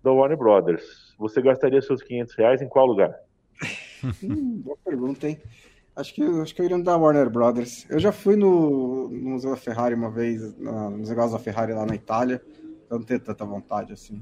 da 0.03 0.11
Warner 0.11 0.37
Brothers. 0.37 1.15
Você 1.17 1.41
gastaria 1.41 1.81
seus 1.81 2.01
500 2.03 2.35
reais 2.35 2.61
em 2.61 2.67
qual 2.67 2.85
lugar? 2.85 3.13
hum, 4.23 4.61
boa 4.63 4.77
pergunta, 4.83 5.27
hein? 5.27 5.39
Acho 5.95 6.13
que, 6.13 6.23
acho 6.23 6.55
que 6.55 6.61
eu 6.61 6.65
iria 6.65 6.77
no 6.77 6.83
da 6.83 6.95
Warner 6.95 7.29
Brothers. 7.29 7.85
Eu 7.89 7.99
já 7.99 8.11
fui 8.11 8.35
no, 8.35 9.09
no 9.09 9.31
Museu 9.31 9.51
da 9.51 9.57
Ferrari 9.57 9.93
uma 9.93 10.09
vez, 10.09 10.57
na, 10.57 10.89
nos 10.89 11.09
negócios 11.09 11.33
da 11.33 11.39
Ferrari 11.39 11.73
lá 11.73 11.85
na 11.85 11.95
Itália. 11.95 12.41
Eu 12.89 12.99
não 12.99 13.05
tenho 13.05 13.19
tanta 13.19 13.43
vontade 13.43 13.91
assim. 13.91 14.21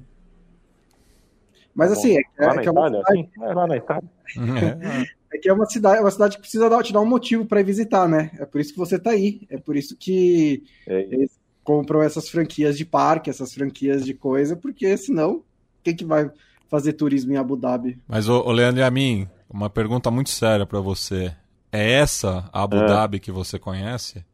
Mas 1.74 1.92
assim, 1.92 2.18
é, 2.18 2.20
é, 2.20 2.24
que 2.24 2.68
é 2.68 2.72
uma 2.72 2.84
Itália, 2.84 3.00
cidade, 3.00 3.20
assim? 3.20 3.30
é 3.42 3.54
lá 3.54 3.68
na 3.68 3.78
Itália. 3.78 4.10
é 5.32 5.38
que 5.38 5.48
é 5.48 5.54
uma 5.54 5.66
cidade, 5.66 5.98
é 6.00 6.02
uma 6.02 6.12
cidade 6.12 6.36
que 6.36 6.42
precisa 6.42 6.70
dar, 6.70 6.84
te 6.84 6.92
dar 6.92 7.02
um 7.02 7.06
motivo 7.06 7.46
para 7.46 7.62
ir 7.62 7.64
visitar, 7.64 8.08
né? 8.08 8.32
É 8.40 8.46
por 8.46 8.60
isso 8.60 8.74
que 8.74 8.80
você 8.80 8.98
tá 8.98 9.12
aí. 9.12 9.48
É 9.50 9.58
por 9.58 9.78
isso 9.78 9.96
que 9.96 10.64
É, 10.88 11.02
eles 11.04 11.40
compram 11.64 12.02
essas 12.02 12.28
franquias 12.30 12.78
de 12.78 12.84
parque, 12.84 13.30
essas 13.30 13.54
franquias 13.54 14.04
de 14.04 14.16
coisa, 14.16 14.56
porque 14.56 14.98
senão, 14.98 15.44
quem 15.84 15.96
que 15.96 16.04
vai 16.04 16.32
fazer 16.68 16.94
turismo 16.94 17.32
em 17.32 17.38
Abu 17.38 17.56
Dhabi? 17.56 18.00
Mas, 18.08 18.28
ô, 18.28 18.42
ô 18.42 18.52
Leandro 18.52 18.82
e 18.82 18.84
a 18.84 18.90
mim, 18.90 19.28
uma 19.48 19.70
pergunta 19.70 20.10
muito 20.10 20.32
séria 20.32 20.66
para 20.66 20.80
você. 20.80 21.32
É 21.72 21.94
essa 21.94 22.50
a 22.52 22.64
Abu 22.64 22.78
É. 22.78 22.86
Dhabi 22.86 23.20
que 23.20 23.32
você 23.32 23.60
conhece? 23.60 24.26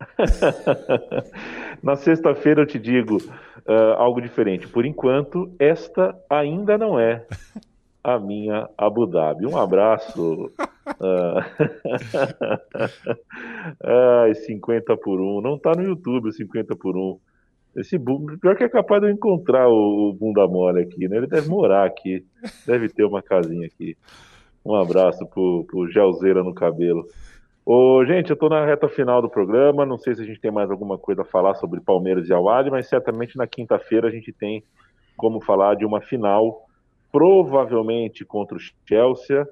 Na 1.82 1.94
sexta-feira 1.94 2.62
eu 2.62 2.66
te 2.66 2.78
digo 2.78 3.18
ah, 3.66 3.94
algo 3.98 4.20
diferente. 4.20 4.66
Por 4.66 4.84
enquanto, 4.84 5.54
esta 5.58 6.14
ainda 6.28 6.76
não 6.76 6.98
é 6.98 7.26
a 8.02 8.18
minha 8.18 8.68
Abu 8.76 9.06
Dhabi. 9.06 9.46
Um 9.46 9.56
abraço. 9.56 10.50
Ah, 10.98 11.46
Ai, 14.24 14.34
50 14.34 14.96
por 14.96 15.20
1. 15.20 15.40
Não 15.40 15.56
tá 15.56 15.70
no 15.76 15.84
YouTube 15.84 16.28
o 16.28 16.32
50 16.32 16.74
por 16.74 16.96
1. 16.96 17.18
Esse 17.76 17.96
pior 17.96 18.56
que 18.56 18.64
é 18.64 18.68
capaz 18.68 19.00
de 19.00 19.06
eu 19.06 19.12
encontrar 19.12 19.68
o, 19.68 20.10
o 20.10 20.12
bunda 20.12 20.48
mole 20.48 20.82
aqui, 20.82 21.06
né? 21.06 21.18
Ele 21.18 21.28
deve 21.28 21.48
morar 21.48 21.86
aqui. 21.86 22.24
Deve 22.66 22.88
ter 22.88 23.04
uma 23.04 23.22
casinha 23.22 23.68
aqui. 23.68 23.96
Um 24.64 24.74
abraço 24.74 25.26
pro, 25.26 25.64
pro 25.64 25.90
Gelzeira 25.90 26.42
no 26.44 26.54
cabelo. 26.54 27.06
Ô, 27.64 28.04
gente, 28.04 28.30
eu 28.30 28.34
estou 28.34 28.48
na 28.48 28.64
reta 28.64 28.88
final 28.88 29.22
do 29.22 29.28
programa. 29.28 29.86
Não 29.86 29.98
sei 29.98 30.14
se 30.14 30.22
a 30.22 30.24
gente 30.24 30.40
tem 30.40 30.50
mais 30.50 30.70
alguma 30.70 30.98
coisa 30.98 31.22
a 31.22 31.24
falar 31.24 31.54
sobre 31.54 31.80
Palmeiras 31.80 32.28
e 32.28 32.32
Awali, 32.32 32.70
mas 32.70 32.88
certamente 32.88 33.36
na 33.36 33.46
quinta-feira 33.46 34.08
a 34.08 34.10
gente 34.10 34.32
tem 34.32 34.62
como 35.16 35.40
falar 35.40 35.76
de 35.76 35.84
uma 35.84 36.00
final, 36.00 36.66
provavelmente 37.12 38.24
contra 38.24 38.56
o 38.56 38.60
Chelsea. 38.86 39.46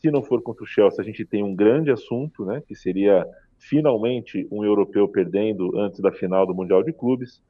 Se 0.00 0.10
não 0.10 0.22
for 0.22 0.42
contra 0.42 0.64
o 0.64 0.66
Chelsea, 0.66 1.02
a 1.02 1.04
gente 1.04 1.24
tem 1.24 1.42
um 1.42 1.54
grande 1.54 1.90
assunto, 1.90 2.44
né? 2.44 2.62
Que 2.66 2.74
seria 2.74 3.26
finalmente 3.58 4.48
um 4.50 4.64
europeu 4.64 5.06
perdendo 5.06 5.78
antes 5.78 6.00
da 6.00 6.10
final 6.10 6.46
do 6.46 6.54
Mundial 6.54 6.82
de 6.82 6.92
Clubes. 6.92 7.42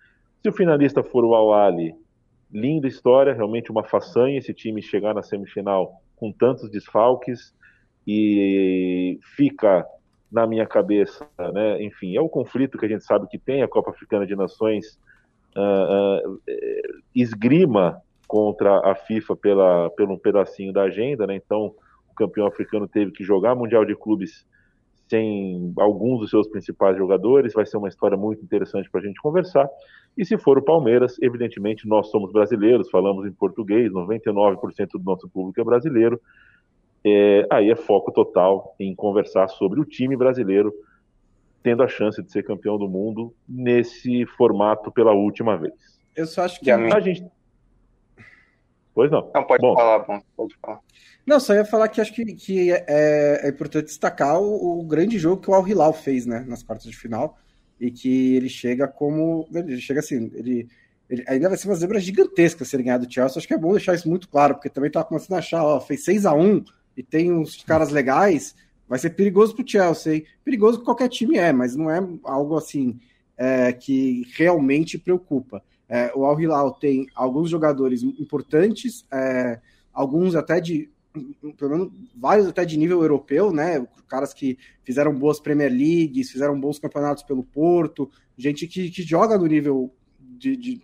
Se 0.42 0.48
o 0.48 0.52
finalista 0.52 1.02
for 1.02 1.24
o 1.24 1.34
Awali, 1.34 1.94
linda 2.52 2.88
história, 2.88 3.32
realmente 3.32 3.70
uma 3.70 3.84
façanha 3.84 4.38
esse 4.38 4.52
time 4.52 4.82
chegar 4.82 5.14
na 5.14 5.22
semifinal 5.22 6.00
com 6.20 6.30
tantos 6.30 6.70
desfalques 6.70 7.54
e 8.06 9.18
fica 9.34 9.86
na 10.30 10.46
minha 10.46 10.66
cabeça, 10.66 11.26
né? 11.52 11.82
Enfim, 11.82 12.14
é 12.14 12.20
o 12.20 12.28
conflito 12.28 12.78
que 12.78 12.84
a 12.84 12.88
gente 12.88 13.04
sabe 13.04 13.26
que 13.26 13.38
tem 13.38 13.62
a 13.62 13.68
Copa 13.68 13.90
Africana 13.90 14.26
de 14.26 14.36
Nações 14.36 15.00
uh, 15.56 16.28
uh, 16.28 16.40
esgrima 17.14 18.00
contra 18.28 18.78
a 18.88 18.94
FIFA 18.94 19.34
pela, 19.34 19.90
pelo 19.90 20.14
um 20.14 20.18
pedacinho 20.18 20.72
da 20.72 20.82
agenda, 20.82 21.26
né? 21.26 21.34
Então, 21.34 21.74
o 22.10 22.14
campeão 22.14 22.46
africano 22.46 22.86
teve 22.86 23.10
que 23.10 23.24
jogar 23.24 23.56
Mundial 23.56 23.84
de 23.84 23.96
Clubes 23.96 24.46
sem 25.10 25.72
alguns 25.76 26.20
dos 26.20 26.30
seus 26.30 26.46
principais 26.46 26.96
jogadores. 26.96 27.52
Vai 27.52 27.66
ser 27.66 27.76
uma 27.76 27.88
história 27.88 28.16
muito 28.16 28.42
interessante 28.44 28.88
para 28.88 29.00
a 29.00 29.04
gente 29.04 29.20
conversar. 29.20 29.68
E 30.16 30.24
se 30.24 30.38
for 30.38 30.56
o 30.56 30.62
Palmeiras, 30.62 31.16
evidentemente 31.20 31.86
nós 31.88 32.10
somos 32.10 32.32
brasileiros, 32.32 32.88
falamos 32.88 33.26
em 33.26 33.32
português, 33.32 33.90
99% 33.90 34.92
do 34.92 35.04
nosso 35.04 35.28
público 35.28 35.60
é 35.60 35.64
brasileiro. 35.64 36.20
É, 37.04 37.46
aí 37.50 37.70
é 37.70 37.76
foco 37.76 38.12
total 38.12 38.74
em 38.78 38.94
conversar 38.94 39.48
sobre 39.48 39.80
o 39.80 39.84
time 39.84 40.16
brasileiro 40.16 40.72
tendo 41.62 41.82
a 41.82 41.88
chance 41.88 42.22
de 42.22 42.30
ser 42.30 42.42
campeão 42.42 42.78
do 42.78 42.88
mundo 42.88 43.34
nesse 43.48 44.24
formato 44.26 44.90
pela 44.90 45.12
última 45.12 45.56
vez. 45.56 46.00
Eu 46.16 46.26
só 46.26 46.42
acho 46.42 46.60
que 46.60 46.70
a, 46.70 46.76
a 46.76 47.00
gente. 47.00 47.24
Pois 48.94 49.10
não. 49.10 49.30
Não, 49.34 49.44
pode 49.44 49.60
bom, 49.60 49.74
falar, 49.74 49.98
bom, 50.00 50.20
pode 50.36 50.56
falar. 50.60 50.80
Não, 51.26 51.38
só 51.38 51.54
ia 51.54 51.64
falar 51.64 51.88
que 51.88 52.00
acho 52.00 52.12
que, 52.12 52.24
que 52.34 52.72
é, 52.72 53.42
é, 53.44 53.48
importante 53.48 53.86
destacar 53.86 54.40
o, 54.40 54.80
o, 54.80 54.84
grande 54.84 55.18
jogo 55.18 55.40
que 55.40 55.50
o 55.50 55.54
Al 55.54 55.66
Hilal 55.66 55.92
fez, 55.92 56.26
né, 56.26 56.44
nas 56.46 56.62
quartas 56.62 56.90
de 56.90 56.96
final, 56.96 57.38
e 57.80 57.90
que 57.90 58.36
ele 58.36 58.48
chega 58.48 58.88
como. 58.88 59.46
Ele 59.54 59.80
chega 59.80 60.00
assim, 60.00 60.30
ele, 60.34 60.68
ele 61.08 61.24
ainda 61.28 61.48
vai 61.48 61.56
ser 61.56 61.68
uma 61.68 61.76
zebra 61.76 62.00
gigantesca 62.00 62.64
se 62.64 62.74
ele 62.74 62.82
ganhar 62.82 62.98
do 62.98 63.12
Chelsea. 63.12 63.38
Acho 63.38 63.46
que 63.46 63.54
é 63.54 63.58
bom 63.58 63.72
deixar 63.72 63.94
isso 63.94 64.08
muito 64.08 64.28
claro, 64.28 64.54
porque 64.54 64.68
também 64.68 64.90
tá 64.90 65.04
começando 65.04 65.36
a 65.36 65.38
achar, 65.38 65.64
ó, 65.64 65.80
fez 65.80 66.04
6 66.04 66.26
a 66.26 66.34
1 66.34 66.64
e 66.96 67.02
tem 67.02 67.32
uns 67.32 67.62
caras 67.62 67.90
legais 67.90 68.54
vai 68.90 68.98
ser 68.98 69.10
perigoso 69.10 69.54
para 69.54 69.64
o 69.64 69.68
Chelsea, 69.68 70.14
hein? 70.14 70.24
perigoso 70.44 70.80
que 70.80 70.84
qualquer 70.84 71.08
time 71.08 71.38
é, 71.38 71.52
mas 71.52 71.76
não 71.76 71.88
é 71.88 72.04
algo 72.24 72.56
assim 72.56 72.98
é, 73.38 73.72
que 73.72 74.26
realmente 74.34 74.98
preocupa. 74.98 75.62
É, 75.90 76.12
o 76.14 76.24
Al 76.24 76.40
Hilal 76.40 76.70
tem 76.74 77.08
alguns 77.16 77.50
jogadores 77.50 78.04
importantes, 78.04 79.04
é, 79.12 79.60
alguns 79.92 80.36
até 80.36 80.60
de 80.60 80.88
pelo 81.58 81.70
menos 81.72 81.92
vários 82.14 82.46
até 82.46 82.64
de 82.64 82.78
nível 82.78 83.02
europeu, 83.02 83.52
né? 83.52 83.84
Caras 84.06 84.32
que 84.32 84.56
fizeram 84.84 85.12
boas 85.12 85.40
Premier 85.40 85.72
Leagues, 85.72 86.30
fizeram 86.30 86.58
bons 86.58 86.78
campeonatos 86.78 87.24
pelo 87.24 87.42
Porto, 87.42 88.08
gente 88.38 88.68
que, 88.68 88.88
que 88.88 89.02
joga 89.02 89.36
no 89.36 89.46
nível 89.46 89.92
de, 90.20 90.56
de 90.56 90.80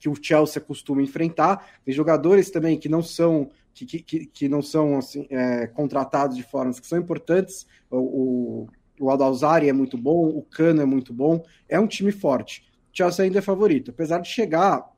que 0.00 0.08
o 0.08 0.14
Chelsea 0.20 0.60
costuma 0.60 1.00
enfrentar. 1.00 1.78
Tem 1.84 1.94
jogadores 1.94 2.50
também 2.50 2.76
que 2.76 2.88
não 2.88 3.04
são 3.04 3.50
que, 3.72 3.86
que, 3.86 4.26
que 4.26 4.48
não 4.48 4.60
são 4.60 4.98
assim, 4.98 5.28
é, 5.30 5.68
contratados 5.68 6.36
de 6.36 6.42
formas 6.42 6.80
que 6.80 6.86
são 6.86 6.98
importantes. 6.98 7.64
O, 7.88 7.98
o, 7.98 8.68
o 8.98 9.10
Aldalzari 9.10 9.68
é 9.68 9.72
muito 9.72 9.96
bom, 9.96 10.26
o 10.26 10.42
Cano 10.42 10.82
é 10.82 10.84
muito 10.84 11.14
bom. 11.14 11.42
É 11.68 11.78
um 11.78 11.86
time 11.86 12.10
forte. 12.10 12.68
Chelsea 13.00 13.24
ainda 13.24 13.38
é 13.38 13.42
favorito. 13.42 13.90
Apesar 13.90 14.18
de 14.18 14.28
chegar, 14.28 14.90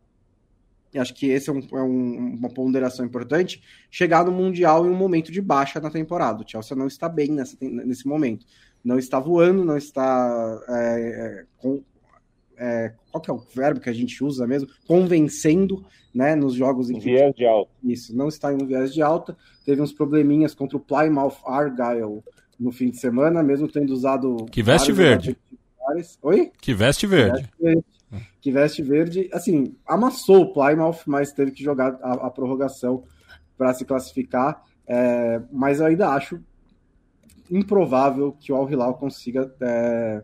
acho 0.96 1.14
que 1.14 1.26
esse 1.26 1.48
é, 1.48 1.52
um, 1.52 1.60
é 1.72 1.82
um, 1.82 2.36
uma 2.38 2.48
ponderação 2.48 3.06
importante, 3.06 3.62
chegar 3.90 4.24
no 4.24 4.32
Mundial 4.32 4.86
em 4.86 4.90
um 4.90 4.96
momento 4.96 5.30
de 5.30 5.40
baixa 5.40 5.80
na 5.80 5.90
temporada. 5.90 6.42
O 6.42 6.48
Chelsea 6.48 6.76
não 6.76 6.86
está 6.86 7.08
bem 7.08 7.30
nessa, 7.30 7.56
nesse 7.60 8.06
momento. 8.06 8.44
Não 8.84 8.98
está 8.98 9.20
voando, 9.20 9.64
não 9.64 9.76
está 9.76 10.60
é, 10.68 10.74
é 10.74 11.44
com, 11.56 11.82
é, 12.56 12.92
qual 13.10 13.22
que 13.22 13.30
é 13.30 13.34
o 13.34 13.38
verbo 13.38 13.80
que 13.80 13.88
a 13.88 13.92
gente 13.92 14.22
usa 14.24 14.46
mesmo? 14.46 14.68
Convencendo, 14.86 15.84
né, 16.12 16.34
nos 16.34 16.54
jogos 16.54 16.90
em 16.90 16.98
viés 16.98 17.32
de 17.34 17.46
alta. 17.46 17.70
Isso, 17.82 18.14
não 18.14 18.28
está 18.28 18.52
em 18.52 18.56
um 18.56 18.66
viés 18.66 18.92
de 18.92 19.00
alta. 19.00 19.36
Teve 19.64 19.80
uns 19.80 19.92
probleminhas 19.92 20.54
contra 20.54 20.76
o 20.76 20.80
Plymouth 20.80 21.36
Argyle 21.46 22.22
no 22.58 22.70
fim 22.70 22.90
de 22.90 22.98
semana, 22.98 23.42
mesmo 23.42 23.66
tendo 23.68 23.92
usado 23.92 24.46
Que 24.50 24.62
veste 24.62 24.92
verde. 24.92 25.36
Oi? 26.22 26.52
Que 26.60 26.74
veste 26.74 27.06
verde. 27.06 27.42
Que 27.42 27.42
veste 27.42 27.62
verde. 27.62 27.84
Que 28.40 28.52
veste 28.52 28.82
verde, 28.82 29.30
assim, 29.32 29.76
amassou 29.86 30.42
o 30.42 30.52
Plymouth, 30.52 30.98
mas 31.06 31.32
teve 31.32 31.50
que 31.50 31.64
jogar 31.64 31.98
a, 32.02 32.26
a 32.26 32.30
prorrogação 32.30 33.04
para 33.56 33.72
se 33.72 33.84
classificar. 33.84 34.62
É, 34.86 35.40
mas 35.50 35.80
eu 35.80 35.86
ainda 35.86 36.08
acho 36.10 36.40
improvável 37.50 38.32
que 38.32 38.52
o 38.52 38.56
Al 38.56 38.70
Hilal 38.70 38.94
consiga 38.94 39.52
é, 39.60 40.22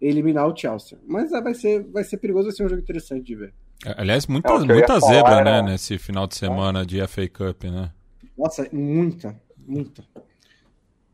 eliminar 0.00 0.46
o 0.46 0.56
Chelsea. 0.56 0.98
Mas 1.06 1.32
é, 1.32 1.40
vai, 1.40 1.54
ser, 1.54 1.82
vai 1.84 2.04
ser 2.04 2.18
perigoso, 2.18 2.48
vai 2.48 2.56
ser 2.56 2.64
um 2.64 2.68
jogo 2.68 2.82
interessante 2.82 3.24
de 3.24 3.34
ver. 3.34 3.54
É, 3.84 3.94
aliás, 3.96 4.26
muita, 4.26 4.52
é, 4.52 4.58
muita 4.58 5.00
zebra, 5.00 5.42
né, 5.42 5.62
nesse 5.62 5.98
final 5.98 6.26
de 6.26 6.36
semana 6.36 6.84
de 6.84 7.04
FA 7.06 7.28
Cup, 7.28 7.64
né? 7.64 7.90
Nossa, 8.36 8.68
muita, 8.72 9.40
muita. 9.66 10.04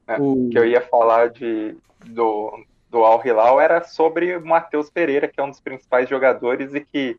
É, 0.07 0.17
o 0.19 0.49
que 0.49 0.59
eu 0.59 0.67
ia 0.67 0.81
falar 0.81 1.31
de, 1.31 1.77
do, 2.07 2.53
do 2.91 3.05
Al 3.05 3.25
Hilal 3.25 3.61
era 3.61 3.85
sobre 3.85 4.37
o 4.37 4.45
Matheus 4.45 4.91
Pereira, 4.91 5.29
que 5.29 5.41
é 5.41 5.43
um 5.43 5.51
dos 5.51 5.61
principais 5.61 6.09
jogadores 6.09 6.75
e 6.75 6.81
que 6.81 7.19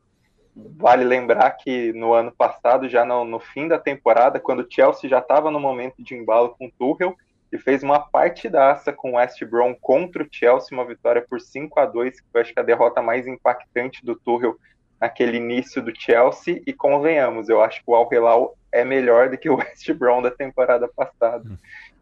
vale 0.54 1.06
lembrar 1.06 1.52
que 1.52 1.94
no 1.94 2.14
ano 2.14 2.32
passado, 2.32 2.90
já 2.90 3.06
no, 3.06 3.24
no 3.24 3.40
fim 3.40 3.70
da 3.70 3.80
temporada, 3.80 4.40
quando 4.40 4.60
o 4.60 4.68
Chelsea 4.70 5.10
já 5.10 5.20
estava 5.20 5.50
no 5.50 5.60
momento 5.60 6.04
de 6.04 6.14
embalo 6.14 6.56
com 6.58 6.68
o 6.68 6.72
Tuchel, 6.72 7.16
e 7.52 7.58
fez 7.58 7.84
uma 7.84 8.00
partidaça 8.00 8.94
com 8.94 9.12
o 9.12 9.16
West 9.16 9.44
Brom 9.44 9.76
contra 9.76 10.24
o 10.24 10.28
Chelsea, 10.30 10.70
uma 10.72 10.86
vitória 10.86 11.26
por 11.28 11.42
5 11.42 11.80
a 11.80 11.86
2 11.86 12.22
que 12.22 12.26
eu 12.34 12.42
acho 12.42 12.54
que 12.54 12.60
a 12.60 12.64
derrota 12.64 13.02
mais 13.02 13.28
impactante 13.28 14.06
do 14.06 14.16
Tuchel 14.16 14.58
naquele 15.00 15.38
início 15.38 15.82
do 15.82 15.92
Chelsea, 15.98 16.62
e 16.68 16.74
convenhamos, 16.74 17.50
eu 17.50 17.62
acho 17.62 17.84
que 17.84 17.90
o 17.90 17.96
Al 17.96 18.08
Hilal 18.12 18.56
é 18.72 18.86
melhor 18.86 19.30
do 19.30 19.38
que 19.38 19.50
o 19.50 19.56
West 19.58 19.92
Brom 19.94 20.22
da 20.22 20.32
temporada 20.32 20.88
passada. 20.88 21.44
Hum. 21.50 21.58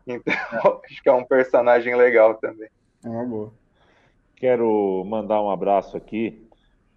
Então, 0.06 0.34
acho 0.86 1.02
que 1.02 1.08
é 1.08 1.14
um 1.14 1.24
personagem 1.24 1.96
legal 1.96 2.36
também. 2.36 2.70
É 3.04 3.10
uma 3.10 3.26
boa. 3.26 3.54
Quero 4.36 5.04
mandar 5.06 5.42
um 5.42 5.50
abraço 5.50 5.98
aqui. 5.98 6.48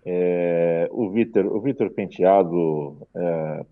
É, 0.04 0.88
o 0.90 1.10
Vitor 1.10 1.46
o 1.46 1.60
Vitor 1.60 1.90
Penteado 1.90 3.06
é, 3.14 3.64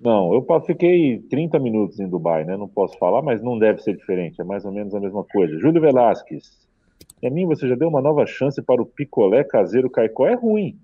não, 0.00 0.32
eu 0.32 0.46
fiquei 0.62 1.18
30 1.18 1.58
minutos 1.58 2.00
em 2.00 2.08
Dubai, 2.08 2.44
né? 2.44 2.56
Não 2.56 2.66
posso 2.66 2.96
falar, 2.96 3.20
mas 3.20 3.42
não 3.42 3.58
deve 3.58 3.82
ser 3.82 3.94
diferente. 3.94 4.40
É 4.40 4.44
mais 4.44 4.64
ou 4.64 4.72
menos 4.72 4.94
a 4.94 5.00
mesma 5.00 5.22
coisa. 5.24 5.58
Júlio 5.58 5.80
Velasquez. 5.80 6.58
E 7.22 7.26
a 7.26 7.30
mim, 7.30 7.44
você 7.44 7.68
já 7.68 7.74
deu 7.74 7.88
uma 7.88 8.00
nova 8.00 8.24
chance 8.24 8.62
para 8.62 8.80
o 8.80 8.86
picolé 8.86 9.44
caseiro 9.44 9.90
caicó. 9.90 10.26
É 10.26 10.34
ruim. 10.34 10.78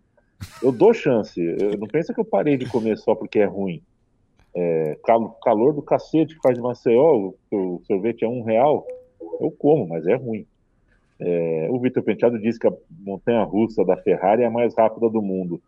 Eu 0.62 0.70
dou 0.70 0.92
chance. 0.92 1.40
Eu, 1.40 1.78
não 1.78 1.86
pensa 1.86 2.12
que 2.12 2.20
eu 2.20 2.26
parei 2.26 2.58
de 2.58 2.66
comer 2.66 2.98
só 2.98 3.14
porque 3.14 3.38
é 3.38 3.46
ruim. 3.46 3.82
É, 4.54 4.98
calor 5.42 5.72
do 5.72 5.80
cacete 5.80 6.34
que 6.34 6.42
faz 6.42 6.54
de 6.54 6.62
Maceió, 6.62 7.14
o, 7.14 7.34
o 7.50 7.80
sorvete 7.86 8.22
é 8.22 8.28
um 8.28 8.42
real. 8.42 8.86
Eu 9.40 9.50
como, 9.50 9.88
mas 9.88 10.06
é 10.06 10.14
ruim. 10.14 10.46
É, 11.18 11.68
o 11.70 11.78
Vitor 11.78 12.02
Penteado 12.02 12.38
disse 12.38 12.58
que 12.58 12.66
a 12.66 12.72
montanha 13.00 13.42
russa 13.42 13.84
da 13.84 13.96
Ferrari 13.96 14.42
é 14.42 14.46
a 14.46 14.50
mais 14.50 14.74
rápida 14.76 15.08
do 15.08 15.22
mundo. 15.22 15.60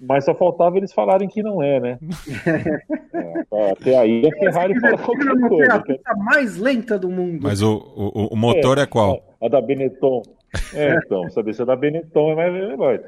Mas 0.00 0.24
só 0.24 0.34
faltava 0.34 0.76
eles 0.76 0.92
falarem 0.92 1.28
que 1.28 1.42
não 1.42 1.62
é, 1.62 1.80
né? 1.80 1.98
é, 3.52 3.70
até 3.70 3.96
aí 3.96 4.26
a 4.26 4.38
Ferrari 4.38 4.78
fala 4.80 4.98
qualquer 4.98 5.48
coisa. 5.48 5.84
É 5.88 6.00
a 6.04 6.16
mais 6.16 6.56
lenta 6.56 6.98
do 6.98 7.08
mundo. 7.08 7.40
Mas 7.42 7.62
o, 7.62 7.74
o, 7.74 8.28
o 8.32 8.36
motor 8.36 8.78
é, 8.78 8.82
é 8.82 8.86
qual? 8.86 9.22
A, 9.40 9.46
a, 9.46 9.48
da 9.48 9.60
Benetton. 9.60 10.22
É, 10.74 10.96
então, 10.96 11.28
saber 11.30 11.54
se 11.54 11.62
a 11.62 11.64
da 11.64 11.76
Benetton 11.76 12.32
é 12.32 12.34
mais 12.34 12.52
veloz. 12.52 13.00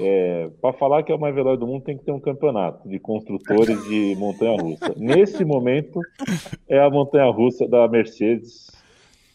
É, 0.00 0.48
para 0.60 0.72
falar 0.74 1.02
que 1.02 1.10
é 1.10 1.14
o 1.14 1.18
mais 1.18 1.34
veloz 1.34 1.58
do 1.58 1.66
mundo, 1.66 1.82
tem 1.82 1.96
que 1.96 2.04
ter 2.04 2.12
um 2.12 2.20
campeonato 2.20 2.88
de 2.88 3.00
construtores 3.00 3.82
de 3.84 4.14
montanha-russa. 4.16 4.94
Nesse 4.96 5.44
momento, 5.44 6.00
é 6.68 6.78
a 6.78 6.88
montanha-russa 6.88 7.66
da 7.66 7.88
Mercedes 7.88 8.68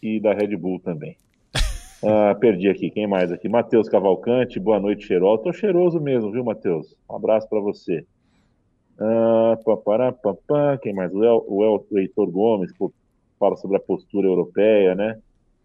e 0.04 0.20
da 0.20 0.34
Red 0.34 0.56
Bull 0.58 0.80
também. 0.80 1.18
Ah, 2.06 2.36
perdi 2.36 2.68
aqui. 2.68 2.89
Quem 2.89 3.08
mais 3.08 3.32
aqui? 3.32 3.47
Matheus 3.47 3.88
Cavalcante, 3.88 4.60
boa 4.60 4.78
noite, 4.78 5.08
Cheirol. 5.08 5.38
Tô 5.38 5.54
cheiroso 5.54 6.01
mesmo, 6.01 6.34
viu, 6.34 6.43
Matheus? 6.43 6.93
Um 7.10 7.16
abraço 7.16 7.47
para 7.47 7.62
você. 7.62 8.06
Ah. 8.99 9.58
Quem 10.82 10.93
mais? 10.93 11.14
O, 11.14 11.24
El, 11.24 11.45
o, 11.47 11.64
El, 11.64 11.86
o 11.89 11.97
Heitor 11.97 12.30
Gomes 12.30 12.74
pô, 12.78 12.91
fala 13.39 13.56
sobre 13.56 13.78
a 13.78 13.80
postura 13.80 14.28
europeia, 14.28 14.93
né? 14.95 15.18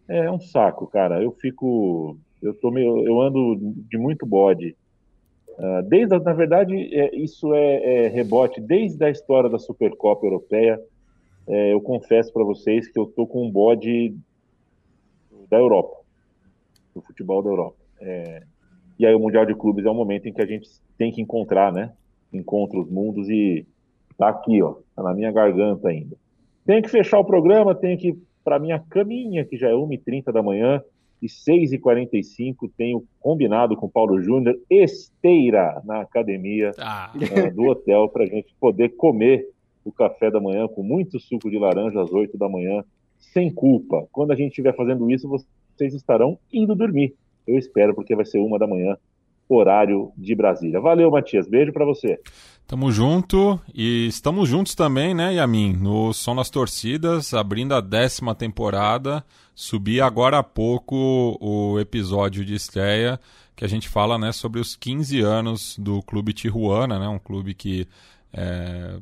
É 0.07 0.31
um 0.31 0.39
saco, 0.39 0.87
cara. 0.87 1.21
Eu 1.21 1.31
fico. 1.33 2.17
Eu, 2.41 2.53
tô 2.53 2.71
meio, 2.71 3.05
eu 3.05 3.21
ando 3.21 3.57
de 3.89 3.97
muito 3.97 4.25
bode. 4.25 4.77
Uh, 5.57 5.83
desde, 5.89 6.17
na 6.19 6.31
verdade, 6.31 6.73
é, 6.95 7.13
isso 7.17 7.53
é, 7.53 8.05
é, 8.05 8.07
rebote 8.07 8.61
desde 8.61 9.03
a 9.03 9.09
história 9.09 9.49
da 9.49 9.59
Supercopa 9.59 10.25
Europeia. 10.25 10.79
é, 11.45 11.73
eu 11.73 11.81
confesso 11.81 12.31
para 12.31 12.45
vocês 12.45 12.87
que 12.87 12.97
eu 12.97 13.05
tô 13.05 13.27
com 13.27 13.45
um 13.45 13.51
bode 13.51 14.15
da 15.49 15.57
Europa, 15.57 15.97
do 16.93 17.01
futebol 17.01 17.41
da 17.41 17.49
Europa. 17.49 17.77
É, 18.01 18.43
e 18.97 19.05
aí 19.05 19.13
o 19.15 19.19
Mundial 19.19 19.45
de 19.45 19.55
Clubes 19.55 19.85
é 19.85 19.89
um 19.89 19.95
momento 19.95 20.27
em 20.27 20.33
que 20.33 20.41
a 20.41 20.45
gente 20.45 20.69
tem 20.97 21.11
que 21.11 21.21
encontrar, 21.21 21.71
né? 21.71 21.93
Encontra 22.31 22.79
os 22.79 22.89
mundos 22.89 23.29
e 23.29 23.65
tá 24.17 24.29
aqui, 24.29 24.61
ó, 24.61 24.75
tá 24.95 25.01
na 25.03 25.13
minha 25.13 25.31
garganta 25.31 25.87
ainda. 25.87 26.15
Tem 26.65 26.81
que 26.81 26.89
fechar 26.89 27.19
o 27.19 27.25
programa, 27.25 27.73
tem 27.73 27.97
que 27.97 28.17
para 28.43 28.59
minha 28.59 28.79
caminha, 28.79 29.45
que 29.45 29.57
já 29.57 29.69
é 29.69 29.73
1h30 29.73 30.31
da 30.31 30.43
manhã, 30.43 30.81
e 31.21 31.27
6h45 31.27 32.71
tenho 32.77 33.03
combinado 33.19 33.75
com 33.75 33.87
o 33.87 33.91
Paulo 33.91 34.21
Júnior 34.21 34.57
esteira 34.69 35.81
na 35.85 36.01
academia 36.01 36.71
ah. 36.79 37.11
uh, 37.13 37.53
do 37.53 37.63
hotel 37.65 38.07
para 38.09 38.23
a 38.23 38.27
gente 38.27 38.53
poder 38.59 38.89
comer 38.95 39.45
o 39.83 39.91
café 39.91 40.31
da 40.31 40.39
manhã 40.39 40.67
com 40.67 40.81
muito 40.81 41.19
suco 41.19 41.49
de 41.49 41.57
laranja 41.57 42.01
às 42.01 42.11
8 42.11 42.37
da 42.37 42.47
manhã, 42.47 42.83
sem 43.19 43.51
culpa. 43.51 44.07
Quando 44.11 44.31
a 44.31 44.35
gente 44.35 44.49
estiver 44.49 44.75
fazendo 44.75 45.09
isso, 45.11 45.27
vocês 45.27 45.93
estarão 45.93 46.39
indo 46.51 46.75
dormir. 46.75 47.15
Eu 47.45 47.57
espero, 47.57 47.93
porque 47.93 48.15
vai 48.15 48.25
ser 48.25 48.39
uma 48.39 48.57
da 48.57 48.67
manhã, 48.67 48.97
horário 49.47 50.11
de 50.17 50.35
Brasília. 50.35 50.79
Valeu, 50.79 51.11
Matias. 51.11 51.47
Beijo 51.47 51.73
para 51.73 51.85
você. 51.85 52.19
Tamo 52.67 52.91
junto 52.91 53.59
e 53.73 54.07
estamos 54.07 54.47
juntos 54.47 54.75
também, 54.75 55.15
né, 55.15 55.33
Yamin? 55.33 55.73
No 55.73 56.13
Som 56.13 56.35
das 56.35 56.51
Torcidas, 56.51 57.33
abrindo 57.33 57.73
a 57.73 57.81
décima 57.81 58.35
temporada. 58.35 59.25
Subi 59.55 59.99
agora 59.99 60.37
há 60.37 60.43
pouco 60.43 61.35
o 61.41 61.79
episódio 61.79 62.45
de 62.45 62.53
estreia 62.53 63.19
que 63.55 63.65
a 63.65 63.67
gente 63.67 63.89
fala, 63.89 64.17
né, 64.17 64.31
sobre 64.31 64.61
os 64.61 64.73
15 64.73 65.19
anos 65.19 65.77
do 65.77 66.01
Clube 66.03 66.31
Tijuana, 66.31 66.97
né, 66.97 67.09
um 67.09 67.19
clube 67.19 67.53
que 67.53 67.85
é, 68.33 68.99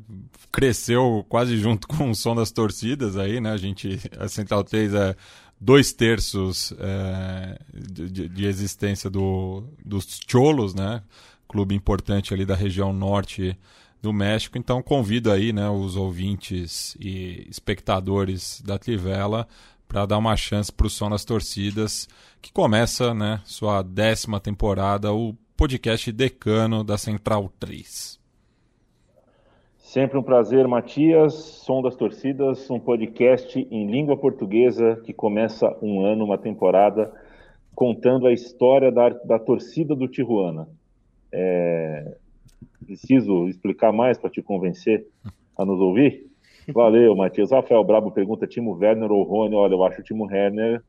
cresceu 0.50 1.24
quase 1.28 1.56
junto 1.56 1.86
com 1.86 2.10
o 2.10 2.14
Som 2.14 2.34
das 2.34 2.50
Torcidas 2.50 3.16
aí, 3.16 3.40
né? 3.40 3.52
A 3.52 3.56
gente, 3.56 3.98
a 4.18 4.28
Central 4.28 4.64
3 4.64 4.94
é 4.94 5.16
dois 5.60 5.92
terços 5.92 6.72
é, 6.78 7.58
de, 7.72 8.28
de, 8.28 8.46
existência 8.46 9.10
do, 9.10 9.64
dos 9.84 10.20
Cholos, 10.26 10.74
né? 10.74 11.02
Clube 11.48 11.74
importante 11.74 12.32
ali 12.32 12.44
da 12.44 12.54
região 12.54 12.92
norte 12.92 13.58
do 14.00 14.12
México. 14.12 14.56
Então 14.56 14.82
convido 14.82 15.30
aí, 15.30 15.52
né, 15.52 15.68
os 15.68 15.96
ouvintes 15.96 16.96
e 17.00 17.46
espectadores 17.50 18.62
da 18.64 18.78
Trivela 18.78 19.48
para 19.88 20.04
dar 20.04 20.18
uma 20.18 20.36
chance 20.36 20.70
para 20.70 20.86
o 20.86 20.90
Som 20.90 21.08
das 21.10 21.24
Torcidas, 21.24 22.06
que 22.42 22.52
começa, 22.52 23.14
né, 23.14 23.40
sua 23.44 23.82
décima 23.82 24.38
temporada, 24.38 25.12
o 25.12 25.34
podcast 25.56 26.12
decano 26.12 26.84
da 26.84 26.98
Central 26.98 27.50
3. 27.58 28.17
Sempre 29.88 30.18
um 30.18 30.22
prazer, 30.22 30.68
Matias. 30.68 31.32
Som 31.32 31.80
das 31.80 31.96
Torcidas, 31.96 32.68
um 32.70 32.78
podcast 32.78 33.58
em 33.70 33.90
língua 33.90 34.18
portuguesa 34.18 35.00
que 35.02 35.14
começa 35.14 35.74
um 35.80 36.04
ano, 36.04 36.26
uma 36.26 36.36
temporada, 36.36 37.10
contando 37.74 38.26
a 38.26 38.32
história 38.34 38.92
da, 38.92 39.08
da 39.08 39.38
torcida 39.38 39.96
do 39.96 40.06
Tijuana. 40.06 40.68
É... 41.32 42.18
Preciso 42.84 43.48
explicar 43.48 43.90
mais 43.90 44.18
para 44.18 44.28
te 44.28 44.42
convencer 44.42 45.06
a 45.56 45.64
nos 45.64 45.80
ouvir? 45.80 46.26
Valeu, 46.68 47.16
Matias. 47.16 47.50
Rafael 47.50 47.82
Brabo 47.82 48.10
pergunta: 48.10 48.46
Timo 48.46 48.76
Werner 48.76 49.10
ou 49.10 49.22
Rony? 49.22 49.54
Olha, 49.54 49.72
eu 49.72 49.82
acho 49.84 49.96
que 49.96 50.02
o 50.02 50.04
Timo 50.04 50.26
Werner 50.26 50.82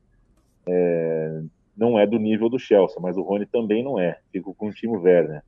é... 0.68 1.40
não 1.74 1.98
é 1.98 2.06
do 2.06 2.18
nível 2.18 2.50
do 2.50 2.58
Chelsea, 2.58 2.98
mas 3.00 3.16
o 3.16 3.22
Rony 3.22 3.46
também 3.46 3.82
não 3.82 3.98
é. 3.98 4.18
Fico 4.30 4.54
com 4.54 4.68
o 4.68 4.74
Timo 4.74 5.00
Werner. 5.00 5.42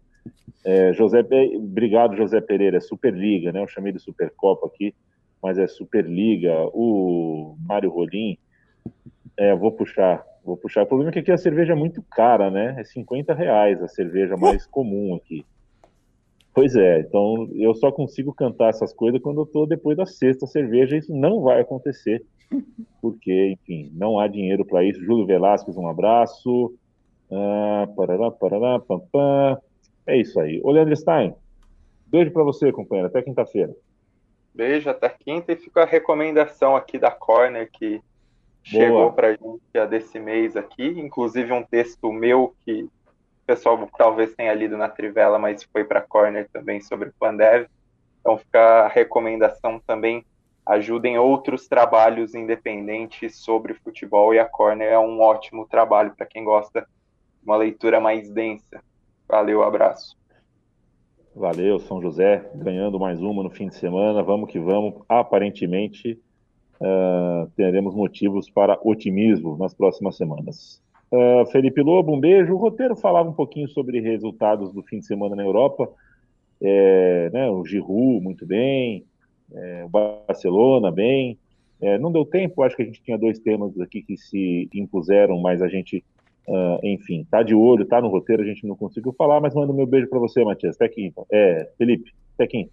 É, 0.65 0.93
José, 0.93 1.25
obrigado, 1.57 2.17
José 2.17 2.41
Pereira. 2.41 2.77
É 2.77 2.81
Superliga, 2.81 3.53
né? 3.53 3.63
Eu 3.63 3.69
chamei 3.69 3.93
de 3.93 3.99
Supercopa 3.99 4.67
aqui, 4.67 4.95
mas 5.43 5.59
é 5.59 5.67
Superliga. 5.67 6.55
O 6.73 7.57
Mário 7.67 7.91
Rolim, 7.91 8.39
é, 9.37 9.55
vou 9.55 9.73
puxar, 9.73 10.25
vou 10.45 10.57
puxar. 10.57 10.83
O 10.83 10.87
problema 10.87 11.11
é 11.11 11.13
que 11.13 11.19
aqui 11.19 11.33
a 11.33 11.39
cerveja 11.39 11.73
é 11.73 11.77
muito 11.77 12.03
cara, 12.03 12.51
né? 12.51 12.77
É 12.79 12.85
50 12.85 13.35
reais 13.35 13.83
a 13.83 13.89
cerveja 13.89 14.37
mais 14.37 14.67
comum 14.67 15.15
aqui. 15.15 15.45
Pois 16.55 16.77
é, 16.77 17.01
então 17.01 17.49
eu 17.55 17.75
só 17.75 17.91
consigo 17.91 18.33
cantar 18.33 18.69
essas 18.69 18.93
coisas 18.93 19.23
quando 19.23 19.41
eu 19.41 19.47
tô 19.47 19.65
depois 19.65 19.97
da 19.97 20.05
sexta 20.05 20.47
cerveja. 20.47 20.97
Isso 20.97 21.15
não 21.15 21.41
vai 21.41 21.61
acontecer, 21.61 22.23
porque, 23.01 23.57
enfim, 23.59 23.91
não 23.95 24.19
há 24.19 24.29
dinheiro 24.29 24.65
para 24.65 24.85
isso. 24.85 25.03
Júlio 25.03 25.27
Velasquez, 25.27 25.77
um 25.77 25.89
abraço. 25.89 26.75
Ah, 27.31 27.89
parará, 27.97 28.31
parará, 28.31 28.79
pam, 28.81 29.01
pam. 29.11 29.59
É 30.07 30.17
isso 30.17 30.41
aí. 30.41 30.61
Ô, 30.65 30.71
Leandro 30.71 30.97
Stein, 30.97 31.35
beijo 32.07 32.31
para 32.33 32.43
você, 32.43 32.73
companheiro. 32.73 33.09
Até 33.09 33.23
quinta-feira. 33.23 33.75
Beijo, 34.55 34.91
até 34.91 35.09
quinta. 35.09 35.53
E 35.53 35.57
fica 35.57 35.83
a 35.83 35.87
recomendação 35.87 36.77
aqui 36.77 36.99
da 36.99 37.11
Corner 37.11 37.71
que 37.71 38.01
Boa. 38.71 38.85
chegou 38.85 39.13
para 39.13 39.29
a 39.29 39.33
gente 39.33 39.87
desse 39.89 40.19
mês 40.19 40.57
aqui. 40.57 40.87
Inclusive 40.87 41.53
um 41.53 41.63
texto 41.63 42.13
meu 42.13 42.55
que 42.65 42.83
o 42.83 42.91
pessoal 43.47 43.89
talvez 43.97 44.35
tenha 44.35 44.55
lido 44.55 44.77
na 44.77 44.89
Trivela, 44.89 45.39
mas 45.39 45.63
foi 45.65 45.85
para 45.85 46.01
a 46.01 46.03
Corner 46.03 46.49
também 46.53 46.81
sobre 46.81 47.09
o 47.09 47.15
Pandev. 47.19 47.67
Então 48.21 48.37
fica 48.37 48.85
a 48.85 48.89
recomendação 48.89 49.81
também. 49.81 50.25
Ajudem 50.65 51.19
outros 51.19 51.67
trabalhos 51.67 52.37
independentes 52.37 53.37
sobre 53.37 53.75
futebol 53.75 54.33
e 54.33 54.39
a 54.39 54.45
Corner 54.45 54.93
é 54.93 54.99
um 54.99 55.21
ótimo 55.21 55.67
trabalho 55.67 56.15
para 56.17 56.25
quem 56.25 56.45
gosta 56.45 56.83
de 56.83 56.87
uma 57.45 57.57
leitura 57.57 58.01
mais 58.01 58.31
densa. 58.31 58.81
Valeu, 59.29 59.63
abraço. 59.63 60.17
Valeu, 61.35 61.79
São 61.79 62.01
José, 62.03 62.51
ganhando 62.55 63.01
mais 63.01 63.21
uma 63.23 63.43
no 63.43 63.51
fim 63.51 63.69
de 63.69 63.75
semana. 63.75 64.23
Vamos 64.23 64.51
que 64.51 64.59
vamos. 64.59 65.03
Aparentemente, 65.09 66.21
uh, 66.79 67.51
teremos 67.57 67.95
motivos 67.95 68.51
para 68.51 68.79
otimismo 68.83 69.57
nas 69.57 69.73
próximas 69.73 70.17
semanas. 70.17 70.83
Uh, 71.11 71.47
Felipe 71.51 71.81
Lobo, 71.81 72.15
um 72.15 72.21
beijo. 72.21 72.53
O 72.55 72.59
roteiro 72.59 72.95
falava 72.95 73.29
um 73.29 73.35
pouquinho 73.35 73.69
sobre 73.69 74.01
resultados 74.01 74.73
do 74.73 74.83
fim 74.83 74.99
de 74.99 75.07
semana 75.07 75.35
na 75.35 75.43
Europa. 75.43 75.89
É, 76.61 77.31
né, 77.33 77.51
o 77.51 77.65
Giroud, 77.65 78.23
muito 78.23 78.47
bem. 78.47 79.05
É, 79.55 79.85
o 79.85 79.89
Barcelona, 79.89 80.91
bem. 80.91 81.39
É, 81.81 81.99
não 81.99 82.13
deu 82.13 82.25
tempo, 82.25 82.63
acho 82.63 82.77
que 82.77 82.83
a 82.83 82.85
gente 82.85 83.03
tinha 83.03 83.19
dois 83.19 83.41
temas 83.41 83.79
aqui 83.81 84.03
que 84.03 84.17
se 84.17 84.69
impuseram, 84.73 85.41
mas 85.41 85.61
a 85.61 85.69
gente 85.69 86.05
Uh, 86.47 86.79
enfim, 86.83 87.25
tá 87.31 87.43
de 87.43 87.55
olho, 87.55 87.87
tá 87.87 88.01
no 88.01 88.09
roteiro, 88.09 88.43
a 88.43 88.47
gente 88.47 88.67
não 88.67 88.75
conseguiu 88.75 89.13
falar, 89.13 89.41
mas 89.41 89.55
manda 89.55 89.73
meu 89.73 89.87
beijo 89.87 90.09
para 90.09 90.19
você, 90.19 90.45
Matias. 90.45 90.75
Até 90.75 90.89
quinta. 90.89 91.25
É, 91.31 91.71
Felipe, 91.79 92.13
até 92.35 92.47
quinta. 92.47 92.73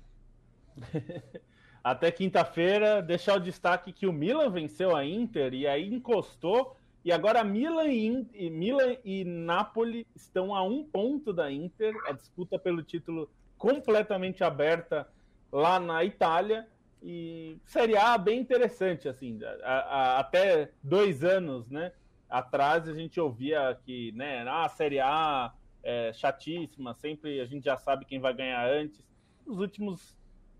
até 1.83 2.11
quinta-feira, 2.11 3.01
deixar 3.01 3.37
o 3.37 3.39
destaque 3.39 3.91
que 3.91 4.07
o 4.07 4.13
Milan 4.13 4.49
venceu 4.49 4.95
a 4.95 5.05
Inter 5.05 5.53
e 5.53 5.67
aí 5.67 5.93
encostou. 5.93 6.75
E 7.05 7.11
agora 7.11 7.43
Milan 7.43 7.87
e, 7.87 8.49
Milan 8.49 8.97
e 9.05 9.23
Napoli 9.23 10.05
estão 10.15 10.53
a 10.53 10.63
um 10.63 10.83
ponto 10.83 11.31
da 11.31 11.51
Inter. 11.51 11.95
A 12.07 12.11
disputa 12.11 12.59
pelo 12.59 12.83
título 12.83 13.29
completamente 13.57 14.43
aberta 14.43 15.07
lá 15.51 15.79
na 15.79 16.03
Itália. 16.03 16.67
E 17.01 17.57
Série 17.65 17.95
A 17.95 18.17
bem 18.17 18.39
interessante, 18.39 19.07
assim, 19.07 19.39
a, 19.63 19.71
a, 19.71 20.19
até 20.19 20.69
dois 20.83 21.23
anos, 21.23 21.69
né? 21.69 21.93
Atrás 22.29 22.87
a 22.87 22.93
gente 22.93 23.19
ouvia 23.19 23.77
que, 23.85 24.11
né, 24.13 24.43
ah, 24.47 24.65
a 24.65 24.69
Série 24.69 24.99
A 24.99 25.51
é 25.83 26.13
chatíssima, 26.13 26.93
sempre 26.93 27.39
a 27.41 27.45
gente 27.45 27.65
já 27.65 27.77
sabe 27.77 28.05
quem 28.05 28.19
vai 28.19 28.33
ganhar 28.33 28.69
antes. 28.69 29.03
Nos 29.45 29.59
últimos 29.59 30.17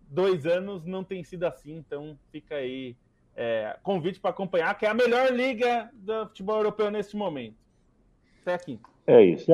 dois 0.09 0.45
anos 0.45 0.85
não 0.85 1.03
tem 1.03 1.23
sido 1.23 1.43
assim, 1.43 1.75
então 1.75 2.17
fica 2.31 2.55
aí 2.55 2.95
é, 3.35 3.77
convite 3.83 4.19
para 4.19 4.31
acompanhar, 4.31 4.77
que 4.77 4.85
é 4.85 4.89
a 4.89 4.93
melhor 4.93 5.31
liga 5.31 5.89
do 5.93 6.25
futebol 6.27 6.57
europeu 6.57 6.89
neste 6.89 7.15
momento. 7.15 7.55
Até 8.41 8.53
aqui. 8.53 8.79
É 9.05 9.23
isso. 9.23 9.51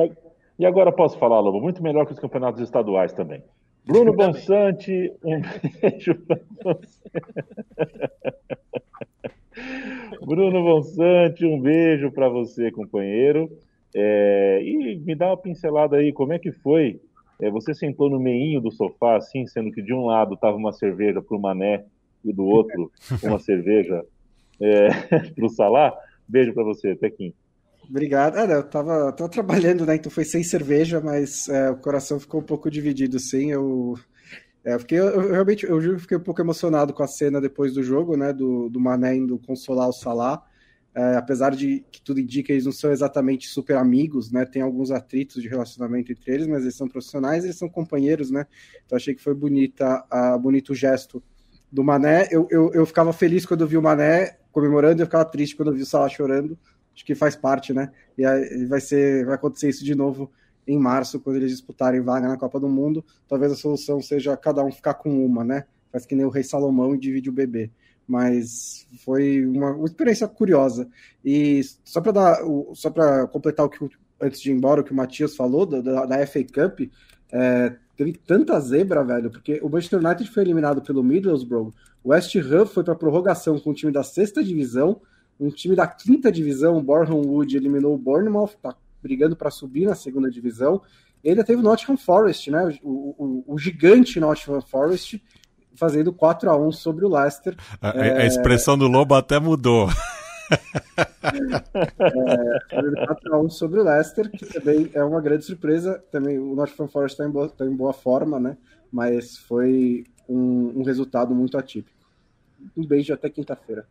E 0.58 0.64
agora 0.64 0.90
posso 0.90 1.18
falar, 1.18 1.38
Lobo, 1.40 1.60
muito 1.60 1.82
melhor 1.82 2.06
que 2.06 2.12
os 2.12 2.18
campeonatos 2.18 2.60
estaduais 2.62 3.12
também. 3.12 3.42
Bruno 3.84 4.12
Bonsante, 4.12 5.12
um 5.22 5.40
beijo 5.80 6.14
para 6.26 6.40
você. 6.74 7.10
Bruno 10.26 10.60
Bonsante, 10.60 11.46
um 11.46 11.60
beijo 11.60 12.10
para 12.10 12.28
você, 12.28 12.68
companheiro. 12.72 13.48
É, 13.94 14.60
e 14.60 14.98
me 14.98 15.14
dá 15.14 15.28
uma 15.28 15.36
pincelada 15.36 15.98
aí, 15.98 16.12
como 16.12 16.32
é 16.32 16.38
que 16.38 16.50
foi? 16.50 17.00
É, 17.40 17.48
você 17.48 17.72
sentou 17.72 18.10
no 18.10 18.18
meinho 18.18 18.60
do 18.60 18.72
sofá, 18.72 19.16
assim, 19.16 19.46
sendo 19.46 19.70
que 19.70 19.80
de 19.80 19.94
um 19.94 20.06
lado 20.06 20.34
estava 20.34 20.56
uma 20.56 20.72
cerveja 20.72 21.22
para 21.22 21.36
o 21.36 21.40
Mané 21.40 21.84
e 22.24 22.32
do 22.32 22.44
outro 22.44 22.90
uma 23.22 23.38
cerveja 23.38 24.04
é, 24.60 24.88
para 25.30 25.46
o 25.46 25.48
Salá. 25.48 25.96
Beijo 26.26 26.52
para 26.52 26.64
você, 26.64 26.96
Tequim. 26.96 27.32
Obrigado. 27.88 28.36
Ah, 28.36 28.46
eu 28.46 28.64
tava, 28.64 29.12
tava 29.12 29.30
trabalhando, 29.30 29.86
né? 29.86 29.94
Então 29.94 30.10
foi 30.10 30.24
sem 30.24 30.42
cerveja, 30.42 31.00
mas 31.00 31.48
é, 31.48 31.70
o 31.70 31.76
coração 31.76 32.18
ficou 32.18 32.40
um 32.40 32.44
pouco 32.44 32.68
dividido, 32.68 33.20
sim. 33.20 33.52
Eu 33.52 33.94
é, 34.66 34.76
porque 34.76 34.96
eu, 34.96 35.06
eu, 35.06 35.30
realmente, 35.30 35.64
eu 35.64 35.96
fiquei 35.96 36.16
um 36.16 36.22
pouco 36.22 36.40
emocionado 36.40 36.92
com 36.92 37.00
a 37.04 37.06
cena 37.06 37.40
depois 37.40 37.72
do 37.72 37.84
jogo, 37.84 38.16
né, 38.16 38.32
do, 38.32 38.68
do 38.68 38.80
Mané 38.80 39.14
indo 39.14 39.38
consolar 39.38 39.88
o 39.88 39.92
Salah, 39.92 40.42
é, 40.92 41.14
apesar 41.14 41.54
de 41.54 41.84
que 41.92 42.02
tudo 42.02 42.18
indica 42.18 42.48
que 42.48 42.52
eles 42.52 42.64
não 42.64 42.72
são 42.72 42.90
exatamente 42.90 43.46
super 43.46 43.76
amigos, 43.76 44.32
né, 44.32 44.44
tem 44.44 44.62
alguns 44.62 44.90
atritos 44.90 45.40
de 45.40 45.46
relacionamento 45.46 46.10
entre 46.10 46.32
eles, 46.32 46.48
mas 46.48 46.62
eles 46.62 46.74
são 46.74 46.88
profissionais, 46.88 47.44
eles 47.44 47.56
são 47.56 47.68
companheiros, 47.68 48.28
né, 48.28 48.44
então 48.84 48.96
achei 48.96 49.14
que 49.14 49.22
foi 49.22 49.34
bonita, 49.34 50.04
a, 50.10 50.36
bonito 50.36 50.72
o 50.72 50.74
gesto 50.74 51.22
do 51.70 51.84
Mané. 51.84 52.26
Eu, 52.32 52.48
eu, 52.50 52.72
eu 52.74 52.84
ficava 52.84 53.12
feliz 53.12 53.46
quando 53.46 53.60
eu 53.60 53.68
vi 53.68 53.76
o 53.76 53.82
Mané 53.82 54.36
comemorando 54.50 55.00
eu 55.00 55.06
ficava 55.06 55.24
triste 55.24 55.54
quando 55.54 55.68
eu 55.68 55.74
vi 55.74 55.82
o 55.82 55.86
Salah 55.86 56.08
chorando. 56.08 56.58
Acho 56.92 57.04
que 57.04 57.14
faz 57.14 57.36
parte, 57.36 57.74
né? 57.74 57.92
E 58.16 58.64
vai, 58.64 58.80
ser, 58.80 59.26
vai 59.26 59.34
acontecer 59.34 59.68
isso 59.68 59.84
de 59.84 59.94
novo 59.94 60.32
em 60.66 60.78
março, 60.78 61.20
quando 61.20 61.36
eles 61.36 61.50
disputarem 61.50 62.00
vaga 62.00 62.28
na 62.28 62.36
Copa 62.36 62.58
do 62.58 62.68
Mundo. 62.68 63.04
Talvez 63.28 63.52
a 63.52 63.56
solução 63.56 64.00
seja 64.00 64.36
cada 64.36 64.64
um 64.64 64.72
ficar 64.72 64.94
com 64.94 65.24
uma, 65.24 65.44
né? 65.44 65.64
Faz 65.92 66.04
que 66.04 66.14
nem 66.14 66.26
o 66.26 66.30
Rei 66.30 66.42
Salomão 66.42 66.94
e 66.94 66.98
divide 66.98 67.30
o 67.30 67.32
bebê. 67.32 67.70
Mas 68.06 68.86
foi 69.04 69.44
uma, 69.44 69.72
uma 69.72 69.86
experiência 69.86 70.26
curiosa. 70.28 70.88
E 71.24 71.60
só 71.84 72.00
para 72.00 72.12
dar, 72.12 72.38
só 72.74 72.90
para 72.90 73.26
completar 73.26 73.66
o 73.66 73.68
que 73.68 73.88
antes 74.20 74.40
de 74.40 74.50
ir 74.50 74.54
embora, 74.54 74.80
o 74.80 74.84
que 74.84 74.92
o 74.92 74.96
Matias 74.96 75.36
falou 75.36 75.66
da, 75.66 76.06
da 76.06 76.26
FA 76.26 76.42
Cup, 76.44 76.90
é, 77.30 77.76
teve 77.96 78.12
tanta 78.12 78.58
zebra, 78.60 79.04
velho, 79.04 79.30
porque 79.30 79.60
o 79.62 79.68
Manchester 79.68 80.04
United 80.04 80.30
foi 80.30 80.42
eliminado 80.42 80.80
pelo 80.82 81.02
Middlesbrough, 81.02 81.72
o 82.02 82.10
West 82.10 82.34
Ham 82.36 82.66
foi 82.66 82.84
para 82.84 82.94
prorrogação 82.94 83.58
com 83.58 83.70
o 83.70 83.74
time 83.74 83.92
da 83.92 84.02
sexta 84.02 84.42
divisão, 84.42 85.00
um 85.38 85.50
time 85.50 85.74
da 85.76 85.86
quinta 85.86 86.32
divisão, 86.32 86.78
o 86.78 86.82
Boreham 86.82 87.20
Wood, 87.20 87.56
eliminou 87.56 87.94
o 87.94 87.98
Bournemouth, 87.98 88.52
tá 88.62 88.74
brigando 89.06 89.36
para 89.36 89.50
subir 89.50 89.86
na 89.86 89.94
segunda 89.94 90.28
divisão. 90.28 90.82
E 91.22 91.30
ainda 91.30 91.44
teve 91.44 91.60
o 91.60 91.62
Nottingham 91.62 91.96
Forest, 91.96 92.50
né? 92.50 92.76
O, 92.82 93.44
o, 93.46 93.54
o 93.54 93.58
gigante 93.58 94.18
Nottingham 94.18 94.60
Forest 94.60 95.22
fazendo 95.76 96.12
4 96.12 96.50
a 96.50 96.56
1 96.56 96.72
sobre 96.72 97.04
o 97.04 97.08
Leicester. 97.08 97.56
A, 97.80 97.90
é... 97.90 98.22
a 98.22 98.26
expressão 98.26 98.76
do 98.76 98.88
Lobo 98.88 99.14
até 99.14 99.38
mudou. 99.38 99.88
é, 101.22 103.06
4x1 103.06 103.50
sobre 103.50 103.80
o 103.80 103.84
Leicester, 103.84 104.30
que 104.30 104.46
também 104.46 104.90
é 104.94 105.04
uma 105.04 105.20
grande 105.20 105.44
surpresa. 105.44 106.02
Também 106.10 106.38
o 106.38 106.54
Nottingham 106.54 106.88
Forest 106.88 107.14
está 107.14 107.26
em, 107.26 107.30
boa, 107.30 107.48
tá 107.48 107.64
em 107.64 107.74
boa 107.74 107.92
forma, 107.92 108.40
né? 108.40 108.56
Mas 108.90 109.36
foi 109.36 110.04
um, 110.28 110.80
um 110.80 110.82
resultado 110.82 111.34
muito 111.34 111.58
atípico. 111.58 111.96
Um 112.76 112.84
beijo 112.84 113.12
até 113.12 113.28
quinta-feira. 113.28 113.86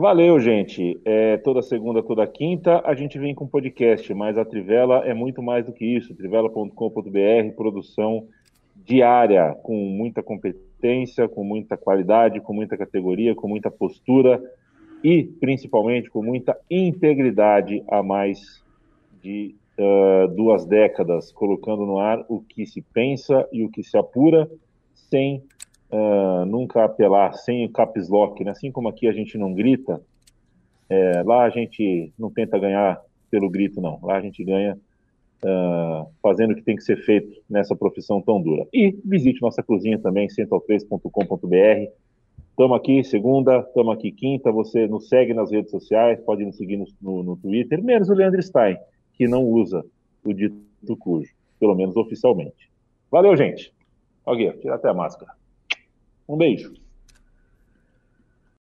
Valeu, 0.00 0.40
gente. 0.40 0.98
É, 1.04 1.36
toda 1.36 1.60
segunda, 1.60 2.02
toda 2.02 2.26
quinta, 2.26 2.80
a 2.86 2.94
gente 2.94 3.18
vem 3.18 3.34
com 3.34 3.46
podcast, 3.46 4.14
mas 4.14 4.38
a 4.38 4.46
Trivela 4.46 5.04
é 5.04 5.12
muito 5.12 5.42
mais 5.42 5.66
do 5.66 5.74
que 5.74 5.84
isso. 5.84 6.14
Trivela.com.br, 6.14 7.54
produção 7.54 8.26
diária, 8.74 9.54
com 9.62 9.76
muita 9.76 10.22
competência, 10.22 11.28
com 11.28 11.44
muita 11.44 11.76
qualidade, 11.76 12.40
com 12.40 12.54
muita 12.54 12.78
categoria, 12.78 13.34
com 13.34 13.46
muita 13.46 13.70
postura 13.70 14.42
e, 15.04 15.22
principalmente, 15.22 16.08
com 16.08 16.22
muita 16.22 16.56
integridade 16.70 17.84
a 17.86 18.02
mais 18.02 18.64
de 19.22 19.54
uh, 19.78 20.28
duas 20.34 20.64
décadas, 20.64 21.30
colocando 21.30 21.84
no 21.84 21.98
ar 21.98 22.24
o 22.26 22.40
que 22.40 22.64
se 22.64 22.80
pensa 22.80 23.46
e 23.52 23.62
o 23.62 23.68
que 23.68 23.82
se 23.82 23.98
apura, 23.98 24.50
sem 24.94 25.42
uh, 25.92 26.44
nunca 26.46 26.84
apelar, 26.84 27.32
sem 27.34 27.64
o 27.64 27.70
caps 27.70 28.08
lock. 28.08 28.42
Né? 28.44 28.50
Assim 28.50 28.70
como 28.70 28.88
aqui 28.88 29.08
a 29.08 29.12
gente 29.12 29.36
não 29.36 29.52
grita, 29.52 30.00
é, 30.88 31.22
lá 31.22 31.44
a 31.44 31.50
gente 31.50 32.12
não 32.18 32.30
tenta 32.30 32.58
ganhar 32.58 33.00
pelo 33.30 33.48
grito, 33.48 33.80
não. 33.80 34.00
Lá 34.02 34.16
a 34.16 34.20
gente 34.20 34.42
ganha 34.42 34.76
uh, 35.44 36.10
fazendo 36.20 36.52
o 36.52 36.56
que 36.56 36.62
tem 36.62 36.76
que 36.76 36.82
ser 36.82 36.96
feito 37.04 37.40
nessa 37.48 37.76
profissão 37.76 38.20
tão 38.20 38.42
dura. 38.42 38.66
E 38.72 38.98
visite 39.04 39.40
nossa 39.40 39.62
cozinha 39.62 39.98
também, 39.98 40.26
central3.com.br. 40.28 41.92
Estamos 42.50 42.76
aqui 42.76 43.04
segunda, 43.04 43.60
estamos 43.60 43.94
aqui 43.94 44.10
quinta. 44.10 44.50
Você 44.50 44.86
nos 44.88 45.08
segue 45.08 45.32
nas 45.32 45.50
redes 45.50 45.70
sociais, 45.70 46.20
pode 46.20 46.44
nos 46.44 46.56
seguir 46.56 46.76
no, 46.76 46.86
no, 47.00 47.22
no 47.22 47.36
Twitter, 47.36 47.82
menos 47.82 48.08
o 48.08 48.14
Leandro 48.14 48.42
Stein, 48.42 48.76
que 49.14 49.28
não 49.28 49.44
usa 49.44 49.84
o 50.24 50.32
dito 50.32 50.96
cujo, 50.98 51.30
pelo 51.58 51.74
menos 51.74 51.96
oficialmente. 51.96 52.68
Valeu, 53.10 53.36
gente. 53.36 53.72
Alguém, 54.26 54.52
tira 54.58 54.74
até 54.74 54.88
a 54.88 54.94
máscara. 54.94 55.39
Um 56.30 56.36
beijo. 56.38 56.79